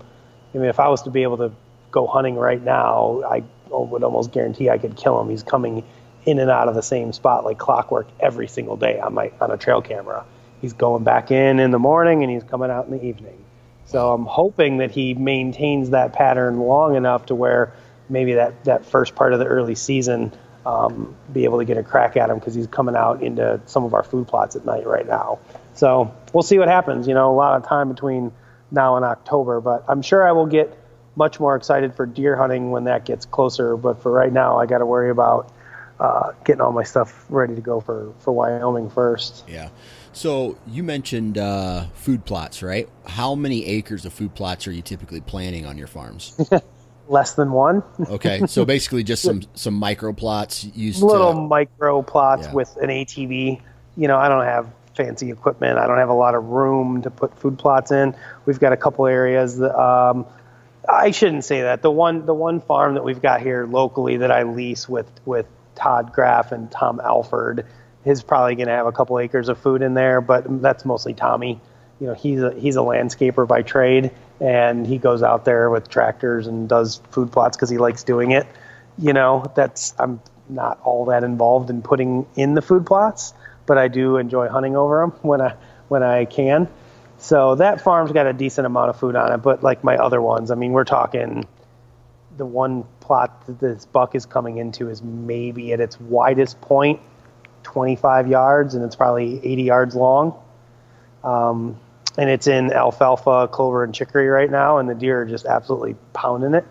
I 0.55 0.59
mean, 0.59 0.69
if 0.69 0.81
I 0.81 0.89
was 0.89 1.03
to 1.03 1.11
be 1.11 1.23
able 1.23 1.39
to 1.39 1.53
go 1.91 2.07
hunting 2.07 2.37
right 2.37 2.63
now, 2.63 3.23
I 3.25 3.43
would 3.71 4.03
almost 4.03 4.33
guarantee 4.33 4.71
I 4.71 4.79
could 4.79 4.97
kill 4.97 5.21
him. 5.21 5.31
He's 5.31 5.43
coming 5.43 5.85
in 6.25 6.39
and 6.39 6.51
out 6.51 6.69
of 6.69 6.75
the 6.75 6.83
same 6.83 7.13
spot 7.13 7.45
like 7.45 7.59
clockwork 7.59 8.09
every 8.21 8.47
single 8.49 8.77
day 8.77 9.01
on 9.01 9.15
my 9.15 9.33
on 9.41 9.51
a 9.51 9.57
trail 9.57 9.83
camera. 9.83 10.25
He's 10.61 10.73
going 10.73 11.05
back 11.05 11.31
in 11.31 11.59
in 11.59 11.71
the 11.71 11.79
morning 11.79 12.23
and 12.23 12.33
he's 12.33 12.45
coming 12.45 12.71
out 12.71 12.87
in 12.87 12.93
the 12.93 13.05
evening. 13.05 13.45
So 13.87 14.13
I'm 14.13 14.27
hoping 14.27 14.79
that 14.79 14.91
he 14.91 15.15
maintains 15.15 15.91
that 15.91 16.13
pattern 16.13 16.61
long 16.61 16.95
enough 16.95 17.27
to 17.27 17.35
where 17.35 17.75
maybe 18.09 18.35
that 18.35 18.65
that 18.65 18.87
first 18.87 19.15
part 19.15 19.33
of 19.33 19.39
the 19.39 19.47
early 19.47 19.75
season 19.75 20.33
um, 20.65 21.15
be 21.33 21.45
able 21.45 21.59
to 21.59 21.65
get 21.65 21.77
a 21.77 21.83
crack 21.83 22.17
at 22.17 22.31
him 22.31 22.39
because 22.39 22.55
he's 22.55 22.67
coming 22.67 22.95
out 22.95 23.23
into 23.23 23.61
some 23.67 23.85
of 23.85 23.95
our 23.95 24.03
food 24.03 24.29
plots 24.29 24.57
at 24.57 24.65
night 24.65 24.87
right 24.87 25.07
now. 25.07 25.39
So 25.75 26.15
we'll 26.33 26.43
see 26.43 26.59
what 26.59 26.69
happens. 26.69 27.09
You 27.09 27.15
know, 27.15 27.31
a 27.31 27.35
lot 27.35 27.57
of 27.57 27.67
time 27.67 27.89
between 27.89 28.33
now 28.71 28.97
and 28.97 29.05
October, 29.05 29.61
but 29.61 29.85
I'm 29.89 30.03
sure 30.03 30.27
I 30.27 30.33
will 30.33 30.47
get 30.47 30.79
much 31.17 31.39
more 31.41 31.57
excited 31.57 31.95
for 31.95 32.07
deer 32.07 32.37
hunting 32.37 32.71
when 32.71 32.85
that 32.85 33.05
gets 33.05 33.27
closer. 33.27 33.77
But 33.77 34.03
for 34.03 34.11
right 34.11 34.33
now, 34.33 34.59
I 34.59 34.67
got 34.67 34.79
to 34.79 34.87
worry 34.87 35.11
about 35.11 35.53
uh, 36.01 36.33
getting 36.45 36.61
all 36.61 36.73
my 36.73 36.85
stuff 36.85 37.27
ready 37.29 37.55
to 37.55 37.61
go 37.61 37.81
for, 37.81 38.13
for 38.21 38.33
Wyoming 38.33 38.91
first. 38.91 39.45
Yeah. 39.49 39.69
So 40.13 40.59
you 40.67 40.83
mentioned 40.83 41.39
uh, 41.39 41.87
food 41.95 42.25
plots, 42.25 42.63
right? 42.63 42.89
How 43.07 43.35
many 43.35 43.67
acres 43.67 44.05
of 44.05 44.13
food 44.13 44.35
plots 44.35 44.67
are 44.67 44.73
you 44.73 44.83
typically 44.83 45.21
planting 45.21 45.65
on 45.67 45.79
your 45.79 45.87
farms? 45.87 46.39
Less 47.09 47.35
than 47.35 47.53
one. 47.53 47.83
Okay, 48.09 48.47
so 48.47 48.65
basically 48.65 49.03
just 49.05 49.23
some 49.23 49.43
some 49.55 49.75
micro 49.75 50.13
plots 50.13 50.65
used 50.65 51.03
little 51.03 51.33
to. 51.35 51.41
micro 51.41 52.03
plots 52.03 52.47
Yeah. 52.47 52.53
with 52.55 52.77
an 52.81 52.89
ATV. 52.91 53.61
You 53.97 54.09
know, 54.09 54.17
I 54.17 54.29
don't 54.29 54.45
have 54.45 54.69
fancy 54.97 55.31
equipment. 55.31 55.79
I 55.79 55.87
don't 55.87 55.99
have 55.99 56.09
a 56.11 56.15
lot 56.15 56.35
of 56.35 56.45
room 56.45 57.03
to 57.03 57.11
put 57.11 57.39
food 57.39 57.59
plots 57.59 57.91
in. 57.91 58.15
We've 58.47 58.61
got 58.61 58.73
a 58.73 58.77
couple 58.77 59.07
areas 59.07 59.59
that 59.59 59.79
um, 59.79 60.27
I 60.89 61.11
shouldn't 61.11 61.45
say 61.45 61.63
that. 61.63 61.83
The 61.83 61.91
one 61.91 62.25
the 62.27 62.35
one 62.35 62.61
farm 62.61 62.95
that 62.95 63.05
we've 63.05 63.21
got 63.23 63.41
here 63.43 63.67
locally 63.67 64.19
that 64.19 64.31
I 64.31 64.45
lease 64.45 64.89
with 64.89 65.11
with 65.25 65.47
Todd 65.75 66.13
Graff 66.13 66.53
and 66.53 66.71
Tom 66.71 67.01
Alford 67.03 67.67
is 68.05 68.23
probably 68.23 68.55
going 68.57 68.67
to 68.69 68.75
have 68.75 68.87
a 68.87 68.93
couple 68.93 69.19
acres 69.19 69.49
of 69.49 69.59
food 69.59 69.81
in 69.83 69.95
there, 69.95 70.21
but 70.21 70.45
that's 70.63 70.85
mostly 70.85 71.15
Tommy. 71.15 71.61
You 72.01 72.09
know, 72.09 72.15
he's 72.15 72.43
a 72.43 72.53
he's 72.55 72.77
a 72.77 72.81
landscaper 72.81 73.47
by 73.47 73.63
trade, 73.63 74.11
and 74.43 74.85
he 74.85 74.99
goes 74.99 75.23
out 75.23 75.45
there 75.45 75.71
with 75.71 75.89
tractors 75.89 76.49
and 76.49 76.69
does 76.69 77.01
food 77.11 77.31
plots 77.31 77.57
because 77.57 77.71
he 77.71 77.79
likes 77.79 78.03
doing 78.03 78.33
it. 78.33 78.45
You 78.99 79.13
know, 79.13 79.51
that's 79.55 79.95
I'm 80.01 80.21
not 80.49 80.81
all 80.83 81.07
that 81.07 81.23
involved 81.23 81.71
in 81.71 81.81
putting 81.81 82.27
in 82.35 82.55
the 82.55 82.63
food 82.63 82.85
plots, 82.85 83.35
but 83.67 83.79
I 83.79 83.87
do 83.87 84.17
enjoy 84.17 84.49
hunting 84.49 84.77
over 84.77 85.01
them 85.01 85.11
when 85.23 85.41
I 85.41 85.55
when 85.89 86.03
I 86.03 86.25
can. 86.25 86.69
So 87.19 87.55
that 87.55 87.81
farm's 87.81 88.11
got 88.11 88.27
a 88.27 88.33
decent 88.33 88.67
amount 88.67 88.91
of 88.91 88.99
food 88.99 89.15
on 89.15 89.33
it, 89.33 89.39
but 89.39 89.63
like 89.63 89.85
my 89.85 89.97
other 89.97 90.21
ones, 90.21 90.51
I 90.51 90.57
mean, 90.57 90.73
we're 90.73 90.85
talking 90.85 91.47
the 92.37 92.47
one 92.47 92.85
plot 92.99 93.47
that 93.47 93.61
this 93.61 93.85
buck 93.85 94.17
is 94.17 94.27
coming 94.27 94.57
into 94.57 94.89
is 94.89 95.03
maybe 95.03 95.73
at 95.73 95.79
its 95.79 96.01
widest 96.01 96.61
point 96.61 96.99
25 97.63 98.27
yards 98.27 98.75
and 98.75 98.85
it's 98.85 98.97
probably 98.97 99.39
80 99.47 99.63
yards 99.63 99.95
long. 99.95 100.35
Um, 101.23 101.79
and 102.19 102.29
it's 102.29 102.47
in 102.47 102.73
alfalfa, 102.73 103.49
clover, 103.49 103.85
and 103.85 103.95
chicory 103.95 104.29
right 104.29 104.51
now, 104.51 104.79
and 104.79 104.89
the 104.89 104.95
deer 104.95 105.23
are 105.23 105.27
just 105.27 105.47
absolutely 105.47 105.97
pounding 106.13 106.55
it. 106.55 106.65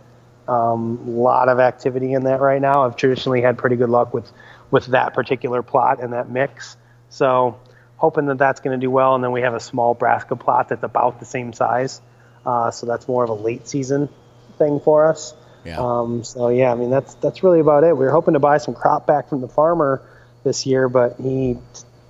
A 0.48 0.52
um, 0.52 1.18
lot 1.18 1.50
of 1.50 1.60
activity 1.60 2.14
in 2.14 2.24
that 2.24 2.42
right 2.42 2.62
now. 2.62 2.86
I've 2.86 2.96
traditionally 2.96 3.42
had 3.42 3.58
pretty 3.58 3.76
good 3.76 3.90
luck 3.90 4.14
with 4.14 4.32
with 4.72 4.88
that 4.88 5.14
particular 5.14 5.62
plot 5.62 6.02
and 6.02 6.14
that 6.14 6.30
mix. 6.30 6.78
So 7.10 7.60
hoping 7.98 8.26
that 8.28 8.38
that's 8.38 8.62
going 8.62 8.80
to 8.80 8.84
do 8.84 8.90
well. 8.90 9.16
And 9.16 9.24
then 9.24 9.32
we 9.32 9.42
have 9.42 9.54
a 9.54 9.60
small 9.60 9.94
brassica 9.94 10.36
plot 10.36 10.70
that's 10.70 10.84
about 10.84 11.20
the 11.20 11.26
same 11.26 11.54
size. 11.54 12.02
Uh, 12.46 12.72
so 12.72 12.88
that's 12.88 13.08
more 13.08 13.24
of 13.24 13.30
a 13.30 13.34
late 13.34 13.68
season 13.68 14.10
thing 14.58 14.80
for 14.80 15.08
us. 15.08 15.36
Yeah. 15.64 15.78
Um, 15.78 16.24
so 16.24 16.50
yeah, 16.50 16.72
I 16.72 16.76
mean 16.76 16.90
that's 16.90 17.14
that's 17.16 17.44
really 17.44 17.60
about 17.60 17.84
it. 17.84 17.96
We 17.96 18.06
were 18.06 18.12
hoping 18.12 18.34
to 18.34 18.40
buy 18.40 18.58
some 18.58 18.74
crop 18.74 19.06
back 19.06 19.30
from 19.30 19.42
the 19.42 19.48
farmer 19.48 20.02
this 20.44 20.66
year, 20.66 20.90
but 20.90 21.18
he 21.20 21.58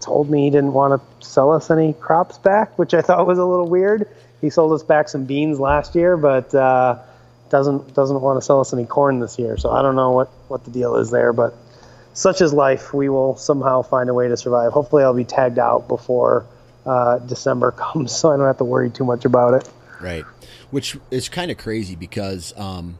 told 0.01 0.29
me 0.29 0.43
he 0.43 0.49
didn't 0.49 0.73
want 0.73 1.01
to 1.01 1.25
sell 1.25 1.51
us 1.51 1.69
any 1.69 1.93
crops 1.93 2.37
back, 2.37 2.77
which 2.77 2.93
I 2.93 3.01
thought 3.01 3.27
was 3.27 3.37
a 3.37 3.45
little 3.45 3.67
weird. 3.67 4.07
He 4.41 4.49
sold 4.49 4.73
us 4.73 4.83
back 4.83 5.07
some 5.09 5.25
beans 5.25 5.59
last 5.59 5.95
year, 5.95 6.17
but 6.17 6.53
uh, 6.53 6.97
doesn't 7.49 7.93
doesn't 7.93 8.21
want 8.21 8.39
to 8.39 8.45
sell 8.45 8.59
us 8.59 8.73
any 8.73 8.85
corn 8.85 9.19
this 9.19 9.37
year. 9.37 9.57
So 9.57 9.71
I 9.71 9.81
don't 9.81 9.95
know 9.95 10.11
what 10.11 10.29
what 10.47 10.63
the 10.65 10.71
deal 10.71 10.95
is 10.95 11.11
there, 11.11 11.33
but 11.33 11.55
such 12.13 12.41
is 12.41 12.53
life. 12.53 12.93
We 12.93 13.09
will 13.09 13.35
somehow 13.37 13.83
find 13.83 14.09
a 14.09 14.13
way 14.13 14.27
to 14.27 14.37
survive. 14.37 14.71
Hopefully, 14.71 15.03
I'll 15.03 15.13
be 15.13 15.23
tagged 15.23 15.59
out 15.59 15.87
before 15.87 16.45
uh, 16.85 17.19
December 17.19 17.71
comes, 17.77 18.15
so 18.15 18.31
I 18.31 18.37
don't 18.37 18.47
have 18.47 18.57
to 18.57 18.65
worry 18.65 18.89
too 18.89 19.05
much 19.05 19.25
about 19.25 19.53
it. 19.53 19.69
Right. 20.01 20.25
Which 20.71 20.97
is 21.11 21.29
kind 21.29 21.51
of 21.51 21.57
crazy 21.57 21.95
because, 21.95 22.57
um, 22.57 22.97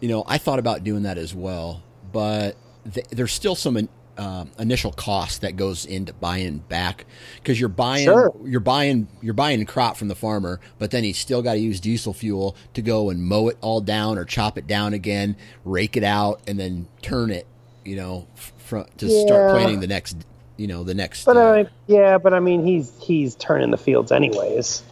you 0.00 0.08
know, 0.08 0.24
I 0.26 0.38
thought 0.38 0.58
about 0.58 0.82
doing 0.82 1.04
that 1.04 1.18
as 1.18 1.34
well, 1.34 1.82
but 2.12 2.56
th- 2.92 3.06
there's 3.08 3.32
still 3.32 3.54
some 3.54 3.88
uh, 4.18 4.44
initial 4.58 4.92
cost 4.92 5.42
that 5.42 5.56
goes 5.56 5.84
into 5.84 6.12
buying 6.14 6.58
back 6.58 7.04
because 7.36 7.58
you're 7.60 7.68
buying 7.68 8.04
Sure. 8.04 8.34
you're 8.44 8.60
buying 8.60 9.08
you're 9.20 9.34
buying 9.34 9.64
crop 9.66 9.96
from 9.96 10.08
the 10.08 10.14
farmer, 10.14 10.60
but 10.78 10.90
then 10.90 11.04
he's 11.04 11.18
still 11.18 11.42
got 11.42 11.54
to 11.54 11.58
use 11.58 11.80
diesel 11.80 12.12
fuel 12.12 12.56
to 12.74 12.82
go 12.82 13.10
and 13.10 13.22
mow 13.22 13.48
it 13.48 13.58
all 13.60 13.80
down 13.80 14.18
or 14.18 14.24
chop 14.24 14.56
it 14.58 14.66
down 14.66 14.94
again, 14.94 15.36
rake 15.64 15.96
it 15.96 16.04
out, 16.04 16.40
and 16.46 16.58
then 16.58 16.86
turn 17.02 17.30
it. 17.30 17.46
You 17.84 17.96
know, 17.96 18.26
fr- 18.34 18.80
to 18.98 19.08
start 19.08 19.48
Yeah. 19.48 19.52
planting 19.52 19.80
the 19.80 19.86
next. 19.86 20.16
You 20.56 20.66
know, 20.68 20.84
the 20.84 20.94
next. 20.94 21.24
But 21.26 21.36
uh, 21.36 21.40
I, 21.52 21.66
yeah, 21.86 22.16
but 22.16 22.32
I 22.32 22.40
mean, 22.40 22.64
he's 22.64 22.90
he's 22.98 23.34
turning 23.34 23.70
the 23.70 23.76
fields 23.76 24.10
anyways, 24.10 24.82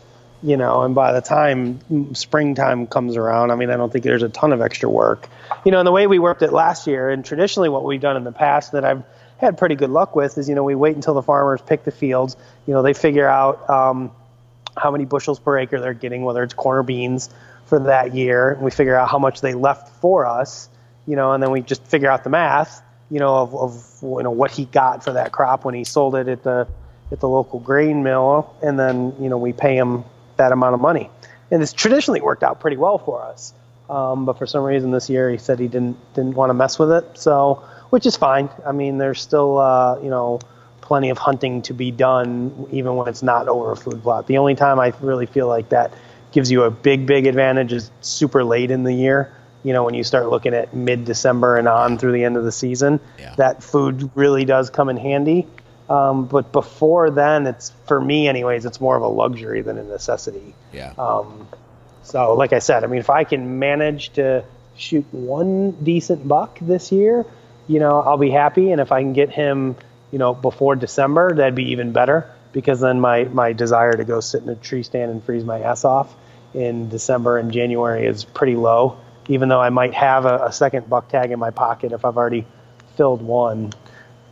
you 0.43 0.59
know. 0.59 0.83
And 0.83 0.95
by 0.95 1.13
the 1.15 1.23
time 1.23 1.81
springtime 2.15 2.87
comes 2.87 3.17
around, 3.17 3.51
I 3.51 3.55
mean, 3.57 3.71
I 3.71 3.77
don't 3.79 3.91
think 3.91 4.05
there's 4.05 4.23
a 4.23 4.29
ton 4.29 4.53
of 4.53 4.61
extra 4.61 4.91
work, 4.91 5.27
you 5.65 5.73
know. 5.73 5.79
And 5.81 5.87
the 5.87 5.93
way 5.93 6.07
we 6.07 6.19
worked 6.19 6.43
it 6.43 6.53
last 6.53 6.87
year, 6.87 7.09
and 7.09 7.25
traditionally 7.25 7.71
what 7.71 7.83
we've 7.85 8.01
done 8.01 8.17
in 8.19 8.25
the 8.25 8.33
past 8.33 8.73
that 8.73 8.85
I've 8.85 9.03
had 9.45 9.59
pretty 9.59 9.77
good 9.77 9.91
luck 9.91 10.17
with 10.17 10.39
is, 10.39 10.49
you 10.49 10.55
know, 10.55 10.65
we 10.65 10.75
wait 10.75 10.97
until 10.97 11.15
the 11.15 11.23
farmers 11.23 11.61
pick 11.61 11.85
the 11.85 11.91
fields. 11.91 12.37
You 12.67 12.75
know, 12.75 12.83
they 12.83 12.95
figure 12.95 13.29
out 13.29 13.69
um, 13.71 14.11
how 14.77 14.91
many 14.91 15.05
bushels 15.05 15.39
per 15.39 15.59
acre 15.59 15.81
they're 15.81 15.95
getting, 15.95 16.25
whether 16.25 16.43
it's 16.43 16.55
corn 16.55 16.79
or 16.79 16.83
beans 16.83 17.31
for 17.67 17.79
that 17.81 18.15
year. 18.15 18.59
We 18.61 18.71
figure 18.71 18.97
out 18.97 19.09
how 19.09 19.19
much 19.19 19.41
they 19.41 19.55
left 19.55 20.01
for 20.01 20.27
us, 20.27 20.69
you 21.07 21.17
know, 21.17 21.33
and 21.33 21.43
then 21.43 21.51
we 21.51 21.61
just 21.61 21.85
figure 21.87 22.11
out 22.11 22.25
the 22.25 22.31
math, 22.31 22.83
you 23.11 23.21
know, 23.21 23.37
of, 23.37 23.55
of 23.55 23.99
you 24.03 24.23
know 24.23 24.31
what 24.31 24.51
he 24.51 24.65
got 24.65 25.05
for 25.05 25.13
that 25.13 25.33
crop 25.33 25.65
when 25.65 25.75
he 25.75 25.85
sold 25.85 26.15
it 26.17 26.29
at 26.29 26.43
the 26.43 26.67
at 27.13 27.21
the 27.21 27.29
local 27.29 27.61
grain 27.61 28.03
mill, 28.03 28.55
and 28.63 28.79
then 28.79 29.15
you 29.21 29.29
know 29.29 29.39
we 29.39 29.53
pay 29.53 29.77
him 29.77 30.05
that 30.37 30.53
amount 30.53 30.75
of 30.75 30.81
money. 30.81 31.11
And 31.51 31.63
it's 31.63 31.73
traditionally 31.73 32.21
worked 32.21 32.43
out 32.43 32.61
pretty 32.61 32.77
well 32.77 32.99
for 32.99 33.23
us. 33.23 33.53
Um, 33.89 34.25
but 34.25 34.39
for 34.39 34.47
some 34.47 34.65
reason 34.65 34.91
this 34.91 35.11
year 35.11 35.31
he 35.31 35.37
said 35.37 35.59
he 35.59 35.69
didn't 35.69 35.97
didn't 36.15 36.35
want 36.35 36.51
to 36.51 36.55
mess 36.55 36.79
with 36.79 36.91
it. 36.91 37.19
So 37.19 37.63
which 37.95 38.07
is 38.07 38.17
fine. 38.17 38.49
I 38.67 38.73
mean, 38.73 38.99
there's 38.99 39.21
still 39.21 39.59
uh, 39.59 40.01
you 40.03 40.11
know 40.11 40.41
plenty 40.81 41.11
of 41.11 41.17
hunting 41.19 41.63
to 41.63 41.73
be 41.73 41.91
done 41.93 42.67
even 42.73 42.97
when 42.97 43.07
it's 43.09 43.23
not 43.23 43.47
over 43.49 43.71
a 43.71 43.77
food 43.77 44.03
plot. 44.03 44.27
The 44.27 44.39
only 44.39 44.57
time 44.57 44.81
I 44.81 44.93
really 45.01 45.27
feel 45.27 45.47
like 45.47 45.69
that 45.69 45.93
gives 46.33 46.51
you 46.51 46.65
a 46.65 46.71
big 46.71 47.07
big 47.07 47.27
advantage 47.27 47.73
is 47.73 47.91
super 48.01 48.43
late 48.43 48.73
in 48.73 48.83
the 48.83 48.93
year. 48.93 49.33
You 49.63 49.73
know, 49.73 49.85
when 49.85 49.95
you 49.95 50.03
start 50.05 50.29
looking 50.29 50.55
at 50.55 50.75
mid 50.75 51.05
December 51.05 51.57
and 51.57 51.69
on 51.69 51.97
through 51.99 52.13
the 52.13 52.25
end 52.25 52.37
of 52.37 52.43
the 52.45 52.53
season, 52.53 52.99
Yeah. 53.19 53.33
that 53.37 53.63
food 53.63 54.11
really 54.17 54.45
does 54.45 54.71
come 54.71 54.89
in 54.91 54.97
handy. 54.97 55.47
Um, 55.89 56.27
but 56.27 56.51
before 56.51 57.11
then, 57.11 57.47
it's 57.47 57.71
for 57.87 58.01
me, 58.01 58.27
anyways, 58.27 58.65
it's 58.67 58.81
more 58.81 58.97
of 58.97 59.03
a 59.03 59.09
luxury 59.09 59.63
than 59.63 59.79
a 59.79 59.85
necessity. 59.85 60.55
yeah. 60.73 60.93
Um, 60.99 61.47
so, 62.03 62.35
like 62.35 62.53
I 62.53 62.59
said, 62.59 62.85
I 62.85 62.89
mean, 62.89 63.01
if 63.01 63.09
I 63.09 63.25
can 63.25 63.59
manage 63.59 64.11
to 64.15 64.45
shoot 64.77 65.07
one 65.13 65.71
decent 65.83 66.27
buck 66.29 66.59
this 66.61 66.91
year, 66.93 67.25
you 67.67 67.79
know, 67.79 68.01
I'll 68.01 68.19
be 68.19 68.31
happy. 68.31 68.71
And 68.71 68.81
if 68.81 68.93
I 68.93 69.01
can 69.01 69.13
get 69.13 69.31
him, 69.31 69.77
you 70.11 70.19
know, 70.19 70.35
before 70.35 70.77
December, 70.77 71.35
that'd 71.35 71.55
be 71.55 71.71
even 71.71 71.93
better 71.93 72.31
because 72.53 72.81
then 72.81 73.01
my, 73.01 73.25
my 73.25 73.53
desire 73.53 73.93
to 73.93 74.05
go 74.05 74.21
sit 74.21 74.43
in 74.43 74.49
a 74.49 74.55
tree 74.55 74.83
stand 74.83 75.11
and 75.11 75.25
freeze 75.25 75.45
my 75.45 75.61
ass 75.61 75.85
off 75.85 76.15
in 76.55 76.89
December 76.89 77.39
and 77.39 77.51
January 77.53 78.07
is 78.07 78.25
pretty 78.25 78.55
low. 78.55 78.99
Even 79.29 79.49
though 79.49 79.61
I 79.61 79.71
might 79.71 79.95
have 79.95 80.27
a, 80.27 80.47
a 80.47 80.53
second 80.53 80.89
buck 80.89 81.09
tag 81.09 81.31
in 81.31 81.39
my 81.39 81.51
pocket, 81.51 81.93
if 81.93 82.05
I've 82.05 82.17
already 82.17 82.47
filled 82.97 83.23
one, 83.23 83.73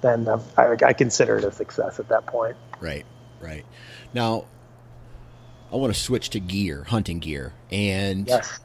then 0.03 0.29
I, 0.57 0.77
I 0.85 0.93
consider 0.93 1.39
it 1.39 1.45
a 1.45 1.53
success 1.53 1.99
at 1.99 2.09
that 2.09 2.27
point. 2.27 2.57
Right, 2.81 3.07
right. 3.41 3.65
Now, 4.13 4.45
I 5.73 5.77
want 5.77 5.95
to 5.95 5.99
switch 5.99 6.31
to 6.31 6.41
gear, 6.41 6.85
hunting 6.85 7.19
gear, 7.19 7.55
and 7.71 8.29
Yes. 8.29 8.61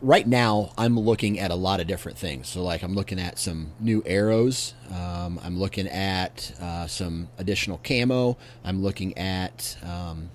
Right 0.00 0.26
now 0.26 0.72
I'm 0.76 0.98
looking 0.98 1.38
at 1.38 1.50
a 1.50 1.54
lot 1.54 1.80
of 1.80 1.86
different 1.86 2.18
things. 2.18 2.48
So, 2.48 2.62
like, 2.62 2.82
I'm 2.82 2.94
looking 2.94 3.18
at 3.18 3.38
some 3.38 3.72
new 3.80 4.02
arrows. 4.06 4.74
Um, 4.90 5.40
I'm 5.42 5.58
looking 5.58 5.88
at 5.88 6.52
uh, 6.60 6.86
some 6.86 7.28
additional 7.38 7.78
camo. 7.82 8.36
I'm 8.64 8.82
looking 8.82 9.16
at 9.18 9.76
um, 9.82 10.30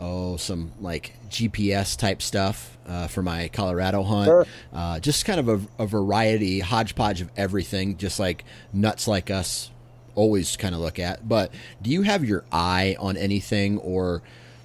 oh, 0.00 0.36
some 0.36 0.72
like 0.80 1.14
GPS 1.28 1.96
type 1.98 2.22
stuff 2.22 2.76
uh, 2.86 3.06
for 3.06 3.22
my 3.22 3.48
Colorado 3.48 4.02
hunt. 4.02 4.26
Sure. 4.26 4.46
Uh, 4.72 5.00
just 5.00 5.24
kind 5.24 5.40
of 5.40 5.48
a, 5.48 5.82
a 5.82 5.86
variety, 5.86 6.60
hodgepodge 6.60 7.20
of 7.20 7.30
everything, 7.36 7.96
just 7.96 8.18
like 8.18 8.44
nuts 8.72 9.08
like 9.08 9.30
us 9.30 9.70
always 10.14 10.56
kind 10.56 10.74
of 10.74 10.80
look 10.80 10.98
at. 10.98 11.28
But 11.28 11.52
do 11.80 11.90
you 11.90 12.02
have 12.02 12.24
your 12.24 12.44
eye 12.50 12.96
on 12.98 13.16
anything, 13.16 13.78
or 13.78 14.22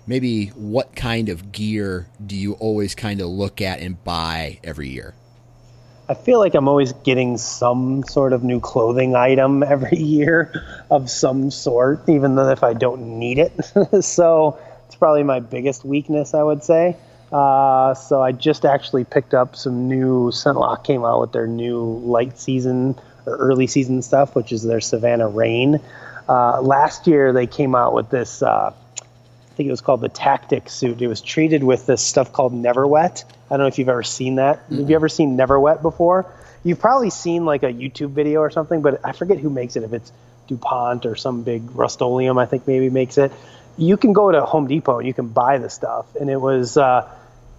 maybe 0.07 0.47
what 0.47 0.95
kind 0.95 1.29
of 1.29 1.51
gear 1.51 2.07
do 2.25 2.35
you 2.35 2.53
always 2.53 2.95
kind 2.95 3.21
of 3.21 3.27
look 3.27 3.61
at 3.61 3.79
and 3.79 4.03
buy 4.03 4.59
every 4.63 4.89
year? 4.89 5.13
I 6.09 6.13
feel 6.13 6.39
like 6.39 6.55
I'm 6.55 6.67
always 6.67 6.91
getting 6.91 7.37
some 7.37 8.03
sort 8.03 8.33
of 8.33 8.43
new 8.43 8.59
clothing 8.59 9.15
item 9.15 9.63
every 9.67 9.97
year 9.97 10.83
of 10.89 11.09
some 11.09 11.51
sort, 11.51 12.09
even 12.09 12.35
though 12.35 12.49
if 12.49 12.63
I 12.63 12.73
don't 12.73 13.19
need 13.19 13.37
it. 13.39 13.53
so 14.03 14.59
it's 14.87 14.95
probably 14.95 15.23
my 15.23 15.39
biggest 15.39 15.85
weakness, 15.85 16.33
I 16.33 16.43
would 16.43 16.63
say. 16.63 16.97
Uh, 17.31 17.93
so 17.93 18.21
I 18.21 18.33
just 18.33 18.65
actually 18.65 19.05
picked 19.05 19.33
up 19.33 19.55
some 19.55 19.87
new. 19.87 20.31
ScentLok 20.31 20.83
came 20.83 21.05
out 21.05 21.21
with 21.21 21.31
their 21.31 21.47
new 21.47 21.81
light 21.81 22.37
season 22.37 22.99
or 23.25 23.37
early 23.37 23.67
season 23.67 24.01
stuff, 24.01 24.35
which 24.35 24.51
is 24.51 24.63
their 24.63 24.81
Savannah 24.81 25.29
Rain. 25.29 25.79
Uh, 26.27 26.61
last 26.61 27.07
year 27.07 27.31
they 27.31 27.47
came 27.47 27.73
out 27.73 27.93
with 27.93 28.09
this. 28.09 28.41
Uh, 28.41 28.73
think 29.61 29.69
it 29.69 29.71
was 29.71 29.81
called 29.81 30.01
the 30.01 30.09
Tactic 30.09 30.69
suit. 30.69 31.01
It 31.01 31.07
was 31.07 31.21
treated 31.21 31.63
with 31.63 31.85
this 31.85 32.01
stuff 32.01 32.33
called 32.33 32.51
Never 32.51 32.87
Wet. 32.87 33.23
I 33.45 33.53
don't 33.53 33.59
know 33.59 33.67
if 33.67 33.77
you've 33.77 33.89
ever 33.89 34.01
seen 34.01 34.35
that. 34.35 34.63
Have 34.69 34.89
you 34.89 34.95
ever 34.95 35.07
seen 35.07 35.35
Never 35.35 35.59
Wet 35.59 35.83
before? 35.83 36.25
You've 36.63 36.79
probably 36.79 37.11
seen 37.11 37.45
like 37.45 37.61
a 37.63 37.71
YouTube 37.71 38.11
video 38.11 38.39
or 38.39 38.49
something, 38.49 38.81
but 38.81 39.01
I 39.03 39.11
forget 39.11 39.37
who 39.37 39.51
makes 39.51 39.75
it. 39.75 39.83
If 39.83 39.93
it's 39.93 40.11
DuPont 40.47 41.05
or 41.05 41.15
some 41.15 41.43
big 41.43 41.75
Rust-Oleum, 41.75 42.37
I 42.39 42.47
think 42.47 42.65
maybe 42.65 42.89
makes 42.89 43.19
it. 43.19 43.31
You 43.77 43.97
can 43.97 44.13
go 44.13 44.31
to 44.31 44.41
Home 44.41 44.67
Depot 44.67 44.97
and 44.99 45.07
you 45.07 45.13
can 45.13 45.27
buy 45.27 45.59
the 45.59 45.69
stuff. 45.69 46.15
And 46.15 46.29
it 46.29 46.41
was 46.41 46.75
uh, 46.75 47.07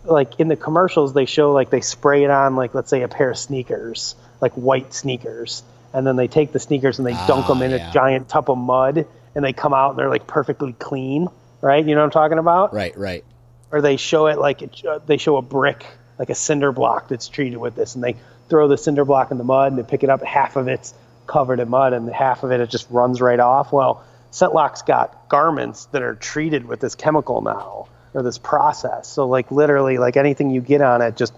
like 0.04 0.40
in 0.40 0.48
the 0.48 0.56
commercials, 0.56 1.12
they 1.12 1.26
show 1.26 1.52
like 1.52 1.70
they 1.70 1.82
spray 1.82 2.24
it 2.24 2.30
on 2.30 2.56
like 2.56 2.74
let's 2.74 2.90
say 2.90 3.02
a 3.02 3.08
pair 3.08 3.30
of 3.30 3.38
sneakers, 3.38 4.16
like 4.40 4.54
white 4.54 4.92
sneakers, 4.92 5.62
and 5.92 6.04
then 6.04 6.16
they 6.16 6.26
take 6.26 6.52
the 6.52 6.58
sneakers 6.58 6.98
and 6.98 7.06
they 7.06 7.12
dunk 7.12 7.46
Ah, 7.46 7.54
them 7.54 7.62
in 7.62 7.70
yeah. 7.70 7.90
a 7.90 7.92
giant 7.92 8.28
tub 8.28 8.50
of 8.50 8.58
mud, 8.58 9.06
and 9.34 9.44
they 9.44 9.52
come 9.52 9.72
out 9.74 9.90
and 9.90 9.98
they're 9.98 10.10
like 10.10 10.26
perfectly 10.26 10.72
clean, 10.72 11.28
right? 11.62 11.84
You 11.84 11.94
know 11.94 12.02
what 12.02 12.06
I'm 12.06 12.10
talking 12.10 12.38
about? 12.38 12.74
Right, 12.74 12.96
right. 12.98 13.24
or 13.70 13.80
they 13.80 13.96
show 13.96 14.26
it 14.26 14.38
like 14.38 14.60
it, 14.60 14.84
uh, 14.84 14.98
they 15.06 15.16
show 15.16 15.38
a 15.38 15.42
brick 15.42 15.86
like 16.18 16.28
a 16.30 16.34
cinder 16.34 16.72
block 16.72 17.08
that's 17.08 17.28
treated 17.28 17.56
with 17.56 17.74
this 17.74 17.94
and 17.94 18.04
they 18.04 18.14
throw 18.48 18.68
the 18.68 18.76
cinder 18.76 19.04
block 19.04 19.30
in 19.30 19.38
the 19.38 19.44
mud 19.44 19.72
and 19.72 19.78
they 19.78 19.82
pick 19.82 20.04
it 20.04 20.10
up 20.10 20.22
half 20.22 20.56
of 20.56 20.68
it's 20.68 20.92
covered 21.26 21.58
in 21.58 21.68
mud 21.68 21.92
and 21.94 22.08
half 22.10 22.42
of 22.42 22.52
it 22.52 22.60
it 22.60 22.68
just 22.68 22.88
runs 22.90 23.20
right 23.20 23.40
off 23.40 23.72
well 23.72 24.04
ScentLok's 24.30 24.82
got 24.82 25.28
garments 25.28 25.86
that 25.86 26.02
are 26.02 26.14
treated 26.14 26.66
with 26.66 26.80
this 26.80 26.94
chemical 26.94 27.40
now 27.40 27.88
or 28.14 28.22
this 28.22 28.38
process 28.38 29.08
so 29.08 29.26
like 29.26 29.50
literally 29.50 29.98
like 29.98 30.16
anything 30.16 30.50
you 30.50 30.60
get 30.60 30.82
on 30.82 31.00
it 31.00 31.16
just 31.16 31.32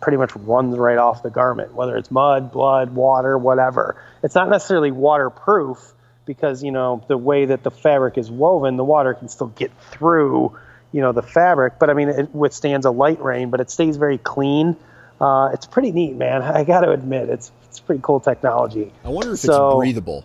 pretty 0.00 0.18
much 0.18 0.34
runs 0.36 0.76
right 0.76 0.98
off 0.98 1.22
the 1.22 1.30
garment 1.30 1.74
whether 1.74 1.96
it's 1.96 2.10
mud 2.10 2.50
blood 2.50 2.94
water 2.94 3.38
whatever 3.38 3.96
it's 4.22 4.34
not 4.34 4.48
necessarily 4.48 4.90
waterproof 4.90 5.94
because 6.26 6.62
you 6.62 6.70
know 6.72 7.02
the 7.08 7.16
way 7.16 7.46
that 7.46 7.62
the 7.62 7.70
fabric 7.70 8.18
is 8.18 8.30
woven 8.30 8.76
the 8.76 8.84
water 8.84 9.14
can 9.14 9.28
still 9.28 9.46
get 9.48 9.70
through 9.90 10.56
you 10.92 11.00
know 11.00 11.12
the 11.12 11.22
fabric 11.22 11.78
but 11.78 11.88
i 11.88 11.94
mean 11.94 12.08
it 12.08 12.34
withstands 12.34 12.84
a 12.84 12.90
light 12.90 13.20
rain 13.22 13.48
but 13.50 13.60
it 13.60 13.70
stays 13.70 13.96
very 13.96 14.18
clean 14.18 14.76
uh, 15.20 15.48
it's 15.54 15.64
pretty 15.64 15.92
neat 15.92 16.14
man 16.16 16.42
i 16.58 16.64
gotta 16.64 16.90
admit 16.90 17.28
it's 17.30 17.50
it's 17.64 17.80
pretty 17.80 18.00
cool 18.02 18.20
technology 18.20 18.92
I 19.04 19.08
wonder 19.08 19.32
if 19.32 19.38
So- 19.38 19.68
it's 19.70 19.76
breathable. 19.78 20.24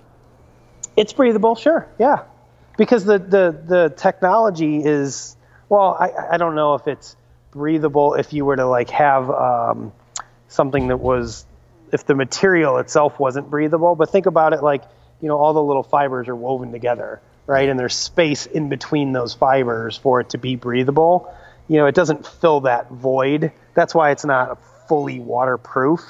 it's 0.98 1.14
breathable 1.14 1.56
sure 1.56 1.88
yeah 1.98 2.24
because 2.78 3.06
the 3.06 3.20
the 3.20 3.56
the 3.66 3.94
technology 3.96 4.84
is 4.84 5.36
well, 5.70 5.96
I 5.98 6.34
I 6.34 6.38
don't 6.38 6.56
know 6.56 6.74
if 6.76 6.86
it's 6.88 7.16
breathable 7.52 8.16
if 8.16 8.34
you 8.34 8.44
were 8.44 8.58
to 8.58 8.66
like 8.66 8.90
have 8.90 9.30
um, 9.30 9.94
something 10.50 10.90
that 10.90 10.98
was 10.98 11.46
if 11.94 12.06
the 12.06 12.14
material 12.16 12.78
itself 12.78 13.18
wasn't 13.20 13.50
breathable. 13.50 13.96
But 13.96 14.10
think 14.10 14.26
about 14.26 14.52
it 14.52 14.64
like 14.64 14.84
you 15.22 15.28
know 15.28 15.38
all 15.38 15.54
the 15.54 15.64
little 15.64 15.84
fibers 15.84 16.28
are 16.28 16.36
woven 16.36 16.72
together, 16.72 17.22
right? 17.48 17.70
And 17.70 17.80
there's 17.80 17.96
space 17.96 18.46
in 18.46 18.70
between 18.70 19.14
those 19.14 19.34
fibers 19.34 19.98
for 19.98 20.20
it 20.20 20.30
to 20.32 20.38
be 20.38 20.56
breathable. 20.56 21.34
You 21.68 21.78
know, 21.78 21.86
it 21.86 21.96
doesn't 21.96 22.26
fill 22.26 22.62
that 22.62 22.90
void. 22.90 23.52
That's 23.74 23.96
why 23.96 24.12
it's 24.12 24.26
not 24.26 24.60
fully 24.88 25.20
waterproof. 25.20 26.02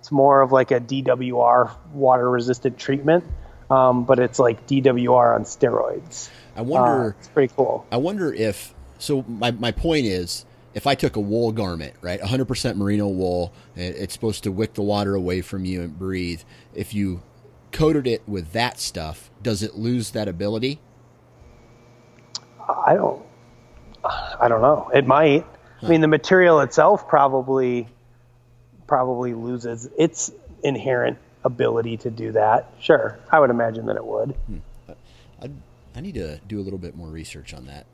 It's 0.00 0.10
more 0.10 0.40
of 0.40 0.52
like 0.52 0.70
a 0.70 0.80
DWR 0.80 1.76
water 1.92 2.30
resistant 2.30 2.78
treatment, 2.78 3.24
um, 3.70 4.04
but 4.04 4.18
it's 4.18 4.38
like 4.38 4.66
DWR 4.66 5.34
on 5.34 5.44
steroids. 5.44 6.30
I 6.56 6.62
wonder. 6.62 7.04
Uh, 7.04 7.08
it's 7.18 7.28
pretty 7.28 7.52
cool. 7.54 7.86
I 7.92 7.98
wonder 7.98 8.32
if. 8.32 8.74
So 8.98 9.24
my 9.28 9.50
my 9.50 9.72
point 9.72 10.06
is, 10.06 10.46
if 10.74 10.86
I 10.86 10.94
took 10.94 11.16
a 11.16 11.20
wool 11.20 11.52
garment, 11.52 11.94
right, 12.00 12.20
100% 12.20 12.76
merino 12.76 13.08
wool, 13.08 13.52
it's 13.76 14.14
supposed 14.14 14.44
to 14.44 14.52
wick 14.52 14.74
the 14.74 14.82
water 14.82 15.14
away 15.14 15.40
from 15.40 15.64
you 15.64 15.82
and 15.82 15.98
breathe. 15.98 16.42
If 16.74 16.94
you 16.94 17.22
coated 17.76 18.06
it 18.06 18.22
with 18.26 18.52
that 18.52 18.80
stuff, 18.80 19.30
does 19.42 19.62
it 19.62 19.74
lose 19.74 20.10
that 20.12 20.28
ability? 20.28 20.80
I 22.86 22.94
don't. 22.94 23.22
I 24.04 24.48
don't 24.48 24.62
know. 24.62 24.90
It 24.94 25.06
might. 25.06 25.44
I 25.82 25.88
mean, 25.88 26.00
the 26.00 26.08
material 26.08 26.60
itself 26.60 27.06
probably 27.06 27.86
probably 28.86 29.34
loses 29.34 29.88
its 29.98 30.32
inherent 30.64 31.18
ability 31.44 31.98
to 31.98 32.10
do 32.10 32.32
that. 32.32 32.72
Sure, 32.80 33.18
I 33.30 33.40
would 33.40 33.50
imagine 33.50 33.86
that 33.86 33.96
it 33.96 34.04
would. 34.04 34.30
Hmm. 34.30 34.58
I, 35.42 35.50
I 35.94 36.00
need 36.00 36.14
to 36.14 36.38
do 36.48 36.60
a 36.60 36.62
little 36.62 36.78
bit 36.78 36.96
more 36.96 37.08
research 37.08 37.52
on 37.52 37.66
that. 37.66 37.86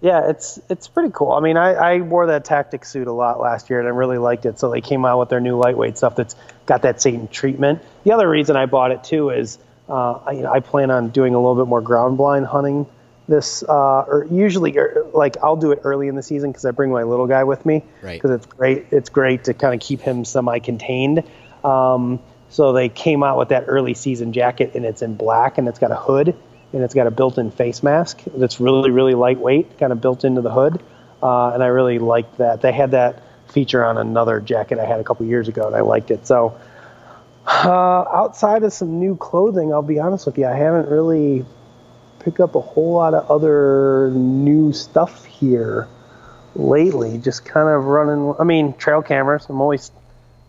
Yeah, 0.00 0.30
it's 0.30 0.58
it's 0.70 0.88
pretty 0.88 1.10
cool. 1.12 1.32
I 1.32 1.40
mean, 1.40 1.56
I, 1.58 1.72
I 1.74 2.00
wore 2.00 2.28
that 2.28 2.46
tactic 2.46 2.84
suit 2.86 3.06
a 3.06 3.12
lot 3.12 3.38
last 3.38 3.68
year, 3.68 3.80
and 3.80 3.86
I 3.86 3.90
really 3.90 4.16
liked 4.18 4.46
it. 4.46 4.58
So 4.58 4.70
they 4.70 4.80
came 4.80 5.04
out 5.04 5.18
with 5.18 5.28
their 5.28 5.40
new 5.40 5.58
lightweight 5.58 5.98
stuff 5.98 6.16
that's 6.16 6.34
got 6.64 6.82
that 6.82 7.02
same 7.02 7.28
treatment. 7.28 7.82
The 8.04 8.12
other 8.12 8.28
reason 8.28 8.56
I 8.56 8.64
bought 8.66 8.92
it 8.92 9.04
too 9.04 9.28
is 9.30 9.58
uh, 9.90 10.12
I, 10.12 10.32
you 10.32 10.42
know, 10.42 10.52
I 10.52 10.60
plan 10.60 10.90
on 10.90 11.10
doing 11.10 11.34
a 11.34 11.38
little 11.38 11.56
bit 11.56 11.68
more 11.68 11.82
ground 11.82 12.16
blind 12.16 12.46
hunting 12.46 12.86
this, 13.28 13.62
uh, 13.62 13.72
or 14.00 14.26
usually 14.30 14.76
or, 14.76 15.06
like 15.12 15.36
I'll 15.42 15.56
do 15.56 15.70
it 15.72 15.80
early 15.84 16.08
in 16.08 16.16
the 16.16 16.22
season 16.22 16.50
because 16.50 16.64
I 16.64 16.70
bring 16.72 16.90
my 16.90 17.02
little 17.04 17.26
guy 17.28 17.44
with 17.44 17.64
me 17.66 17.84
Right. 18.02 18.20
because 18.20 18.30
it's 18.36 18.46
great. 18.46 18.86
It's 18.90 19.08
great 19.10 19.44
to 19.44 19.54
kind 19.54 19.72
of 19.74 19.80
keep 19.80 20.00
him 20.00 20.24
semi-contained. 20.24 21.22
Um, 21.62 22.20
so 22.48 22.72
they 22.72 22.88
came 22.88 23.22
out 23.22 23.38
with 23.38 23.50
that 23.50 23.64
early 23.68 23.94
season 23.94 24.32
jacket, 24.32 24.72
and 24.74 24.84
it's 24.84 25.02
in 25.02 25.14
black, 25.14 25.58
and 25.58 25.68
it's 25.68 25.78
got 25.78 25.92
a 25.92 25.96
hood, 25.96 26.34
and 26.72 26.82
it's 26.82 26.94
got 26.94 27.06
a 27.06 27.10
built-in 27.10 27.50
face 27.50 27.82
mask 27.82 28.22
that's 28.34 28.60
really, 28.60 28.90
really 28.90 29.14
lightweight, 29.14 29.78
kind 29.78 29.92
of 29.92 30.00
built 30.00 30.24
into 30.24 30.40
the 30.40 30.50
hood. 30.50 30.82
Uh, 31.22 31.50
and 31.50 31.62
I 31.62 31.66
really 31.66 31.98
liked 31.98 32.38
that. 32.38 32.62
They 32.62 32.72
had 32.72 32.92
that 32.92 33.22
feature 33.52 33.84
on 33.84 33.98
another 33.98 34.40
jacket 34.40 34.78
I 34.78 34.86
had 34.86 35.00
a 35.00 35.04
couple 35.04 35.26
years 35.26 35.48
ago, 35.48 35.66
and 35.66 35.74
I 35.74 35.80
liked 35.80 36.10
it. 36.10 36.26
So 36.26 36.58
uh, 37.46 38.04
outside 38.12 38.62
of 38.62 38.72
some 38.72 39.00
new 39.00 39.16
clothing, 39.16 39.72
I'll 39.72 39.82
be 39.82 39.98
honest 39.98 40.26
with 40.26 40.38
you, 40.38 40.46
I 40.46 40.54
haven't 40.54 40.88
really 40.88 41.44
picked 42.20 42.40
up 42.40 42.54
a 42.54 42.60
whole 42.60 42.94
lot 42.94 43.14
of 43.14 43.30
other 43.30 44.10
new 44.14 44.72
stuff 44.72 45.24
here 45.24 45.88
lately. 46.54 47.18
Just 47.18 47.44
kind 47.44 47.68
of 47.68 47.84
running. 47.84 48.34
I 48.38 48.44
mean, 48.44 48.74
trail 48.74 49.02
cameras. 49.02 49.46
I'm 49.48 49.60
always 49.60 49.90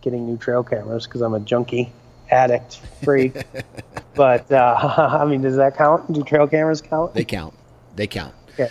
getting 0.00 0.26
new 0.26 0.36
trail 0.36 0.62
cameras 0.62 1.06
because 1.06 1.22
I'm 1.22 1.34
a 1.34 1.40
junkie, 1.40 1.92
addict, 2.30 2.80
freak. 3.02 3.36
but 4.14 4.50
uh, 4.52 5.18
I 5.20 5.24
mean, 5.24 5.42
does 5.42 5.56
that 5.56 5.76
count? 5.76 6.12
Do 6.12 6.22
trail 6.22 6.46
cameras 6.46 6.80
count? 6.80 7.14
They 7.14 7.24
count. 7.24 7.54
They 7.96 8.06
count. 8.06 8.34
Okay. 8.52 8.68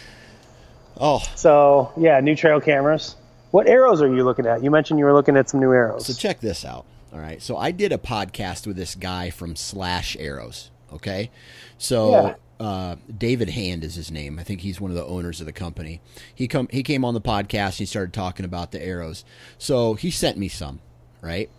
Oh, 0.99 1.19
So 1.35 1.91
yeah, 1.97 2.19
new 2.19 2.35
trail 2.35 2.61
cameras. 2.61 3.15
What 3.51 3.67
arrows 3.67 4.01
are 4.01 4.07
you 4.07 4.23
looking 4.23 4.45
at? 4.45 4.63
You 4.63 4.71
mentioned 4.71 4.99
you 4.99 5.05
were 5.05 5.13
looking 5.13 5.35
at 5.35 5.49
some 5.49 5.59
new 5.59 5.73
arrows. 5.73 6.05
So 6.05 6.13
check 6.13 6.39
this 6.39 6.63
out. 6.63 6.85
All 7.11 7.19
right. 7.19 7.41
So 7.41 7.57
I 7.57 7.71
did 7.71 7.91
a 7.91 7.97
podcast 7.97 8.65
with 8.65 8.77
this 8.77 8.95
guy 8.95 9.29
from 9.29 9.55
Slash 9.55 10.15
Arrows. 10.17 10.71
Okay. 10.93 11.29
So 11.77 12.35
uh, 12.59 12.95
David 13.17 13.49
Hand 13.49 13.83
is 13.83 13.95
his 13.95 14.11
name. 14.11 14.39
I 14.39 14.43
think 14.43 14.61
he's 14.61 14.79
one 14.79 14.91
of 14.91 14.95
the 14.95 15.05
owners 15.05 15.41
of 15.41 15.47
the 15.47 15.51
company. 15.51 15.99
He 16.33 16.47
come 16.47 16.67
he 16.71 16.83
came 16.83 17.03
on 17.03 17.13
the 17.13 17.21
podcast. 17.21 17.65
And 17.67 17.77
he 17.79 17.85
started 17.85 18.13
talking 18.13 18.45
about 18.45 18.71
the 18.71 18.81
arrows. 18.81 19.25
So 19.57 19.95
he 19.95 20.11
sent 20.11 20.37
me 20.37 20.47
some, 20.47 20.79
right? 21.21 21.49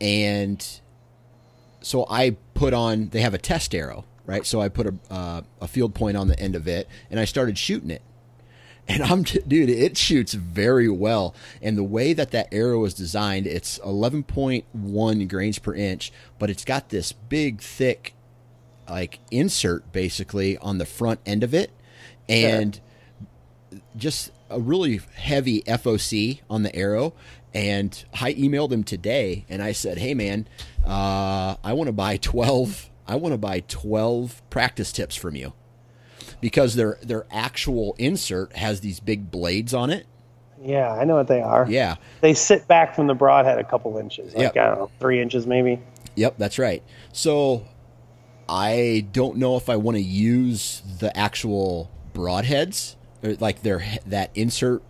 And 0.00 0.66
so 1.86 2.04
I 2.10 2.36
put 2.54 2.74
on. 2.74 3.10
They 3.10 3.20
have 3.20 3.32
a 3.32 3.38
test 3.38 3.72
arrow, 3.72 4.04
right? 4.26 4.44
So 4.44 4.60
I 4.60 4.68
put 4.68 4.88
a 4.88 4.94
uh, 5.08 5.42
a 5.60 5.68
field 5.68 5.94
point 5.94 6.16
on 6.16 6.26
the 6.26 6.38
end 6.38 6.56
of 6.56 6.66
it, 6.66 6.88
and 7.12 7.20
I 7.20 7.24
started 7.24 7.56
shooting 7.56 7.90
it. 7.90 8.02
And 8.88 9.02
I'm, 9.02 9.22
dude, 9.48 9.68
it 9.68 9.98
shoots 9.98 10.34
very 10.34 10.88
well. 10.88 11.34
And 11.60 11.76
the 11.76 11.82
way 11.82 12.12
that 12.12 12.30
that 12.30 12.46
arrow 12.52 12.84
is 12.84 12.94
designed, 12.94 13.48
it's 13.48 13.80
11.1 13.80 15.28
grains 15.28 15.58
per 15.58 15.74
inch, 15.74 16.12
but 16.38 16.50
it's 16.50 16.64
got 16.64 16.90
this 16.90 17.10
big, 17.10 17.60
thick, 17.60 18.14
like 18.88 19.18
insert 19.32 19.90
basically 19.90 20.56
on 20.58 20.78
the 20.78 20.86
front 20.86 21.18
end 21.26 21.42
of 21.42 21.52
it. 21.52 21.72
And 22.28 22.78
just 23.96 24.30
a 24.50 24.60
really 24.60 25.00
heavy 25.16 25.62
FOC 25.62 26.42
on 26.48 26.62
the 26.62 26.74
arrow. 26.74 27.12
And 27.56 28.04
I 28.12 28.34
emailed 28.34 28.70
him 28.70 28.84
today 28.84 29.46
and 29.48 29.62
I 29.62 29.72
said, 29.72 29.96
hey, 29.96 30.12
man, 30.12 30.46
uh, 30.84 31.56
I 31.64 31.72
want 31.72 31.88
to 31.88 31.92
buy 31.92 32.18
12. 32.18 32.90
I 33.08 33.16
want 33.16 33.32
to 33.32 33.38
buy 33.38 33.60
12 33.60 34.42
practice 34.50 34.92
tips 34.92 35.16
from 35.16 35.36
you 35.36 35.54
because 36.42 36.74
their 36.74 36.98
their 37.02 37.24
actual 37.30 37.94
insert 37.98 38.54
has 38.56 38.80
these 38.80 39.00
big 39.00 39.30
blades 39.30 39.72
on 39.72 39.88
it. 39.88 40.06
yeah, 40.62 40.90
I 40.92 41.04
know 41.04 41.14
what 41.14 41.28
they 41.28 41.40
are. 41.40 41.66
Yeah. 41.66 41.96
They 42.20 42.34
sit 42.34 42.68
back 42.68 42.94
from 42.94 43.06
the 43.06 43.14
broadhead 43.14 43.58
a 43.58 43.64
couple 43.64 43.96
inches, 43.96 44.34
like 44.34 44.54
Yep. 44.54 44.56
I 44.56 44.66
don't 44.66 44.78
know, 44.78 44.90
three 45.00 45.22
inches 45.22 45.46
maybe. 45.46 45.80
Yep, 46.16 46.34
that's 46.36 46.58
right. 46.58 46.82
So 47.12 47.66
I 48.48 49.06
don't 49.12 49.36
know 49.38 49.56
if 49.56 49.70
I 49.70 49.76
want 49.76 49.96
to 49.96 50.02
use 50.02 50.82
the 50.98 51.16
actual 51.16 51.90
broadheads, 52.12 52.96
or 53.22 53.34
like 53.36 53.62
their 53.62 53.82
that 54.04 54.30
insert. 54.34 54.82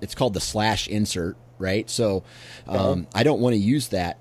It's 0.00 0.14
called 0.16 0.34
the 0.34 0.40
slash 0.40 0.88
insert, 0.88 1.36
right? 1.60 1.88
So 1.88 2.24
um, 2.66 3.06
I 3.14 3.22
don't 3.22 3.40
want 3.40 3.54
to 3.54 3.60
use 3.60 3.88
that. 3.88 4.18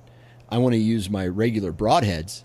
I 0.49 0.57
want 0.57 0.73
to 0.73 0.79
use 0.79 1.09
my 1.09 1.27
regular 1.27 1.71
broadheads, 1.71 2.43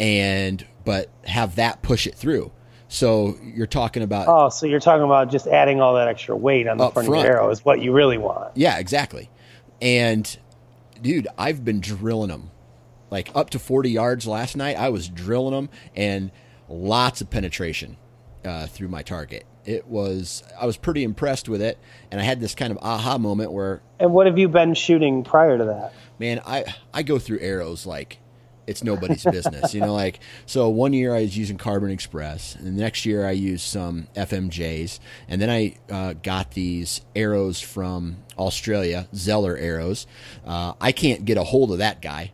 and 0.00 0.64
but 0.84 1.10
have 1.24 1.56
that 1.56 1.82
push 1.82 2.06
it 2.06 2.14
through. 2.14 2.52
So 2.88 3.36
you're 3.42 3.66
talking 3.66 4.02
about 4.02 4.26
Oh, 4.28 4.48
so 4.48 4.66
you're 4.66 4.80
talking 4.80 5.04
about 5.04 5.30
just 5.30 5.46
adding 5.46 5.80
all 5.80 5.94
that 5.94 6.08
extra 6.08 6.36
weight 6.36 6.68
on 6.68 6.76
the 6.76 6.90
front, 6.90 7.06
front. 7.06 7.20
of 7.20 7.24
your 7.24 7.36
arrow 7.38 7.50
is 7.50 7.64
what 7.64 7.80
you 7.80 7.92
really 7.92 8.18
want. 8.18 8.56
Yeah, 8.56 8.78
exactly. 8.78 9.30
And 9.82 10.36
dude, 11.02 11.28
I've 11.36 11.64
been 11.64 11.80
drilling 11.80 12.28
them 12.28 12.50
like 13.10 13.30
up 13.34 13.50
to 13.50 13.58
40 13.58 13.90
yards 13.90 14.26
last 14.26 14.56
night. 14.56 14.76
I 14.76 14.88
was 14.88 15.08
drilling 15.08 15.52
them 15.52 15.68
and 15.94 16.30
lots 16.68 17.20
of 17.20 17.30
penetration 17.30 17.96
uh, 18.44 18.66
through 18.66 18.88
my 18.88 19.02
target. 19.02 19.46
It 19.66 19.86
was 19.88 20.42
I 20.58 20.64
was 20.64 20.76
pretty 20.76 21.02
impressed 21.02 21.48
with 21.48 21.60
it, 21.60 21.78
and 22.10 22.20
I 22.20 22.24
had 22.24 22.40
this 22.40 22.54
kind 22.54 22.70
of 22.70 22.78
aha 22.80 23.18
moment 23.18 23.52
where, 23.52 23.82
And 24.00 24.12
what 24.12 24.26
have 24.26 24.38
you 24.38 24.48
been 24.48 24.74
shooting 24.74 25.24
prior 25.24 25.58
to 25.58 25.64
that? 25.64 25.92
man, 26.18 26.40
I 26.46 26.64
I 26.94 27.02
go 27.02 27.18
through 27.18 27.40
arrows 27.40 27.84
like 27.84 28.18
it's 28.66 28.82
nobody's 28.82 29.24
business, 29.30 29.74
you 29.74 29.80
know. 29.80 29.92
Like 29.94 30.20
so, 30.46 30.68
one 30.68 30.92
year 30.92 31.14
I 31.14 31.22
was 31.22 31.36
using 31.36 31.58
Carbon 31.58 31.90
Express, 31.90 32.54
and 32.54 32.66
the 32.66 32.80
next 32.80 33.04
year 33.04 33.26
I 33.26 33.32
used 33.32 33.64
some 33.66 34.06
FMJs, 34.14 35.00
and 35.28 35.40
then 35.40 35.50
I 35.50 35.76
uh, 35.90 36.14
got 36.14 36.52
these 36.52 37.00
arrows 37.14 37.60
from 37.60 38.18
Australia, 38.38 39.08
Zeller 39.14 39.56
arrows. 39.56 40.06
Uh, 40.46 40.74
I 40.80 40.92
can't 40.92 41.24
get 41.24 41.38
a 41.38 41.44
hold 41.44 41.72
of 41.72 41.78
that 41.78 42.00
guy. 42.00 42.32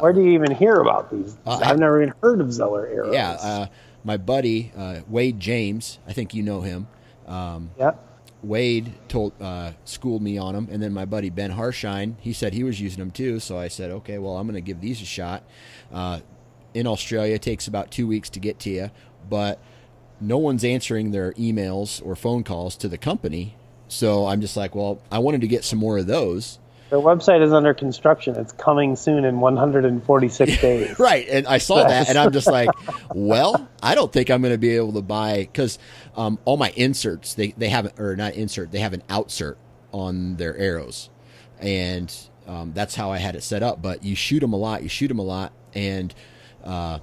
Where 0.00 0.12
do 0.12 0.20
you 0.22 0.32
even 0.34 0.52
hear 0.54 0.74
about 0.76 1.10
these? 1.10 1.36
Uh, 1.44 1.58
I've 1.60 1.78
never 1.78 2.00
even 2.00 2.14
heard 2.22 2.40
of 2.40 2.52
Zeller 2.52 2.86
arrows. 2.86 3.14
Yeah, 3.14 3.30
uh, 3.32 3.66
my 4.04 4.16
buddy 4.16 4.72
uh, 4.76 5.00
Wade 5.08 5.38
James, 5.40 5.98
I 6.06 6.12
think 6.12 6.34
you 6.34 6.42
know 6.42 6.60
him. 6.60 6.86
yeah. 7.78 7.92
Wade 8.42 8.92
told 9.08 9.32
uh, 9.40 9.72
schooled 9.84 10.22
me 10.22 10.36
on 10.36 10.54
them, 10.54 10.68
and 10.70 10.82
then 10.82 10.92
my 10.92 11.04
buddy 11.04 11.30
Ben 11.30 11.52
Harshine, 11.52 12.16
he 12.20 12.32
said 12.32 12.52
he 12.52 12.64
was 12.64 12.80
using 12.80 12.98
them 12.98 13.12
too. 13.12 13.38
So 13.38 13.56
I 13.56 13.68
said, 13.68 13.90
okay, 13.90 14.18
well, 14.18 14.36
I'm 14.36 14.46
going 14.46 14.54
to 14.54 14.60
give 14.60 14.80
these 14.80 15.00
a 15.00 15.04
shot. 15.04 15.44
Uh, 15.92 16.20
in 16.74 16.86
Australia, 16.86 17.34
it 17.34 17.42
takes 17.42 17.66
about 17.68 17.90
two 17.90 18.06
weeks 18.06 18.30
to 18.30 18.40
get 18.40 18.58
to 18.60 18.70
you, 18.70 18.90
but 19.28 19.60
no 20.20 20.38
one's 20.38 20.64
answering 20.64 21.10
their 21.10 21.32
emails 21.34 22.04
or 22.04 22.16
phone 22.16 22.42
calls 22.42 22.76
to 22.76 22.88
the 22.88 22.98
company. 22.98 23.56
So 23.88 24.26
I'm 24.26 24.40
just 24.40 24.56
like, 24.56 24.74
well, 24.74 25.00
I 25.10 25.18
wanted 25.18 25.42
to 25.42 25.48
get 25.48 25.64
some 25.64 25.78
more 25.78 25.98
of 25.98 26.06
those. 26.06 26.58
Their 26.92 27.00
website 27.00 27.40
is 27.40 27.54
under 27.54 27.72
construction. 27.72 28.36
It's 28.36 28.52
coming 28.52 28.96
soon 28.96 29.24
in 29.24 29.40
146 29.40 30.58
days. 30.60 30.98
Right. 30.98 31.26
And 31.26 31.46
I 31.46 31.56
saw 31.56 31.88
that 31.88 32.10
and 32.10 32.18
I'm 32.18 32.32
just 32.32 32.46
like, 32.46 32.68
well, 33.14 33.66
I 33.82 33.94
don't 33.94 34.12
think 34.12 34.28
I'm 34.28 34.42
going 34.42 34.52
to 34.52 34.58
be 34.58 34.76
able 34.76 34.92
to 34.92 35.00
buy 35.00 35.38
because 35.38 35.78
um, 36.18 36.38
all 36.44 36.58
my 36.58 36.68
inserts, 36.76 37.32
they, 37.32 37.52
they 37.52 37.70
have, 37.70 37.98
or 37.98 38.14
not 38.14 38.34
insert, 38.34 38.72
they 38.72 38.80
have 38.80 38.92
an 38.92 39.02
outsert 39.08 39.56
on 39.92 40.36
their 40.36 40.54
arrows. 40.54 41.08
And 41.60 42.14
um, 42.46 42.74
that's 42.74 42.94
how 42.94 43.10
I 43.10 43.16
had 43.16 43.36
it 43.36 43.42
set 43.42 43.62
up. 43.62 43.80
But 43.80 44.04
you 44.04 44.14
shoot 44.14 44.40
them 44.40 44.52
a 44.52 44.58
lot, 44.58 44.82
you 44.82 44.90
shoot 44.90 45.08
them 45.08 45.18
a 45.18 45.22
lot. 45.22 45.54
And 45.72 46.14
uh, 46.62 46.98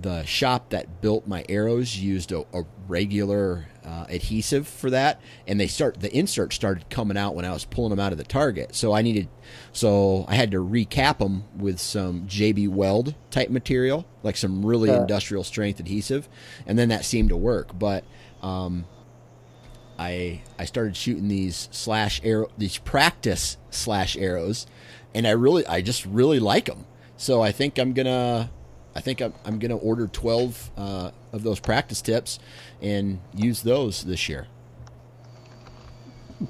the 0.00 0.24
shop 0.24 0.70
that 0.70 1.00
built 1.00 1.26
my 1.26 1.44
arrows 1.48 1.96
used 1.96 2.32
a, 2.32 2.40
a 2.52 2.64
regular 2.88 3.66
uh, 3.84 4.06
adhesive 4.08 4.66
for 4.66 4.90
that, 4.90 5.20
and 5.46 5.60
they 5.60 5.66
start 5.68 6.00
the 6.00 6.14
insert 6.16 6.52
started 6.52 6.88
coming 6.90 7.16
out 7.16 7.34
when 7.34 7.44
I 7.44 7.52
was 7.52 7.64
pulling 7.64 7.90
them 7.90 8.00
out 8.00 8.10
of 8.12 8.18
the 8.18 8.24
target. 8.24 8.74
So 8.74 8.92
I 8.92 9.02
needed, 9.02 9.28
so 9.72 10.24
I 10.26 10.34
had 10.34 10.50
to 10.50 10.58
recap 10.58 11.18
them 11.18 11.44
with 11.56 11.78
some 11.78 12.22
JB 12.26 12.68
Weld 12.70 13.14
type 13.30 13.50
material, 13.50 14.04
like 14.22 14.36
some 14.36 14.64
really 14.66 14.88
Yeah. 14.90 14.96
industrial 14.96 15.44
strength 15.44 15.78
adhesive, 15.80 16.28
and 16.66 16.78
then 16.78 16.88
that 16.88 17.04
seemed 17.04 17.28
to 17.28 17.36
work. 17.36 17.78
But 17.78 18.04
um, 18.42 18.86
I 19.98 20.42
I 20.58 20.64
started 20.64 20.96
shooting 20.96 21.28
these 21.28 21.68
slash 21.70 22.20
arrow 22.24 22.50
these 22.58 22.78
practice 22.78 23.58
slash 23.70 24.16
arrows, 24.16 24.66
and 25.14 25.26
I 25.26 25.30
really 25.30 25.64
I 25.66 25.82
just 25.82 26.04
really 26.06 26.40
like 26.40 26.64
them. 26.66 26.86
So 27.16 27.42
I 27.42 27.52
think 27.52 27.78
I'm 27.78 27.92
gonna 27.92 28.50
I 28.94 29.00
think 29.00 29.20
I'm, 29.20 29.32
I'm 29.44 29.58
gonna 29.58 29.76
order 29.76 30.06
twelve 30.06 30.70
uh, 30.76 31.10
of 31.32 31.42
those 31.42 31.60
practice 31.60 32.00
tips 32.02 32.38
and 32.80 33.18
use 33.34 33.62
those 33.62 34.04
this 34.04 34.28
year. 34.28 34.46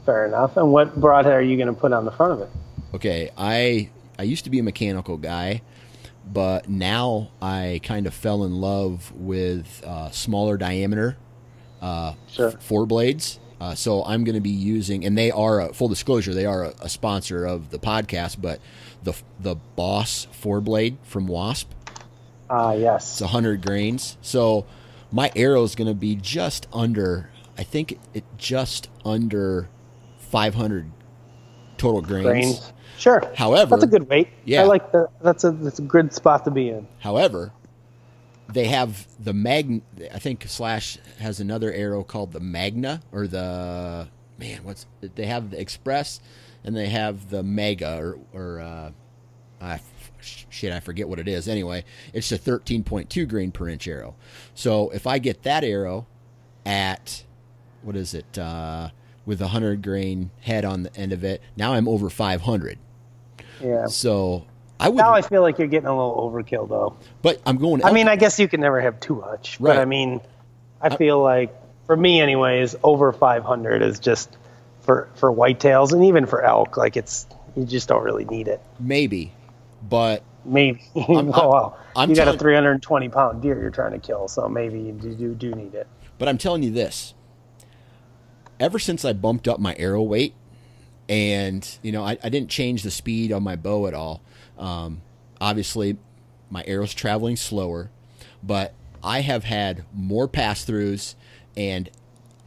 Fair 0.05 0.27
enough. 0.27 0.57
And 0.57 0.73
what 0.73 0.97
broadhead 1.01 1.33
are 1.35 1.43
you 1.43 1.57
going 1.57 1.69
to 1.73 1.79
put 1.79 1.93
on 1.93 2.05
the 2.05 2.11
front 2.11 2.33
of 2.33 2.41
it? 2.41 2.49
Okay, 2.95 3.31
I 3.37 3.91
I 4.19 4.23
used 4.23 4.45
to 4.45 4.51
be 4.51 4.59
a 4.59 4.63
mechanical 4.63 5.17
guy, 5.17 5.63
but 6.31 6.69
now 6.69 7.31
I 7.41 7.81
kind 7.83 8.07
of 8.07 8.15
fell 8.15 8.45
in 8.45 8.61
love 8.61 9.13
with 9.13 9.83
uh, 9.87 10.11
smaller 10.11 10.57
diameter 10.57 11.17
uh, 11.83 12.15
Sure. 12.29 12.49
f- 12.49 12.63
four 12.63 12.87
blades. 12.87 13.39
Uh, 13.61 13.75
so 13.75 14.05
I'm 14.05 14.25
going 14.25 14.35
to 14.35 14.41
be 14.41 14.51
using, 14.51 15.05
and 15.05 15.17
they 15.17 15.31
are 15.31 15.61
a, 15.61 15.73
full 15.73 15.89
disclosure, 15.89 16.35
they 16.35 16.45
are 16.47 16.65
a, 16.65 16.75
a 16.83 16.89
sponsor 16.89 17.45
of 17.47 17.71
the 17.71 17.79
podcast. 17.79 18.41
But 18.41 18.61
the 19.03 19.15
the 19.39 19.55
Boss 19.77 20.27
four 20.33 20.61
blade 20.61 20.97
from 21.03 21.27
Wasp, 21.27 21.71
Ah, 22.55 22.73
yes. 22.73 23.13
it's 23.13 23.21
100 23.21 23.65
grains. 23.65 24.17
So 24.23 24.67
my 25.11 25.31
arrow 25.35 25.63
is 25.65 25.75
going 25.75 25.89
to 25.89 25.95
be 25.95 26.15
just 26.17 26.67
under, 26.73 27.31
I 27.59 27.63
think 27.65 27.99
it 28.15 28.25
just 28.39 28.89
under 29.05 29.69
500 30.19 30.91
total 31.77 32.01
grains. 32.01 32.25
Grains. 32.25 32.73
Sure. 32.99 33.23
However- 33.35 33.71
that's 33.71 33.85
a 33.85 33.87
good 33.89 34.09
weight. 34.09 34.29
Yeah. 34.45 34.63
I 34.63 34.65
like 34.65 34.93
that. 34.93 35.09
That's 35.21 35.45
a 35.45 35.51
that's 35.51 35.79
a 35.81 35.83
good 35.83 36.13
spot 36.13 36.45
to 36.45 36.51
be 36.51 36.69
in. 36.69 36.87
However, 37.01 37.53
they 38.49 38.67
have 38.67 39.07
the 39.23 39.33
mag. 39.33 39.83
I 40.13 40.19
think 40.19 40.45
Slash 40.47 40.99
has 41.19 41.41
another 41.41 41.73
arrow 41.73 42.05
called 42.05 42.33
the 42.33 42.41
Magna 42.41 43.01
or 43.11 43.27
the 43.27 44.09
man. 44.39 44.63
What's 44.63 44.87
they 45.01 45.27
have 45.27 45.51
the 45.51 45.61
Express 45.61 46.21
and 46.63 46.77
they 46.77 46.87
have 46.89 47.31
the 47.31 47.43
Mega 47.43 47.99
or 47.99 48.19
or 48.33 48.61
uh, 48.61 48.91
I, 49.61 49.81
shit. 50.25 50.73
I 50.73 50.81
forget 50.81 51.09
what 51.09 51.19
it 51.19 51.29
is. 51.29 51.49
Anyway, 51.49 51.85
it's 52.13 52.31
a 52.33 52.39
13.2 52.39 53.29
grain 53.29 53.53
per 53.53 53.69
inch 53.69 53.87
arrow. 53.89 54.15
So 54.55 54.91
if 54.91 55.07
I 55.07 55.19
get 55.19 55.43
that 55.45 55.65
arrow 55.65 56.07
at 56.67 57.25
what 57.83 57.97
is 57.97 58.15
it 58.15 58.39
uh, 58.39 58.91
with 59.27 59.41
a 59.41 59.49
hundred 59.49 59.83
grain 59.83 60.31
head 60.41 60.65
on 60.65 60.83
the 60.85 60.97
end 60.97 61.13
of 61.13 61.25
it, 61.25 61.43
now 61.57 61.75
I'm 61.75 61.87
over 61.89 62.09
500. 62.11 62.79
Yeah. 63.63 63.87
So 63.87 64.47
I 64.81 64.89
would, 64.89 64.97
Now 64.97 65.13
I 65.15 65.23
feel 65.23 65.43
like 65.43 65.59
you're 65.59 65.69
getting 65.69 65.89
a 65.89 65.97
little 65.97 66.31
overkill, 66.31 66.69
though. 66.69 66.97
but 67.23 67.41
I'm 67.47 67.59
going. 67.59 67.85
I 67.85 67.93
mean, 67.93 68.09
I 68.09 68.17
guess 68.17 68.39
you 68.39 68.49
can 68.49 68.61
never 68.61 68.81
have 68.81 68.99
too 69.01 69.15
much, 69.17 69.59
Right. 69.61 69.75
but 69.75 69.79
I 69.81 69.85
mean, 69.85 70.21
I 70.81 70.97
feel 70.97 71.21
like 71.21 71.55
for 71.87 71.97
me, 71.97 72.21
anyways, 72.21 72.75
over 72.83 73.13
500 73.13 73.83
is 73.83 74.01
just 74.01 74.37
for 74.81 75.09
for 75.15 75.33
whitetails 75.33 75.93
and 75.93 76.05
even 76.05 76.27
for 76.27 76.43
elk. 76.43 76.77
Like 76.77 76.97
it's 76.97 77.27
you 77.57 77.65
just 77.65 77.89
don't 77.89 78.03
really 78.03 78.25
need 78.25 78.49
it. 78.49 78.61
maybe, 78.81 79.33
but 79.89 80.23
Maybe. 80.45 80.83
I'm- 80.97 81.33
oh 81.35 81.49
well, 81.51 81.79
I'm 81.97 82.11
you 82.11 82.17
got 82.17 82.29
a 82.29 82.39
320 82.39 83.09
pound 83.09 83.43
deer 83.43 83.61
you're 83.61 83.71
trying 83.71 83.93
to 83.93 83.99
kill, 83.99 84.29
so 84.29 84.49
maybe 84.49 84.79
you 84.79 84.93
do, 84.93 85.35
do, 85.35 85.55
need 85.55 85.75
it. 85.75 85.87
But 86.19 86.29
I'm 86.29 86.39
telling 86.39 86.63
you 86.63 86.71
this. 86.71 87.15
Ever 88.61 88.79
since 88.79 89.05
I 89.05 89.13
bumped 89.13 89.49
up 89.49 89.59
my 89.59 89.75
arrow 89.79 90.03
weight, 90.03 90.35
and 91.09 91.67
you 91.83 91.93
know, 91.93 92.05
I, 92.05 92.19
I 92.23 92.29
didn't 92.29 92.51
change 92.51 92.83
the 92.83 92.91
speed 92.91 93.33
on 93.33 93.43
my 93.43 93.57
bow 93.57 93.87
at 93.87 93.95
all. 93.95 94.23
Um, 94.59 95.03
obviously, 95.41 95.97
my 96.51 96.63
arrow's 96.67 96.95
traveling 96.95 97.37
slower, 97.37 97.91
but 98.43 98.75
I 99.03 99.21
have 99.21 99.45
had 99.45 99.85
more 99.93 100.29
pass 100.29 100.65
throughs, 100.65 101.15
and 101.57 101.91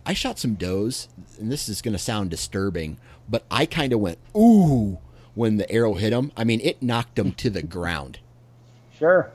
I 0.06 0.14
shot 0.14 0.40
some 0.40 0.56
does. 0.56 1.10
And 1.40 1.52
this 1.52 1.70
is 1.70 1.82
going 1.82 1.94
to 1.94 2.00
sound 2.00 2.32
disturbing, 2.32 2.98
but 3.30 3.44
I 3.52 3.66
kind 3.66 3.94
of 3.94 4.00
went 4.00 4.18
ooh 4.36 5.00
when 5.38 5.58
the 5.58 5.72
arrow 5.72 5.94
hit 5.94 6.10
them. 6.10 6.32
I 6.36 6.44
mean, 6.44 6.60
it 6.62 6.82
knocked 6.82 7.16
them 7.16 7.32
to 7.34 7.52
the 7.52 7.62
ground. 7.62 8.18
Sure. 8.98 9.30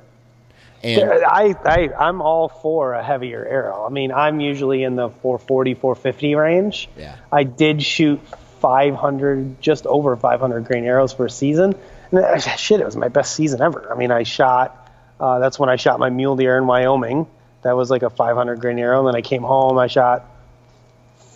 And 0.82 1.24
I, 1.24 1.54
I, 1.64 1.90
I'm 1.96 2.20
all 2.20 2.48
for 2.48 2.94
a 2.94 3.04
heavier 3.04 3.46
arrow. 3.46 3.86
I 3.86 3.88
mean, 3.88 4.10
I'm 4.10 4.40
usually 4.40 4.82
in 4.82 4.96
the 4.96 5.10
440, 5.10 5.74
450 5.74 6.34
range. 6.34 6.88
Yeah. 6.98 7.16
I 7.30 7.44
did 7.44 7.84
shoot 7.84 8.20
500, 8.58 9.62
just 9.62 9.86
over 9.86 10.16
500 10.16 10.64
grain 10.64 10.84
arrows 10.84 11.12
for 11.12 11.26
a 11.26 11.30
season. 11.30 11.76
And 12.10 12.18
uh, 12.18 12.38
shit, 12.40 12.80
it 12.80 12.84
was 12.84 12.96
my 12.96 13.06
best 13.06 13.36
season 13.36 13.62
ever. 13.62 13.92
I 13.92 13.96
mean, 13.96 14.10
I 14.10 14.24
shot, 14.24 14.90
uh, 15.20 15.38
that's 15.38 15.56
when 15.56 15.68
I 15.68 15.76
shot 15.76 16.00
my 16.00 16.10
mule 16.10 16.34
deer 16.34 16.58
in 16.58 16.66
Wyoming. 16.66 17.28
That 17.62 17.76
was 17.76 17.90
like 17.90 18.02
a 18.02 18.10
500 18.10 18.60
grain 18.60 18.80
arrow. 18.80 18.98
And 18.98 19.06
then 19.06 19.14
I 19.14 19.22
came 19.22 19.42
home, 19.42 19.78
I 19.78 19.86
shot 19.86 20.28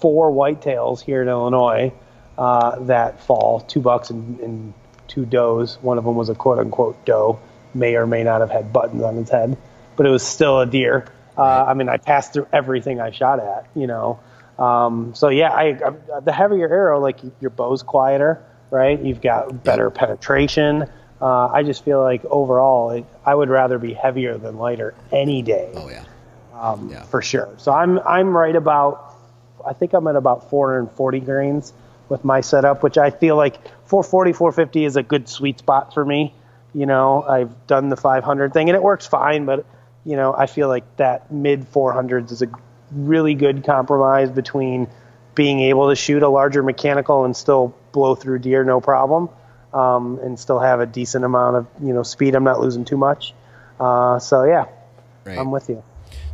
four 0.01 0.33
whitetails 0.33 1.01
here 1.01 1.23
in 1.23 1.29
Illinois 1.29 1.93
uh, 2.39 2.79
that 2.85 3.21
fall, 3.23 3.61
two 3.61 3.81
bucks 3.81 4.11
and, 4.11 4.39
and 4.41 4.75
two 5.09 5.25
does. 5.27 5.79
One 5.83 5.99
of 5.99 6.05
them 6.05 6.15
was 6.15 6.29
a 6.29 6.35
quote 6.35 6.59
unquote 6.59 7.05
doe, 7.05 7.39
may 7.75 7.97
or 7.97 8.07
may 8.07 8.23
not 8.23 8.41
have 8.41 8.51
had 8.51 8.73
buttons 8.73 9.03
on 9.03 9.19
its 9.19 9.31
head, 9.31 9.57
but 9.97 10.07
it 10.07 10.11
was 10.11 10.23
still 10.23 10.61
a 10.61 10.67
deer. 10.67 11.07
Uh, 11.37 11.65
I 11.69 11.75
mean, 11.75 11.89
I 11.89 11.99
passed 11.99 12.33
through 12.33 12.49
everything 12.53 13.01
I 13.01 13.11
shot 13.11 13.41
at, 13.41 13.67
you 13.75 13.87
know. 13.87 14.19
Um, 14.59 15.15
so 15.15 15.29
yeah, 15.29 15.51
I, 15.53 15.79
I 16.15 16.21
the 16.21 16.33
heavier 16.33 16.69
arrow, 16.69 16.99
like 16.99 17.19
your 17.41 17.51
bow's 17.51 17.83
quieter, 17.83 18.43
right? 18.71 18.99
You've 18.99 19.21
got 19.21 19.63
better 19.63 19.91
penetration. 19.91 20.89
Uh, 21.21 21.49
I 21.49 21.63
just 21.63 21.85
feel 21.85 22.01
like 22.03 22.25
overall, 22.27 22.91
it, 22.91 23.05
I 23.25 23.35
would 23.35 23.49
rather 23.49 23.79
be 23.79 23.93
heavier 23.95 24.37
than 24.39 24.57
lighter 24.57 24.95
any 25.13 25.41
day 25.43 25.71
oh 25.75 25.89
yeah, 25.89 26.05
um, 26.55 26.91
Yeah. 26.91 27.03
for 27.05 27.23
sure. 27.23 27.55
So 27.59 27.73
I'm 27.73 27.99
I'm 28.01 28.37
right 28.37 28.57
about 28.57 29.15
I 29.67 29.73
think 29.73 29.93
I'm 29.95 30.07
at 30.07 30.17
about 30.17 30.49
440 30.51 31.21
grains 31.21 31.73
with 32.09 32.25
my 32.25 32.41
setup, 32.41 32.83
which 32.83 32.99
I 32.99 33.11
feel 33.11 33.37
like 33.37 33.57
440 33.87 34.33
450 34.33 34.85
is 34.85 34.97
a 34.97 35.03
good 35.03 35.29
sweet 35.29 35.59
spot 35.59 35.95
for 35.95 36.05
me. 36.05 36.35
You 36.75 36.87
know, 36.87 37.23
I've 37.23 37.67
done 37.67 37.89
the 37.89 37.97
500 37.97 38.53
thing 38.53 38.69
and 38.69 38.77
it 38.77 38.83
works 38.83 39.07
fine, 39.07 39.45
but 39.45 39.65
you 40.05 40.17
know, 40.17 40.35
I 40.35 40.47
feel 40.47 40.69
like 40.69 40.85
that 40.97 41.33
mid 41.33 41.71
400s 41.73 42.31
is 42.31 42.43
a 42.43 42.49
really 42.93 43.35
good 43.35 43.65
compromise 43.65 44.31
between 44.31 44.89
being 45.35 45.61
able 45.61 45.91
to 45.91 45.97
shoot 45.97 46.23
a 46.23 46.29
larger 46.29 46.63
mechanical 46.63 47.25
and 47.25 47.37
still 47.37 47.75
blow 47.93 48.15
through 48.15 48.39
deer 48.39 48.65
no 48.65 48.81
problem, 48.81 49.29
um, 49.75 50.19
and 50.23 50.39
still 50.39 50.59
have 50.59 50.81
a 50.81 50.87
decent 50.87 51.25
amount 51.25 51.57
of 51.57 51.67
you 51.83 51.93
know 51.93 52.03
speed. 52.03 52.35
I'm 52.35 52.45
not 52.45 52.61
losing 52.61 52.85
too 52.85 52.97
much. 52.97 53.35
Uh, 53.79 54.19
so 54.19 54.45
yeah, 54.45 54.67
right. 55.25 55.39
I'm 55.39 55.51
with 55.51 55.69
you. 55.69 55.83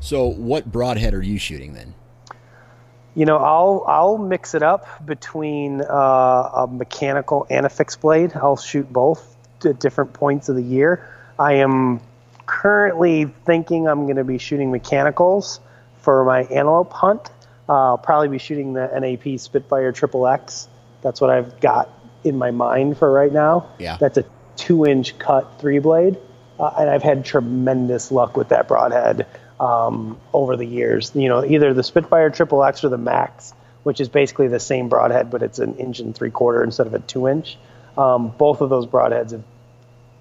so 0.00 0.26
what 0.26 0.70
broadhead 0.70 1.14
are 1.14 1.22
you 1.22 1.38
shooting 1.38 1.74
then? 1.74 1.94
You 3.14 3.26
know, 3.26 3.36
I'll 3.36 3.84
I'll 3.86 4.18
mix 4.18 4.54
it 4.54 4.62
up 4.62 5.04
between 5.04 5.82
uh, 5.82 5.84
a 5.86 6.68
mechanical 6.70 7.46
and 7.50 7.66
a 7.66 7.68
fixed 7.68 8.00
blade. 8.00 8.32
I'll 8.34 8.56
shoot 8.56 8.90
both 8.90 9.36
at 9.64 9.78
different 9.78 10.12
points 10.14 10.48
of 10.48 10.56
the 10.56 10.62
year. 10.62 11.08
I 11.38 11.54
am 11.54 12.00
currently 12.46 13.26
thinking 13.44 13.86
I'm 13.86 14.04
going 14.04 14.16
to 14.16 14.24
be 14.24 14.38
shooting 14.38 14.70
mechanicals 14.70 15.60
for 16.00 16.24
my 16.24 16.42
antelope 16.44 16.92
hunt. 16.92 17.30
Uh, 17.68 17.72
I'll 17.72 17.98
probably 17.98 18.28
be 18.28 18.38
shooting 18.38 18.72
the 18.72 18.88
NAP 18.88 19.38
Spitfire 19.38 19.92
Triple 19.92 20.26
X. 20.26 20.68
That's 21.02 21.20
what 21.20 21.30
I've 21.30 21.60
got 21.60 21.90
in 22.24 22.36
my 22.36 22.50
mind 22.50 22.98
for 22.98 23.10
right 23.10 23.32
now. 23.32 23.70
Yeah. 23.78 23.96
That's 23.98 24.18
a 24.18 24.24
two-inch 24.56 25.18
cut 25.18 25.60
three 25.60 25.78
blade, 25.78 26.18
uh, 26.58 26.72
and 26.78 26.90
I've 26.90 27.02
had 27.02 27.24
tremendous 27.24 28.10
luck 28.10 28.36
with 28.36 28.50
that 28.50 28.68
broadhead 28.68 29.26
um, 29.62 30.18
over 30.32 30.56
the 30.56 30.66
years. 30.66 31.12
You 31.14 31.28
know, 31.28 31.44
either 31.44 31.72
the 31.72 31.84
Spitfire 31.84 32.30
Triple 32.30 32.62
X 32.64 32.82
or 32.82 32.88
the 32.88 32.98
Max, 32.98 33.54
which 33.84 34.00
is 34.00 34.08
basically 34.08 34.48
the 34.48 34.60
same 34.60 34.88
broadhead, 34.88 35.30
but 35.30 35.42
it's 35.42 35.60
an 35.60 35.76
inch 35.76 36.00
and 36.00 36.14
three 36.14 36.30
quarter 36.30 36.62
instead 36.64 36.88
of 36.88 36.94
a 36.94 36.98
two 36.98 37.28
inch. 37.28 37.56
Um, 37.96 38.30
both 38.36 38.60
of 38.60 38.70
those 38.70 38.86
broadheads 38.86 39.30
have 39.30 39.44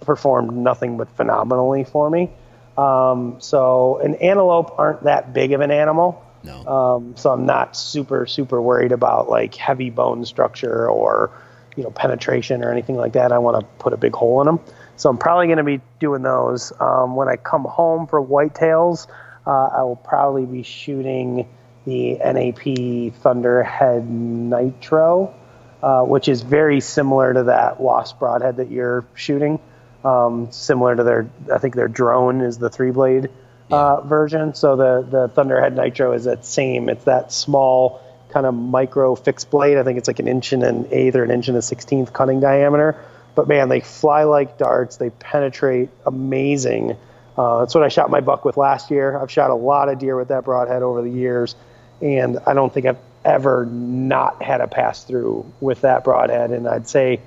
performed 0.01 0.53
nothing 0.53 0.97
but 0.97 1.09
phenomenally 1.15 1.83
for 1.83 2.09
me. 2.09 2.29
Um, 2.77 3.37
so, 3.39 3.97
an 3.97 4.15
antelope 4.15 4.77
aren't 4.77 5.03
that 5.03 5.33
big 5.33 5.53
of 5.53 5.61
an 5.61 5.71
animal. 5.71 6.23
No. 6.43 6.65
Um, 6.65 7.17
so 7.17 7.31
I'm 7.31 7.45
not 7.45 7.75
super 7.75 8.25
super 8.25 8.61
worried 8.61 8.91
about 8.91 9.29
like 9.29 9.53
heavy 9.55 9.89
bone 9.89 10.25
structure 10.25 10.89
or 10.89 11.31
you 11.75 11.83
know 11.83 11.91
penetration 11.91 12.63
or 12.63 12.71
anything 12.71 12.95
like 12.95 13.13
that. 13.13 13.31
I 13.31 13.39
want 13.39 13.59
to 13.59 13.65
put 13.77 13.93
a 13.93 13.97
big 13.97 14.13
hole 14.13 14.41
in 14.41 14.45
them. 14.45 14.59
So 14.97 15.09
I'm 15.09 15.17
probably 15.17 15.47
going 15.47 15.57
to 15.57 15.63
be 15.63 15.81
doing 15.99 16.21
those. 16.21 16.71
Um, 16.79 17.15
when 17.15 17.27
I 17.27 17.35
come 17.35 17.63
home 17.63 18.07
for 18.07 18.23
whitetails, 18.23 19.07
uh, 19.45 19.49
I 19.49 19.83
will 19.83 19.95
probably 19.95 20.45
be 20.45 20.63
shooting 20.63 21.47
the 21.85 22.15
NAP 22.15 23.15
Thunderhead 23.21 24.09
Nitro, 24.09 25.33
uh, 25.81 26.03
which 26.03 26.27
is 26.27 26.41
very 26.41 26.79
similar 26.79 27.33
to 27.33 27.43
that 27.43 27.79
Wasp 27.79 28.19
broadhead 28.19 28.57
that 28.57 28.69
you're 28.69 29.05
shooting. 29.15 29.59
Um, 30.03 30.51
similar 30.51 30.95
to 30.95 31.03
their, 31.03 31.29
I 31.53 31.57
think 31.59 31.75
their 31.75 31.87
drone 31.87 32.41
is 32.41 32.57
the 32.57 32.69
three 32.69 32.91
blade 32.91 33.29
uh, 33.71 34.01
version. 34.01 34.53
So 34.53 34.75
the 34.75 35.07
the 35.09 35.27
Thunderhead 35.29 35.75
Nitro 35.75 36.13
is 36.13 36.25
that 36.25 36.45
same. 36.45 36.89
It's 36.89 37.05
that 37.05 37.31
small 37.31 38.01
kind 38.29 38.45
of 38.45 38.53
micro 38.53 39.15
fixed 39.15 39.49
blade. 39.49 39.77
I 39.77 39.83
think 39.83 39.97
it's 39.97 40.07
like 40.07 40.19
an 40.19 40.27
inch 40.27 40.53
and 40.53 40.63
an 40.63 40.87
eighth 40.91 41.15
or 41.15 41.23
an 41.23 41.31
inch 41.31 41.47
and 41.47 41.57
a 41.57 41.61
sixteenth 41.61 42.13
cutting 42.13 42.39
diameter. 42.39 43.03
But 43.35 43.47
man, 43.47 43.69
they 43.69 43.79
fly 43.79 44.23
like 44.23 44.57
darts. 44.57 44.97
They 44.97 45.09
penetrate 45.09 45.89
amazing. 46.05 46.97
Uh, 47.37 47.59
that's 47.59 47.73
what 47.73 47.83
I 47.83 47.87
shot 47.87 48.09
my 48.09 48.21
buck 48.21 48.45
with 48.45 48.57
last 48.57 48.91
year. 48.91 49.17
I've 49.17 49.31
shot 49.31 49.51
a 49.51 49.55
lot 49.55 49.89
of 49.89 49.99
deer 49.99 50.17
with 50.17 50.29
that 50.29 50.43
broadhead 50.43 50.83
over 50.83 51.01
the 51.01 51.09
years, 51.09 51.55
and 52.01 52.39
I 52.45 52.53
don't 52.53 52.73
think 52.73 52.85
I've 52.85 52.99
ever 53.23 53.65
not 53.65 54.41
had 54.41 54.61
a 54.61 54.67
pass 54.67 55.03
through 55.03 55.51
with 55.59 55.81
that 55.81 56.03
broadhead. 56.03 56.51
And 56.51 56.67
I'd 56.67 56.87
say 56.87 57.21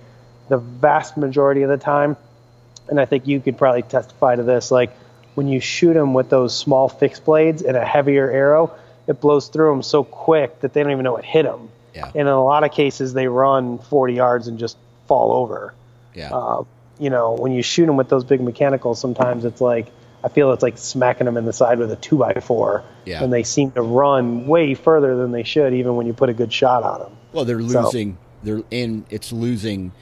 the 0.49 0.59
vast 0.59 1.17
majority 1.17 1.63
of 1.63 1.71
the 1.71 1.79
time, 1.79 2.17
and 2.89 3.01
I 3.01 3.07
think 3.07 3.27
you 3.27 3.41
could 3.41 3.57
probably 3.57 3.83
testify 3.83 4.37
to 4.37 4.43
this, 4.43 4.71
like 4.71 4.95
when 5.35 5.49
you 5.49 5.61
shoot 5.61 5.95
them 5.95 6.15
with 6.15 6.29
those 6.29 6.57
small 6.57 6.89
fixed 6.89 7.25
blades 7.25 7.63
and 7.63 7.77
a 7.77 7.85
heavier 7.85 8.31
arrow, 8.31 8.75
it 9.07 9.21
blows 9.21 9.49
through 9.49 9.71
them 9.71 9.83
so 9.83 10.05
quick 10.05 10.61
that 10.61 10.73
they 10.73 10.83
don't 10.83 10.93
even 10.93 11.05
know 11.05 11.17
it 11.17 11.25
hit 11.25 11.45
them. 11.45 11.71
Yeah. 11.95 12.07
And 12.07 12.17
in 12.17 12.27
a 12.27 12.45
lot 12.45 12.65
of 12.65 12.73
cases, 12.73 13.13
they 13.13 13.29
run 13.29 13.79
40 13.79 14.15
yards 14.15 14.49
and 14.49 14.59
just 14.59 14.77
fall 15.07 15.33
over. 15.33 15.75
Yeah. 16.15 16.35
Uh, 16.35 16.65
you 16.99 17.11
know, 17.11 17.33
when 17.33 17.53
you 17.53 17.63
shoot 17.63 17.87
them 17.87 17.97
with 17.97 18.09
those 18.09 18.25
big 18.25 18.41
mechanicals, 18.41 19.01
sometimes 19.01 19.45
it's 19.45 19.61
like 19.61 19.89
I 20.23 20.29
feel 20.29 20.53
it's 20.53 20.63
like 20.63 20.79
smacking 20.79 21.27
them 21.27 21.37
in 21.37 21.45
the 21.45 21.53
side 21.53 21.79
with 21.79 21.91
a 21.93 21.97
two 21.97 22.17
by 22.17 22.33
four, 22.35 22.83
Yeah. 23.05 23.23
and 23.23 23.31
they 23.33 23.43
seem 23.43 23.73
to 23.73 23.83
run 23.83 24.47
way 24.47 24.73
further 24.75 25.17
than 25.17 25.33
they 25.33 25.43
should, 25.43 25.75
even 25.75 25.97
when 25.97 26.07
you 26.07 26.15
put 26.15 26.31
a 26.31 26.33
good 26.33 26.51
shot 26.53 26.83
on 26.83 27.01
them. 27.01 27.13
Well, 27.33 27.45
they're 27.45 27.61
So- 27.69 27.83
losing. 27.83 28.17
They're 28.43 28.63
and 28.73 29.05
it's 29.11 29.33
losing. 29.33 29.93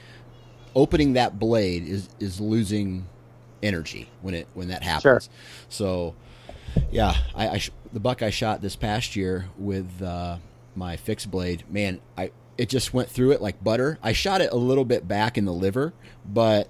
Opening 0.75 1.13
that 1.15 1.39
blade 1.39 1.87
is 1.87 2.09
is 2.19 2.41
losing 2.41 3.07
energy 3.63 4.09
when 4.23 4.35
it 4.35 4.47
when 4.55 4.69
that 4.69 4.83
happens. 4.83 5.03
Sure. 5.03 5.21
So, 5.69 6.15
yeah, 6.91 7.15
I, 7.35 7.49
I 7.49 7.59
sh- 7.59 7.71
the 7.93 8.01
buck 8.01 8.23
I 8.23 8.31
shot 8.31 8.63
this 8.63 8.75
past 8.77 9.15
year 9.17 9.47
with 9.59 10.01
uh, 10.03 10.37
my 10.75 10.97
fixed 10.97 11.31
blade, 11.31 11.65
man, 11.71 12.01
I 12.17 12.31
it 12.59 12.69
just 12.69 12.95
went 12.95 13.09
through 13.11 13.33
it 13.33 13.43
like 13.43 13.63
butter. 13.63 13.99
I 14.03 14.13
shot 14.13 14.41
it 14.41 14.51
a 14.53 14.57
little 14.57 14.85
bit 14.85 15.07
back 15.07 15.37
in 15.37 15.45
the 15.45 15.53
liver, 15.53 15.93
but 16.25 16.69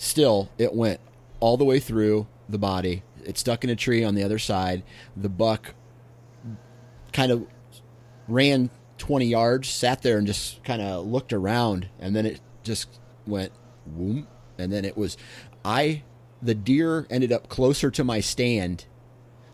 still, 0.00 0.48
it 0.56 0.74
went 0.74 0.98
all 1.40 1.56
the 1.58 1.64
way 1.64 1.78
through 1.78 2.26
the 2.48 2.58
body. 2.58 3.02
It 3.24 3.36
stuck 3.36 3.64
in 3.64 3.70
a 3.70 3.76
tree 3.76 4.02
on 4.02 4.14
the 4.14 4.22
other 4.22 4.38
side. 4.38 4.82
The 5.16 5.28
buck 5.28 5.74
kind 7.12 7.30
of 7.30 7.46
ran 8.26 8.70
20 8.98 9.26
yards, 9.26 9.68
sat 9.68 10.02
there 10.02 10.16
and 10.18 10.26
just 10.26 10.64
kind 10.64 10.80
of 10.80 11.06
looked 11.06 11.32
around, 11.32 11.88
and 11.98 12.16
then 12.16 12.24
it 12.24 12.40
just 12.62 12.98
went 13.26 13.52
whoom. 13.96 14.26
And 14.58 14.72
then 14.72 14.84
it 14.84 14.96
was, 14.96 15.16
I, 15.64 16.02
the 16.40 16.54
deer 16.54 17.06
ended 17.10 17.30
up 17.32 17.48
closer 17.48 17.90
to 17.90 18.02
my 18.04 18.20
stand 18.20 18.86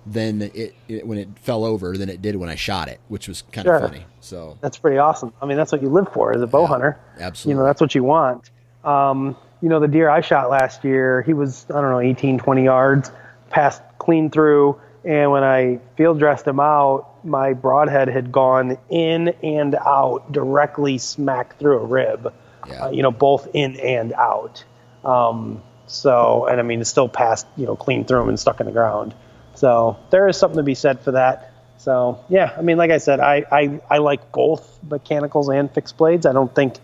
than 0.05 0.43
it, 0.43 0.75
it 0.87 1.05
when 1.05 1.19
it 1.19 1.29
fell 1.41 1.65
over 1.65 1.97
than 1.97 2.09
it 2.09 2.23
did 2.23 2.37
when 2.37 2.49
I 2.49 2.55
shot 2.55 2.87
it, 2.87 3.01
which 3.09 3.27
was 3.27 3.43
kind 3.51 3.65
Sure. 3.67 3.77
of 3.77 3.91
funny. 3.91 4.05
So, 4.21 4.59
That's 4.61 4.79
pretty 4.79 4.99
awesome. 4.99 5.33
I 5.43 5.47
mean, 5.47 5.57
that's 5.57 5.73
what 5.73 5.83
you 5.83 5.89
live 5.89 6.07
for 6.13 6.33
as 6.33 6.41
a 6.41 6.47
bow 6.47 6.61
Yeah, 6.63 6.67
hunter. 6.69 7.01
absolutely. 7.19 7.57
You 7.57 7.59
know, 7.61 7.67
that's 7.67 7.81
what 7.81 7.95
you 7.97 8.05
want. 8.05 8.51
Um, 8.85 9.37
you 9.67 9.71
know, 9.71 9.81
the 9.81 9.89
deer 9.89 10.09
I 10.09 10.21
shot 10.21 10.49
last 10.49 10.85
year, 10.85 11.23
he 11.23 11.33
was, 11.33 11.67
I 11.71 11.81
don't 11.81 11.91
know, 11.91 11.99
18, 11.99 12.39
20 12.39 12.63
yards, 12.63 13.11
passed 13.51 13.83
clean 13.99 14.31
through. 14.31 14.81
And 15.05 15.33
when 15.33 15.43
I 15.43 15.81
field 15.97 16.21
dressed 16.21 16.47
him 16.47 16.61
out, 16.61 17.09
my 17.25 17.53
broadhead 17.53 18.07
had 18.07 18.31
gone 18.31 18.79
in 18.91 19.31
and 19.43 19.75
out, 19.75 20.31
directly 20.31 20.99
smack 20.99 21.59
through 21.59 21.81
a 21.81 21.85
rib. 21.85 22.33
Yeah. 22.69 22.85
Uh, 22.85 22.91
you 22.91 23.03
know, 23.03 23.11
both 23.11 23.49
in 23.55 23.75
and 23.81 24.13
out. 24.13 24.63
Um, 25.05 25.65
so, 25.89 26.47
and 26.47 26.61
I 26.61 26.63
mean, 26.63 26.81
it 26.81 26.85
still 26.85 27.09
passed, 27.09 27.49
you 27.57 27.67
know, 27.67 27.75
clean 27.75 28.05
through 28.05 28.23
him 28.23 28.29
and 28.29 28.39
stuck 28.39 28.61
in 28.61 28.67
the 28.67 28.73
ground. 28.73 29.17
So 29.57 29.97
there 30.11 30.29
is 30.29 30.37
something 30.37 30.59
to 30.59 30.63
be 30.63 30.77
said 30.77 31.01
for 31.01 31.11
that. 31.11 31.53
So 31.79 32.25
yeah, 32.29 32.55
I 32.57 32.63
mean, 32.63 32.77
like 32.77 32.93
I 32.93 32.99
said, 32.99 33.19
I, 33.19 33.45
I, 33.51 33.81
I 33.91 33.99
like 33.99 34.31
both 34.31 34.79
mechanicals 34.89 35.49
and 35.49 35.69
fixed 35.69 35.97
blades. 35.97 36.25
I 36.25 36.33
don't 36.33 36.55
think, 36.55 36.77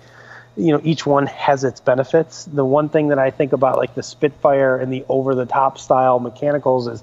you 0.56 0.72
know, 0.72 0.80
each 0.84 1.06
one 1.06 1.26
has 1.26 1.64
its 1.64 1.80
benefits. 1.80 2.44
The 2.44 2.64
one 2.64 2.88
thing 2.88 3.08
that 3.08 3.18
I 3.18 3.30
think 3.30 3.52
about 3.52 3.78
like 3.78 3.94
the 3.94 4.02
Spitfire 4.02 4.76
and 4.76 4.92
the 4.92 5.04
over 5.08 5.34
the 5.34 5.46
top 5.46 5.78
style 5.78 6.18
mechanicals 6.18 6.88
is 6.88 7.02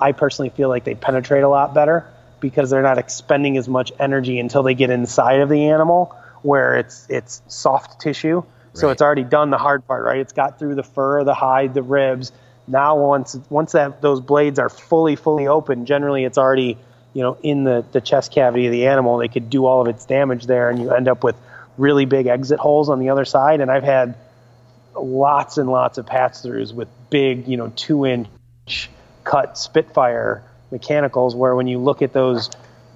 I 0.00 0.12
personally 0.12 0.50
feel 0.50 0.68
like 0.68 0.84
they 0.84 0.94
penetrate 0.94 1.42
a 1.42 1.48
lot 1.48 1.74
better 1.74 2.06
because 2.40 2.70
they're 2.70 2.82
not 2.82 2.98
expending 2.98 3.56
as 3.56 3.68
much 3.68 3.92
energy 3.98 4.38
until 4.38 4.62
they 4.62 4.74
get 4.74 4.90
inside 4.90 5.40
of 5.40 5.48
the 5.48 5.68
animal 5.70 6.14
where 6.42 6.76
it's 6.76 7.06
it's 7.08 7.42
soft 7.48 8.00
tissue. 8.00 8.42
So 8.76 8.90
it's 8.90 9.02
already 9.02 9.22
done 9.22 9.50
the 9.50 9.58
hard 9.58 9.86
part, 9.86 10.04
right? 10.04 10.18
It's 10.18 10.32
got 10.32 10.58
through 10.58 10.74
the 10.74 10.82
fur, 10.82 11.22
the 11.22 11.32
hide, 11.32 11.74
the 11.74 11.82
ribs. 11.82 12.32
Now 12.66 12.96
once 12.96 13.36
once 13.48 13.72
that 13.72 14.02
those 14.02 14.20
blades 14.20 14.58
are 14.58 14.68
fully 14.68 15.16
fully 15.16 15.46
open, 15.46 15.86
generally 15.86 16.24
it's 16.24 16.38
already, 16.38 16.76
you 17.12 17.22
know, 17.22 17.38
in 17.42 17.64
the 17.64 17.84
the 17.92 18.00
chest 18.00 18.32
cavity 18.32 18.66
of 18.66 18.72
the 18.72 18.86
animal. 18.86 19.18
They 19.18 19.28
could 19.28 19.48
do 19.48 19.64
all 19.66 19.80
of 19.80 19.88
its 19.88 20.04
damage 20.04 20.46
there 20.46 20.70
and 20.70 20.80
you 20.80 20.90
end 20.90 21.08
up 21.08 21.22
with 21.22 21.36
really 21.76 22.04
big 22.04 22.26
exit 22.26 22.58
holes 22.58 22.88
on 22.88 22.98
the 22.98 23.10
other 23.10 23.24
side 23.24 23.60
and 23.60 23.70
I've 23.70 23.82
had 23.82 24.14
lots 24.96 25.58
and 25.58 25.68
lots 25.68 25.98
of 25.98 26.06
pass 26.06 26.42
throughs 26.42 26.72
with 26.72 26.88
big, 27.10 27.48
you 27.48 27.56
know, 27.56 27.72
two 27.76 28.06
inch 28.06 28.28
cut 29.24 29.58
Spitfire 29.58 30.42
mechanicals 30.70 31.34
where 31.34 31.54
when 31.54 31.66
you 31.66 31.78
look 31.78 32.02
at 32.02 32.12
those, 32.12 32.50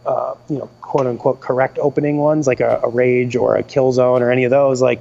uh, 0.07 0.35
you 0.49 0.59
know, 0.59 0.70
quote 0.81 1.07
unquote 1.07 1.41
correct 1.41 1.79
opening 1.79 2.18
ones 2.18 2.47
like 2.47 2.61
a, 2.61 2.81
a 2.85 2.89
Rage 2.89 3.37
or 3.37 3.57
a 3.57 3.62
Kill 3.62 3.93
Zone 3.93 4.22
or 4.22 4.31
any 4.31 4.45
of 4.45 4.51
those, 4.51 4.81
like 4.81 5.01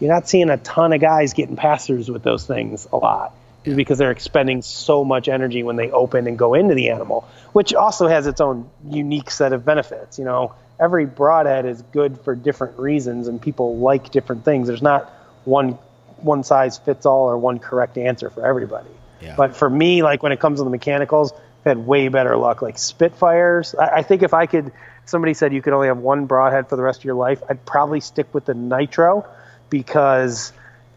you're 0.00 0.12
not 0.12 0.28
seeing 0.28 0.50
a 0.50 0.56
ton 0.58 0.92
of 0.92 1.00
guys 1.00 1.32
getting 1.32 1.56
pass 1.56 1.86
throughs 1.86 2.08
with 2.08 2.22
those 2.22 2.46
things 2.46 2.86
a 2.92 2.96
lot 2.96 3.34
because 3.64 3.98
they're 3.98 4.12
expending 4.12 4.62
so 4.62 5.04
much 5.04 5.28
energy 5.28 5.64
when 5.64 5.74
they 5.74 5.90
open 5.90 6.28
and 6.28 6.38
go 6.38 6.54
into 6.54 6.74
the 6.74 6.90
animal, 6.90 7.26
which 7.52 7.74
also 7.74 8.06
has 8.06 8.26
its 8.28 8.40
own 8.40 8.70
unique 8.88 9.30
set 9.30 9.52
of 9.52 9.64
benefits. 9.64 10.18
You 10.18 10.24
know, 10.24 10.54
every 10.78 11.06
broadhead 11.06 11.66
is 11.66 11.82
good 11.92 12.20
for 12.20 12.34
different 12.34 12.78
reasons 12.78 13.28
and 13.28 13.40
people 13.40 13.78
like 13.78 14.10
different 14.10 14.44
things. 14.44 14.68
There's 14.68 14.82
not 14.82 15.10
one 15.44 15.78
one 16.18 16.42
size 16.42 16.78
fits 16.78 17.04
all 17.06 17.28
or 17.28 17.36
one 17.36 17.58
correct 17.58 17.98
answer 17.98 18.30
for 18.30 18.44
everybody. 18.44 18.88
Yeah. 19.20 19.34
But 19.36 19.56
for 19.56 19.68
me, 19.68 20.02
like 20.02 20.22
when 20.22 20.32
it 20.32 20.40
comes 20.40 20.60
to 20.60 20.64
the 20.64 20.70
mechanicals, 20.70 21.32
I've 21.32 21.64
had 21.64 21.78
way 21.78 22.08
better 22.08 22.36
luck. 22.36 22.62
Like 22.62 22.78
Spitfires, 22.78 23.74
I, 23.74 23.86
I 23.86 24.02
think 24.02 24.22
if 24.22 24.34
I 24.34 24.46
could, 24.46 24.72
somebody 25.04 25.34
said 25.34 25.52
you 25.52 25.62
could 25.62 25.72
only 25.72 25.88
have 25.88 25.98
one 25.98 26.26
broadhead 26.26 26.68
for 26.68 26.76
the 26.76 26.82
rest 26.82 27.00
of 27.00 27.04
your 27.04 27.14
life, 27.14 27.42
I'd 27.48 27.64
probably 27.66 28.00
stick 28.00 28.32
with 28.32 28.46
the 28.46 28.54
Nitro 28.54 29.26
because 29.70 30.52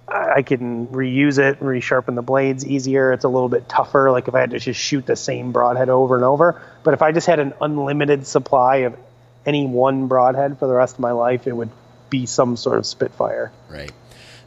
I 0.07 0.37
I 0.37 0.41
can 0.41 0.87
reuse 0.87 1.37
it 1.37 1.61
and 1.61 1.69
resharpen 1.69 2.15
the 2.15 2.21
blades 2.21 2.65
easier. 2.65 3.13
It's 3.13 3.25
a 3.25 3.29
little 3.29 3.49
bit 3.49 3.69
tougher. 3.69 4.09
Like 4.11 4.27
if 4.27 4.35
I 4.35 4.39
had 4.39 4.51
to 4.51 4.59
just 4.59 4.79
shoot 4.79 5.05
the 5.05 5.15
same 5.15 5.51
broadhead 5.51 5.89
over 5.89 6.15
and 6.15 6.23
over. 6.23 6.61
But 6.83 6.93
if 6.93 7.01
I 7.01 7.11
just 7.11 7.27
had 7.27 7.39
an 7.39 7.53
unlimited 7.61 8.25
supply 8.25 8.77
of 8.77 8.97
any 9.45 9.65
one 9.65 10.07
broadhead 10.07 10.59
for 10.59 10.67
the 10.67 10.73
rest 10.73 10.95
of 10.95 10.99
my 10.99 11.11
life, 11.11 11.47
it 11.47 11.53
would 11.53 11.69
be 12.09 12.25
some 12.25 12.57
sort 12.57 12.77
of 12.77 12.85
Spitfire. 12.85 13.51
right. 13.69 13.91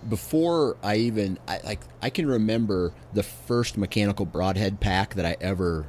Before 0.09 0.77
I 0.83 0.97
even 0.97 1.39
I 1.47 1.61
like 1.65 1.79
I 2.03 2.11
can 2.11 2.27
remember 2.27 2.93
the 3.13 3.23
first 3.23 3.79
mechanical 3.79 4.27
broadhead 4.27 4.81
pack 4.81 5.15
that 5.15 5.25
I 5.25 5.37
ever 5.41 5.87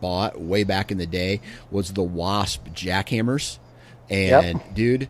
bought 0.00 0.40
way 0.40 0.62
back 0.62 0.92
in 0.92 0.98
the 0.98 1.06
day 1.06 1.40
was 1.70 1.92
the 1.92 2.02
Wasp 2.02 2.68
Jak-Hammers. 2.72 3.58
And 4.08 4.62
dude, 4.72 5.08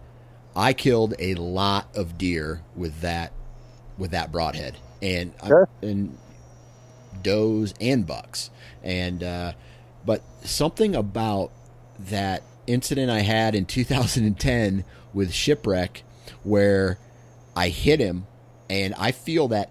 I 0.54 0.72
killed 0.72 1.12
a 1.18 1.34
lot 1.34 1.94
of 1.94 2.16
deer 2.16 2.62
with 2.74 3.02
that 3.02 3.32
with 3.98 4.12
that 4.12 4.32
broadhead. 4.32 4.78
And 5.02 5.34
I- 5.42 5.64
and 5.82 6.16
does 7.22 7.74
and 7.78 8.06
bucks. 8.06 8.48
And 8.82 9.22
uh, 9.22 9.52
but 10.06 10.22
something 10.44 10.94
about 10.94 11.50
that 12.08 12.42
incident 12.66 13.10
I 13.10 13.20
had 13.20 13.54
in 13.54 13.66
2010 13.66 14.84
with 15.12 15.32
shipwreck, 15.32 16.02
where 16.42 16.98
I 17.54 17.68
hit 17.68 18.00
him, 18.00 18.26
and 18.68 18.94
I 18.98 19.12
feel 19.12 19.48
that 19.48 19.70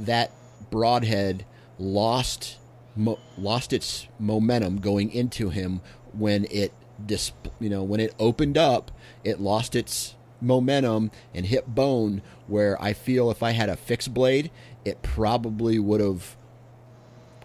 that 0.00 0.30
broadhead 0.70 1.44
lost 1.78 2.58
mo- 2.96 3.18
lost 3.38 3.72
its 3.72 4.06
momentum 4.18 4.80
going 4.80 5.10
into 5.10 5.50
him 5.50 5.80
when 6.12 6.46
it 6.50 6.72
dis- 7.04 7.32
you 7.60 7.68
know 7.68 7.82
when 7.82 8.00
it 8.00 8.14
opened 8.18 8.56
up 8.56 8.90
it 9.24 9.40
lost 9.40 9.74
its 9.74 10.14
momentum 10.40 11.10
and 11.34 11.46
hit 11.46 11.74
bone 11.74 12.22
where 12.46 12.80
I 12.82 12.92
feel 12.92 13.30
if 13.30 13.42
I 13.42 13.50
had 13.50 13.68
a 13.68 13.76
fixed 13.76 14.12
blade 14.12 14.50
it 14.84 15.02
probably 15.02 15.78
would 15.78 16.00
have 16.00 16.36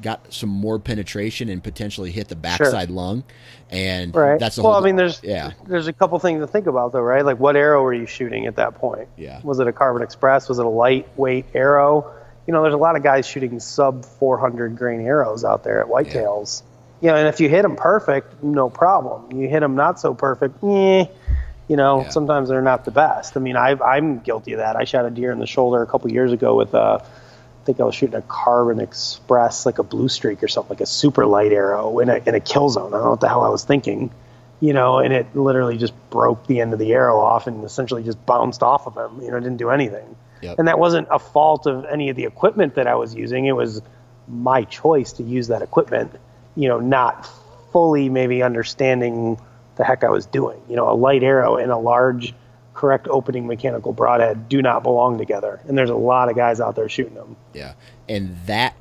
got 0.02 0.34
some 0.34 0.50
more 0.50 0.80
penetration 0.80 1.50
and 1.50 1.64
potentially 1.64 2.12
hit 2.12 2.28
the 2.30 2.36
backside 2.36 2.90
lung 2.90 3.24
and 3.70 4.16
Right. 4.16 4.40
that's 4.40 4.56
the 4.56 4.64
well, 4.64 4.74
whole 4.74 4.82
I 4.82 4.86
mean, 4.86 4.96
there's 4.96 5.22
yeah 5.24 5.52
there's 5.68 5.88
a 5.88 5.94
couple 5.94 6.18
things 6.20 6.42
to 6.42 6.48
think 6.48 6.68
about 6.68 6.92
though, 6.94 7.02
right? 7.02 7.24
Like, 7.26 7.40
what 7.40 7.56
arrow 7.56 7.84
were 7.84 7.94
you 7.94 8.06
shooting 8.06 8.46
at 8.48 8.56
that 8.56 8.76
point? 8.76 9.08
Yeah. 9.18 9.42
Was 9.44 9.60
it 9.60 9.68
a 9.68 9.74
Carbon 9.74 10.02
Express? 10.02 10.48
Was 10.50 10.60
it 10.60 10.66
a 10.66 10.70
lightweight 10.70 11.48
arrow? 11.54 12.12
You 12.48 12.54
know, 12.54 12.62
there's 12.64 12.74
a 12.74 12.78
lot 12.78 12.96
of 12.96 13.04
guys 13.04 13.28
shooting 13.28 13.60
sub 13.60 14.06
400 14.06 14.76
grain 14.78 15.02
arrows 15.02 15.44
out 15.46 15.64
there 15.64 15.82
at 15.82 15.88
whitetails. 15.88 16.64
You 17.02 17.10
know, 17.10 17.16
and 17.16 17.28
if 17.28 17.40
you 17.40 17.48
hit 17.48 17.62
them 17.62 17.76
perfect, 17.76 18.44
no 18.44 18.70
problem. 18.70 19.40
You 19.40 19.48
hit 19.48 19.60
them 19.62 19.76
not 19.76 20.00
so 20.00 20.14
perfect, 20.16 20.62
eh, 20.64 21.06
you 21.68 21.76
know, 21.78 22.02
Yeah. 22.02 22.10
sometimes 22.10 22.50
they're 22.50 22.62
not 22.62 22.86
the 22.86 22.92
best. 22.92 23.38
I 23.38 23.40
mean, 23.40 23.56
I've, 23.56 23.82
I'm 23.82 24.20
guilty 24.20 24.54
of 24.54 24.58
that. 24.60 24.76
I 24.76 24.84
shot 24.84 25.06
a 25.06 25.10
deer 25.12 25.32
in 25.32 25.40
the 25.40 25.46
shoulder 25.46 25.82
a 25.82 25.86
couple 25.86 26.12
years 26.12 26.32
ago 26.34 26.56
with 26.56 26.74
uh, 26.74 26.98
I 27.00 27.04
think 27.70 27.80
I 27.80 27.84
was 27.84 27.94
shooting 27.94 28.16
a 28.16 28.24
Carbon 28.24 28.80
Express, 28.80 29.68
like 29.68 29.78
a 29.78 29.84
Blue 29.84 30.10
Streak 30.10 30.42
or 30.42 30.48
something, 30.48 30.72
like 30.72 30.82
a 30.82 30.88
super 30.88 31.28
light 31.28 31.52
arrow 31.52 32.00
in 32.00 32.10
a 32.10 32.16
in 32.26 32.34
a 32.34 32.40
kill 32.40 32.70
zone. 32.70 32.88
I 32.88 32.98
don't 32.98 33.04
know 33.04 33.12
what 33.12 33.20
the 33.20 33.30
hell 33.30 33.44
I 33.44 33.50
was 33.50 33.64
thinking, 33.64 34.10
you 34.60 34.74
know, 34.74 34.98
and 34.98 35.14
it 35.14 35.36
literally 35.36 35.78
just 35.78 35.94
broke 36.10 36.48
the 36.48 36.62
end 36.62 36.74
of 36.74 36.80
the 36.80 36.92
arrow 36.94 37.20
off 37.20 37.46
and 37.46 37.64
essentially 37.64 38.04
just 38.04 38.26
bounced 38.26 38.64
off 38.64 38.88
of 38.88 38.98
him. 38.98 39.22
You 39.24 39.30
know, 39.30 39.40
didn't 39.40 39.58
do 39.58 39.70
anything. 39.70 40.16
Yep. 40.42 40.58
And 40.58 40.68
that 40.68 40.80
wasn't 40.80 41.10
a 41.12 41.20
fault 41.20 41.68
of 41.68 41.86
any 41.86 42.10
of 42.10 42.16
the 42.16 42.26
equipment 42.26 42.74
that 42.76 42.88
I 42.88 42.96
was 42.96 43.14
using. 43.14 43.46
It 43.46 43.56
was 43.56 43.84
my 44.28 44.64
choice 44.64 45.14
to 45.14 45.24
use 45.24 45.50
that 45.50 45.62
equipment. 45.62 46.12
You 46.56 46.70
know, 46.70 46.80
not 46.80 47.30
fully 47.72 48.10
maybe 48.10 48.42
understanding 48.42 49.40
the 49.76 49.84
heck 49.84 50.04
I 50.04 50.10
was 50.10 50.26
doing. 50.26 50.60
You 50.68 50.76
know, 50.76 50.90
a 50.90 50.96
light 50.96 51.22
arrow 51.22 51.58
in 51.58 51.70
a 51.70 51.78
large 51.78 52.34
correct 52.80 53.10
opening 53.10 53.46
mechanical 53.46 53.92
broadhead 53.92 54.48
do 54.48 54.62
not 54.62 54.84
belong 54.84 55.18
together. 55.18 55.60
And 55.68 55.78
there's 55.78 55.90
a 55.90 55.96
lot 55.96 56.30
of 56.30 56.38
guys 56.38 56.62
out 56.62 56.78
there 56.78 56.88
shooting 56.88 57.14
them. 57.14 57.36
Yeah. 57.54 57.74
And 58.08 58.38
that 58.46 58.74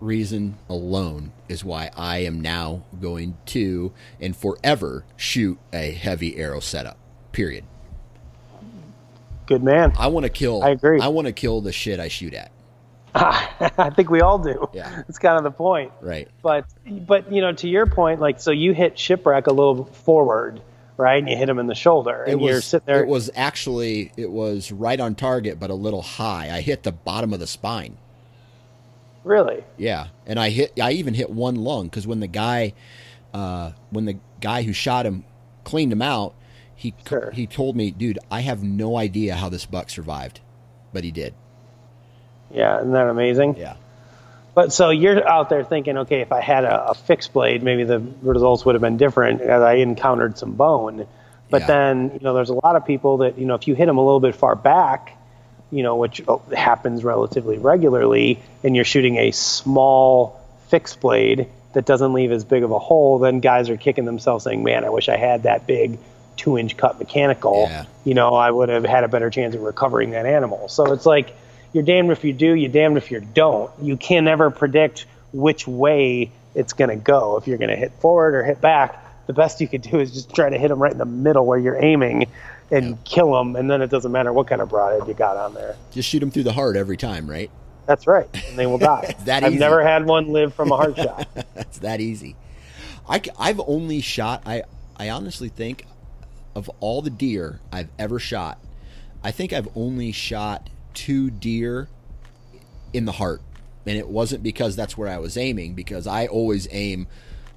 reason 0.00 0.58
alone 0.68 1.30
is 1.48 1.64
why 1.64 1.88
I 1.96 2.18
am 2.18 2.40
now 2.40 2.82
going 3.00 3.36
to 3.46 3.92
and 4.20 4.36
forever 4.36 5.04
shoot 5.16 5.56
a 5.72 5.92
heavy 5.92 6.36
arrow 6.36 6.58
setup. 6.58 6.96
Period. 7.30 7.62
Good 9.46 9.62
man. 9.62 9.92
I 9.96 10.08
want 10.08 10.24
to 10.24 10.30
kill 10.30 10.64
I 10.64 10.70
agree. 10.70 11.00
I 11.00 11.06
want 11.06 11.28
to 11.28 11.32
kill 11.32 11.60
the 11.60 11.72
shit 11.72 12.00
I 12.00 12.08
shoot 12.08 12.34
at. 12.34 12.50
I 13.14 13.92
think 13.94 14.10
we 14.10 14.20
all 14.20 14.40
do. 14.40 14.68
Yeah. 14.72 15.04
It's 15.08 15.20
kind 15.20 15.38
of 15.38 15.44
the 15.44 15.52
point. 15.52 15.92
Right. 16.00 16.26
But 16.42 16.66
but 16.84 17.30
you 17.30 17.40
know, 17.40 17.52
to 17.52 17.68
your 17.68 17.86
point, 17.86 18.18
like 18.18 18.40
so 18.40 18.50
you 18.50 18.74
hit 18.74 18.98
shipwreck 18.98 19.46
a 19.46 19.52
little 19.52 19.84
forward, 19.84 20.60
right? 20.96 21.18
And 21.18 21.28
you 21.28 21.36
hit 21.36 21.48
him 21.48 21.58
in 21.58 21.66
the 21.66 21.74
shoulder, 21.74 22.22
and 22.24 22.40
it 22.40 22.44
you're 22.44 22.54
was 22.56 22.64
sitting 22.64 22.86
there. 22.86 23.02
it 23.02 23.06
was 23.08 23.30
actually 23.34 24.12
it 24.16 24.30
was 24.30 24.70
right 24.72 24.98
on 25.00 25.14
target 25.14 25.58
but 25.60 25.70
a 25.70 25.74
little 25.74 26.02
high. 26.02 26.50
I 26.54 26.60
hit 26.60 26.82
the 26.82 26.92
bottom 26.92 27.32
of 27.32 27.40
the 27.40 27.46
spine. 27.46 27.96
really. 29.24 29.64
Yeah, 29.76 30.08
and 30.26 30.38
I 30.38 30.50
hit. 30.50 30.78
I 30.80 30.92
even 30.92 31.14
hit 31.14 31.30
one 31.30 31.56
lung 31.56 31.86
because 31.86 32.06
when 32.06 32.20
the 32.20 32.26
guy, 32.26 32.74
uh, 33.32 33.72
when 33.90 34.04
the 34.04 34.18
guy 34.40 34.62
who 34.62 34.72
shot 34.72 35.06
him 35.06 35.24
cleaned 35.64 35.92
him 35.92 36.02
out, 36.02 36.34
he 36.76 36.94
Sure. 37.08 37.30
he 37.32 37.46
told 37.46 37.74
me, 37.76 37.90
dude, 37.90 38.18
I 38.30 38.40
have 38.40 38.62
no 38.62 38.96
idea 38.96 39.34
how 39.36 39.48
this 39.48 39.64
buck 39.66 39.88
survived, 39.90 40.40
but 40.92 41.04
he 41.04 41.10
did. 41.10 41.34
Yeah, 42.50 42.78
isn't 42.78 42.92
that 42.92 43.08
amazing? 43.08 43.56
Yeah, 43.56 43.76
But 44.54 44.72
so 44.72 44.90
you're 44.90 45.26
out 45.26 45.48
there 45.48 45.64
thinking, 45.64 45.98
okay, 45.98 46.20
if 46.20 46.30
I 46.30 46.40
had 46.40 46.64
a, 46.64 46.90
a 46.90 46.94
fixed 46.94 47.32
blade, 47.32 47.62
maybe 47.62 47.84
the 47.84 48.00
results 48.22 48.64
would 48.64 48.74
have 48.74 48.82
been 48.82 48.96
different 48.96 49.40
as 49.40 49.62
I 49.62 49.74
encountered 49.74 50.38
some 50.38 50.52
bone. 50.52 51.06
But 51.50 51.62
Yeah. 51.62 51.66
then, 51.66 52.10
you 52.14 52.20
know, 52.20 52.34
there's 52.34 52.50
a 52.50 52.54
lot 52.54 52.76
of 52.76 52.86
people 52.86 53.18
that, 53.18 53.38
you 53.38 53.46
know, 53.46 53.54
if 53.54 53.66
you 53.66 53.74
hit 53.74 53.86
them 53.86 53.98
a 53.98 54.04
little 54.04 54.20
bit 54.20 54.34
far 54.34 54.54
back, 54.54 55.16
you 55.70 55.82
know, 55.82 55.96
which 55.96 56.22
uh, 56.28 56.38
happens 56.54 57.02
relatively 57.02 57.58
regularly, 57.58 58.40
and 58.62 58.76
you're 58.76 58.84
shooting 58.84 59.16
a 59.16 59.32
small 59.32 60.40
fixed 60.68 61.00
blade 61.00 61.48
that 61.72 61.84
doesn't 61.84 62.12
leave 62.12 62.30
as 62.30 62.44
big 62.44 62.62
of 62.62 62.70
a 62.70 62.78
hole, 62.78 63.18
then 63.18 63.40
guys 63.40 63.68
are 63.68 63.76
kicking 63.76 64.04
themselves 64.04 64.44
saying, 64.44 64.62
man, 64.62 64.84
I 64.84 64.90
wish 64.90 65.08
I 65.08 65.16
had 65.16 65.42
that 65.42 65.66
big 65.66 65.98
two 66.36 66.56
inch 66.58 66.76
cut 66.76 66.98
mechanical. 66.98 67.66
Yeah. 67.68 67.84
You 68.04 68.14
know, 68.14 68.34
I 68.34 68.50
would 68.50 68.68
have 68.68 68.84
had 68.84 69.02
a 69.02 69.08
better 69.08 69.30
chance 69.30 69.54
of 69.56 69.62
recovering 69.62 70.10
that 70.10 70.26
animal. 70.26 70.68
So 70.68 70.92
it's 70.92 71.06
like, 71.06 71.34
you're 71.74 71.82
damned 71.84 72.10
if 72.12 72.24
you 72.24 72.32
do, 72.32 72.54
you're 72.54 72.70
damned 72.70 72.96
if 72.96 73.10
you 73.10 73.20
don't. 73.20 73.70
You 73.82 73.96
can 73.96 74.24
never 74.24 74.50
predict 74.50 75.06
which 75.32 75.66
way 75.68 76.30
it's 76.54 76.72
going 76.72 76.90
to 76.90 76.96
go. 76.96 77.36
If 77.36 77.46
you're 77.46 77.58
going 77.58 77.70
to 77.70 77.76
hit 77.76 77.92
forward 78.00 78.34
or 78.34 78.44
hit 78.44 78.60
back, 78.60 79.00
the 79.26 79.32
best 79.32 79.60
you 79.60 79.68
could 79.68 79.82
do 79.82 79.98
is 80.00 80.12
just 80.12 80.34
try 80.34 80.48
to 80.48 80.56
hit 80.58 80.68
them 80.68 80.78
right 80.80 80.92
in 80.92 80.98
the 80.98 81.04
middle 81.04 81.44
where 81.44 81.58
you're 81.58 81.82
aiming 81.82 82.26
and 82.70 82.90
Yeah. 82.90 82.96
kill 83.04 83.32
them, 83.32 83.56
and 83.56 83.70
then 83.70 83.82
it 83.82 83.90
doesn't 83.90 84.12
matter 84.12 84.32
what 84.32 84.46
kind 84.46 84.62
of 84.62 84.68
broadhead 84.70 85.06
you 85.08 85.14
got 85.14 85.36
on 85.36 85.52
there. 85.54 85.76
just 85.92 86.08
shoot 86.08 86.22
him 86.22 86.30
through 86.30 86.44
the 86.44 86.52
heart 86.52 86.76
every 86.76 86.96
time, 86.96 87.28
right? 87.28 87.50
That's 87.86 88.06
right, 88.06 88.26
and 88.48 88.58
they 88.58 88.64
will 88.66 88.78
die. 88.78 89.14
That 89.26 89.44
I've 89.44 89.52
easy. 89.52 89.58
never 89.60 89.82
had 89.82 90.06
one 90.06 90.28
live 90.32 90.54
from 90.54 90.72
a 90.72 90.76
heart 90.76 90.96
shot. 90.96 91.28
That's 91.54 91.78
that 91.80 92.00
easy. 92.00 92.36
I, 93.06 93.20
have 93.38 93.60
only 93.66 94.00
shot. 94.00 94.42
I 94.46 94.62
I 94.96 95.10
honestly 95.10 95.48
think 95.50 95.84
of 96.54 96.70
all 96.80 97.02
the 97.02 97.10
deer 97.10 97.60
I've 97.70 97.90
ever 97.98 98.18
shot, 98.18 98.58
I 99.22 99.30
think 99.32 99.52
I've 99.52 99.68
only 99.76 100.12
shot 100.12 100.70
two 100.94 101.30
deer 101.30 101.88
in 102.92 103.04
the 103.04 103.12
heart, 103.12 103.42
and 103.86 103.98
it 103.98 104.08
wasn't 104.08 104.42
because 104.42 104.76
that's 104.76 104.96
where 104.96 105.08
I 105.08 105.18
was 105.18 105.36
aiming. 105.36 105.74
Because 105.74 106.06
I 106.06 106.26
always 106.26 106.68
aim 106.70 107.06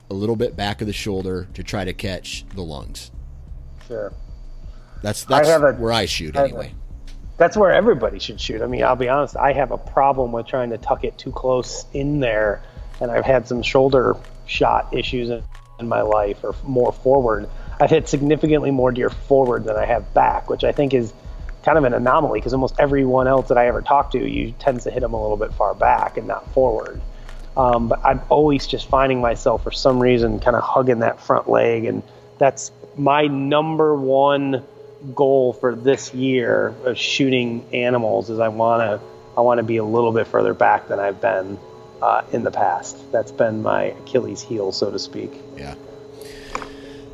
a 0.10 0.14
little 0.14 0.36
bit 0.36 0.56
back 0.56 0.82
of 0.82 0.88
the 0.88 0.94
shoulder 0.94 1.48
to 1.54 1.64
try 1.64 1.86
to 1.86 1.94
catch 1.94 2.46
the 2.56 2.62
lungs. 2.62 3.12
Sure. 3.88 4.14
That's 5.02 5.24
that's 5.26 5.50
a- 5.50 5.74
where 5.74 5.92
I 5.94 6.06
shoot 6.06 6.36
I 6.36 6.40
have 6.40 6.46
a- 6.48 6.50
anyway. 6.50 6.74
That's 7.38 7.56
where 7.56 7.72
everybody 7.72 8.18
should 8.18 8.42
shoot. 8.42 8.64
I 8.64 8.66
mean, 8.66 8.84
I'll 8.84 8.96
be 8.96 9.10
honest, 9.10 9.38
I 9.38 9.54
have 9.54 9.72
a 9.72 9.78
problem 9.78 10.32
with 10.32 10.48
trying 10.48 10.72
to 10.72 10.78
tuck 10.80 11.04
it 11.04 11.20
too 11.20 11.32
close 11.32 11.86
in 11.94 12.20
there, 12.20 12.64
and 13.00 13.12
I've 13.12 13.26
had 13.26 13.48
some 13.48 13.62
shoulder 13.62 14.18
shot 14.48 14.92
issues 14.92 15.30
in, 15.30 15.44
in 15.80 15.88
my 15.88 16.02
life, 16.02 16.44
or 16.44 16.56
more 16.64 16.92
forward. 16.92 17.48
I've 17.80 17.92
hit 17.92 18.10
significantly 18.10 18.72
more 18.72 18.92
deer 18.92 19.12
forward 19.12 19.66
than 19.66 19.76
I 19.76 19.86
have 19.86 20.16
back, 20.16 20.50
which 20.50 20.64
I 20.64 20.72
think 20.72 20.96
is 20.96 21.14
kind 21.68 21.78
of 21.78 21.84
an 21.84 21.93
anomaly 21.93 22.39
because 22.39 22.53
almost 22.53 22.76
everyone 22.80 23.28
else 23.28 23.49
that 23.49 23.57
I 23.57 23.68
ever 23.68 23.82
talk 23.82 24.11
to, 24.11 24.26
you 24.26 24.53
tends 24.57 24.86
to 24.86 24.89
hit 24.89 25.01
them 25.01 25.13
a 25.13 25.22
little 25.22 25.36
bit 25.36 25.53
far 25.53 25.74
back 25.74 26.15
and 26.15 26.26
not 26.26 26.49
forward. 26.53 27.01
Um, 27.57 27.89
but 27.89 27.99
I'm 28.05 28.22
always 28.30 28.65
just 28.65 28.88
finding 28.88 29.20
myself 29.20 29.65
for 29.65 29.72
some 29.72 29.99
reason 29.99 30.39
kind 30.39 30.55
of 30.55 30.63
hugging 30.63 30.99
that 30.99 31.20
front 31.20 31.49
leg, 31.49 31.84
and 31.84 32.03
that's 32.38 32.72
my 32.95 33.28
number 33.28 33.93
one 33.93 34.63
goal 35.13 35.51
for 35.51 35.76
this 35.76 36.13
year 36.13 36.74
of 36.86 36.97
shooting 36.97 37.65
animals. 37.74 38.30
Is 38.30 38.39
I 38.39 38.47
want 38.47 38.84
to 38.84 39.05
I 39.36 39.41
want 39.41 39.57
to 39.57 39.63
be 39.63 39.76
a 39.76 39.84
little 39.84 40.13
bit 40.13 40.28
further 40.28 40.53
back 40.53 40.88
than 40.88 41.01
I've 41.01 41.20
been 41.20 41.59
uh, 42.01 42.22
in 42.32 42.43
the 42.43 42.51
past. 42.51 43.11
That's 43.11 43.34
been 43.34 43.61
my 43.61 43.86
Achilles 43.86 44.41
heel, 44.41 44.72
so 44.72 44.89
to 44.89 44.99
speak. 44.99 45.34
Yeah. 45.57 45.76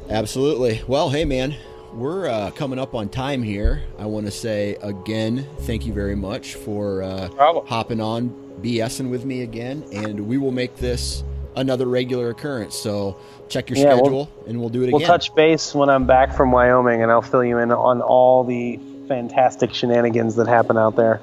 Absolutely. 0.10 0.84
Well, 0.88 1.10
hey, 1.10 1.26
man, 1.26 1.56
we're 1.94 2.28
uh, 2.28 2.52
coming 2.52 2.80
up 2.80 2.96
on 2.96 3.10
time 3.10 3.44
here. 3.44 3.84
I 4.00 4.06
want 4.06 4.26
to 4.26 4.32
say 4.32 4.76
again, 4.82 5.48
thank 5.62 5.86
you 5.86 5.94
very 5.94 6.16
much 6.16 6.56
for 6.56 7.04
uh, 7.04 7.30
hopping 7.66 8.02
on, 8.02 8.30
BSing 8.62 9.10
with 9.10 9.26
me 9.26 9.42
again, 9.42 9.84
and 9.94 10.28
we 10.28 10.38
will 10.38 10.52
make 10.52 10.76
this 10.78 11.24
another 11.56 11.86
regular 11.86 12.30
occurrence. 12.30 12.76
So 12.76 13.18
check 13.50 13.70
your 13.70 13.78
Yeah, 13.78 13.94
we'll- 13.96 13.98
schedule, 14.06 14.30
and 14.48 14.60
we'll 14.60 14.70
do 14.70 14.82
it 14.82 14.88
again. 14.88 15.00
We'll 15.00 15.08
touch 15.08 15.34
base 15.36 15.76
when 15.76 15.90
I'm 15.90 16.06
back 16.06 16.36
from 16.36 16.52
Wyoming, 16.52 17.02
and 17.04 17.12
I'll 17.12 17.22
fill 17.22 17.44
you 17.44 17.60
in 17.60 17.72
on 17.72 18.02
all 18.02 18.44
the 18.44 18.80
fantastic 19.08 19.74
shenanigans 19.74 20.36
that 20.36 20.48
happen 20.48 20.78
out 20.78 20.96
there. 20.96 21.22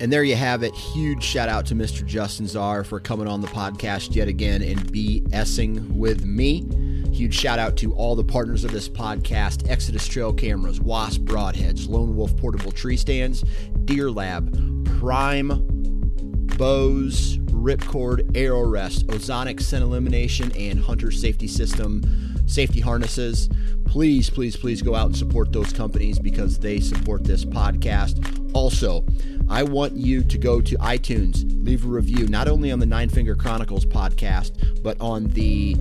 And 0.00 0.10
there 0.10 0.24
you 0.24 0.36
have 0.36 0.62
it. 0.62 0.74
Huge 0.74 1.22
shout 1.22 1.50
out 1.50 1.66
to 1.66 1.74
Mr. 1.74 2.06
Justin 2.06 2.46
Zarr 2.46 2.86
for 2.86 2.98
coming 3.00 3.26
on 3.28 3.42
the 3.42 3.48
podcast 3.48 4.14
yet 4.14 4.28
again 4.28 4.62
and 4.62 4.78
BSing 4.90 5.90
with 5.90 6.24
me. 6.24 6.66
Huge 7.12 7.34
shout 7.34 7.58
out 7.58 7.76
to 7.78 7.92
all 7.94 8.14
the 8.14 8.24
partners 8.24 8.64
of 8.64 8.72
this 8.72 8.88
podcast 8.88 9.68
Exodus 9.68 10.06
Trail 10.06 10.32
Cameras, 10.32 10.80
Wasp 10.80 11.22
Broadheads, 11.22 11.88
Lone 11.88 12.16
Wolf 12.16 12.36
Portable 12.36 12.72
Tree 12.72 12.96
Stands, 12.96 13.44
Deer 13.84 14.10
Lab, 14.10 14.52
Prime 14.98 15.48
Bows, 16.56 17.38
Ripcord, 17.38 18.36
Arrow 18.36 18.66
Rest, 18.66 19.06
Ozonic 19.08 19.60
Scent 19.60 19.82
Elimination, 19.82 20.52
and 20.56 20.78
Hunter 20.78 21.10
Safety 21.10 21.48
System 21.48 22.02
safety 22.50 22.80
harnesses. 22.80 23.48
Please, 23.84 24.28
please, 24.28 24.56
please 24.56 24.82
go 24.82 24.94
out 24.94 25.06
and 25.06 25.16
support 25.16 25.52
those 25.52 25.72
companies 25.72 26.18
because 26.18 26.58
they 26.58 26.80
support 26.80 27.24
this 27.24 27.44
podcast. 27.44 28.50
Also, 28.54 29.04
I 29.48 29.62
want 29.62 29.94
you 29.96 30.22
to 30.22 30.38
go 30.38 30.60
to 30.60 30.76
iTunes, 30.76 31.44
leave 31.64 31.84
a 31.84 31.88
review, 31.88 32.28
not 32.28 32.48
only 32.48 32.70
on 32.70 32.78
the 32.78 32.86
Nine 32.86 33.08
Finger 33.08 33.34
Chronicles 33.34 33.86
podcast, 33.86 34.82
but 34.82 35.00
on 35.00 35.24
the 35.28 35.76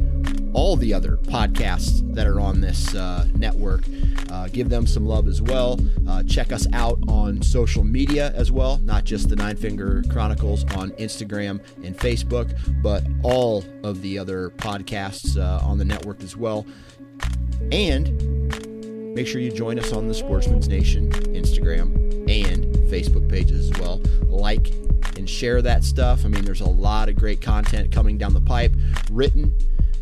all 0.53 0.75
the 0.75 0.93
other 0.93 1.17
podcasts 1.17 2.01
that 2.13 2.27
are 2.27 2.39
on 2.39 2.61
this 2.61 2.95
uh, 2.95 3.27
network. 3.35 3.83
Uh, 4.29 4.47
give 4.47 4.69
them 4.69 4.85
some 4.85 5.05
love 5.05 5.27
as 5.27 5.41
well. 5.41 5.79
Uh, 6.07 6.23
check 6.23 6.51
us 6.51 6.67
out 6.73 6.99
on 7.07 7.41
social 7.41 7.83
media 7.83 8.31
as 8.35 8.51
well, 8.51 8.77
not 8.83 9.03
just 9.03 9.29
the 9.29 9.35
Nine 9.35 9.55
Finger 9.55 10.03
Chronicles 10.09 10.63
on 10.75 10.91
Instagram 10.91 11.61
and 11.83 11.97
Facebook, 11.97 12.57
but 12.81 13.03
all 13.23 13.63
of 13.83 14.01
the 14.01 14.17
other 14.17 14.51
podcasts 14.51 15.37
uh, 15.37 15.65
on 15.65 15.77
the 15.77 15.85
network 15.85 16.21
as 16.21 16.35
well. 16.35 16.65
And 17.71 19.15
make 19.15 19.27
sure 19.27 19.41
you 19.41 19.51
join 19.51 19.79
us 19.79 19.91
on 19.91 20.07
the 20.07 20.13
Sportsman's 20.13 20.67
Nation 20.67 21.11
Instagram 21.11 21.95
and 22.29 22.65
Facebook 22.89 23.27
pages 23.29 23.69
as 23.69 23.79
well. 23.79 24.01
Like 24.27 24.71
and 25.17 25.29
share 25.29 25.61
that 25.61 25.83
stuff. 25.83 26.25
I 26.25 26.29
mean, 26.29 26.45
there's 26.45 26.61
a 26.61 26.69
lot 26.69 27.09
of 27.09 27.15
great 27.15 27.41
content 27.41 27.91
coming 27.91 28.17
down 28.17 28.33
the 28.33 28.41
pipe, 28.41 28.71
written 29.11 29.53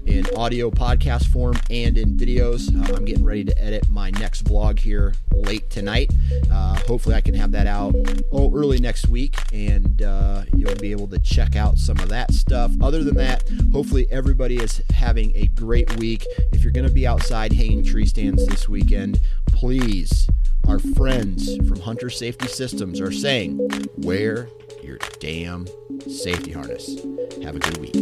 in 0.08 0.26
audio 0.36 0.72
podcast 0.72 1.28
form 1.28 1.55
and 1.70 1.95
in 1.97 2.18
videos. 2.18 2.74
Uh, 2.74 2.95
I'm 2.95 3.05
getting 3.05 3.24
ready 3.24 3.43
to 3.43 3.62
edit 3.62 3.88
my 3.89 4.10
next 4.12 4.45
vlog 4.45 4.80
here 4.80 5.14
late 5.32 5.70
tonight. 5.70 6.12
Uh, 6.51 6.80
hopefully, 6.88 7.14
I 7.16 7.22
can 7.22 7.36
have 7.36 7.51
that 7.51 7.68
out 7.68 7.93
oh 8.32 8.51
early 8.55 8.80
next 8.80 9.08
week, 9.08 9.36
and 9.53 10.01
uh, 10.01 10.43
you'll 10.55 10.76
be 10.76 10.91
able 10.91 11.08
to 11.10 11.20
check 11.20 11.55
out 11.55 11.78
some 11.78 11.99
of 11.99 12.10
that 12.10 12.34
stuff. 12.34 12.72
Other 12.82 13.03
than 13.03 13.16
that, 13.16 13.43
hopefully 13.72 14.08
everybody 14.10 14.58
is 14.58 14.82
having 14.93 15.36
a 15.36 15.47
great 15.47 15.95
week. 15.97 16.26
If 16.51 16.64
you're 16.64 16.74
going 16.74 16.88
to 16.88 16.93
be 16.93 17.05
outside 17.05 17.53
hanging 17.53 17.84
tree 17.84 18.05
stands 18.05 18.47
this 18.47 18.70
weekend, 18.70 19.20
please. 19.47 20.30
Our 20.68 20.80
friends 20.80 21.55
from 21.68 21.80
Hunter 21.80 22.10
Safety 22.10 22.49
Systems 22.49 22.99
are 22.99 23.12
saying, 23.12 23.58
wear 23.99 24.49
your 24.84 24.97
damn 25.20 25.66
safety 26.10 26.51
harness. 26.51 26.97
Have 27.41 27.55
a 27.55 27.60
good 27.60 27.78
week. 27.78 27.95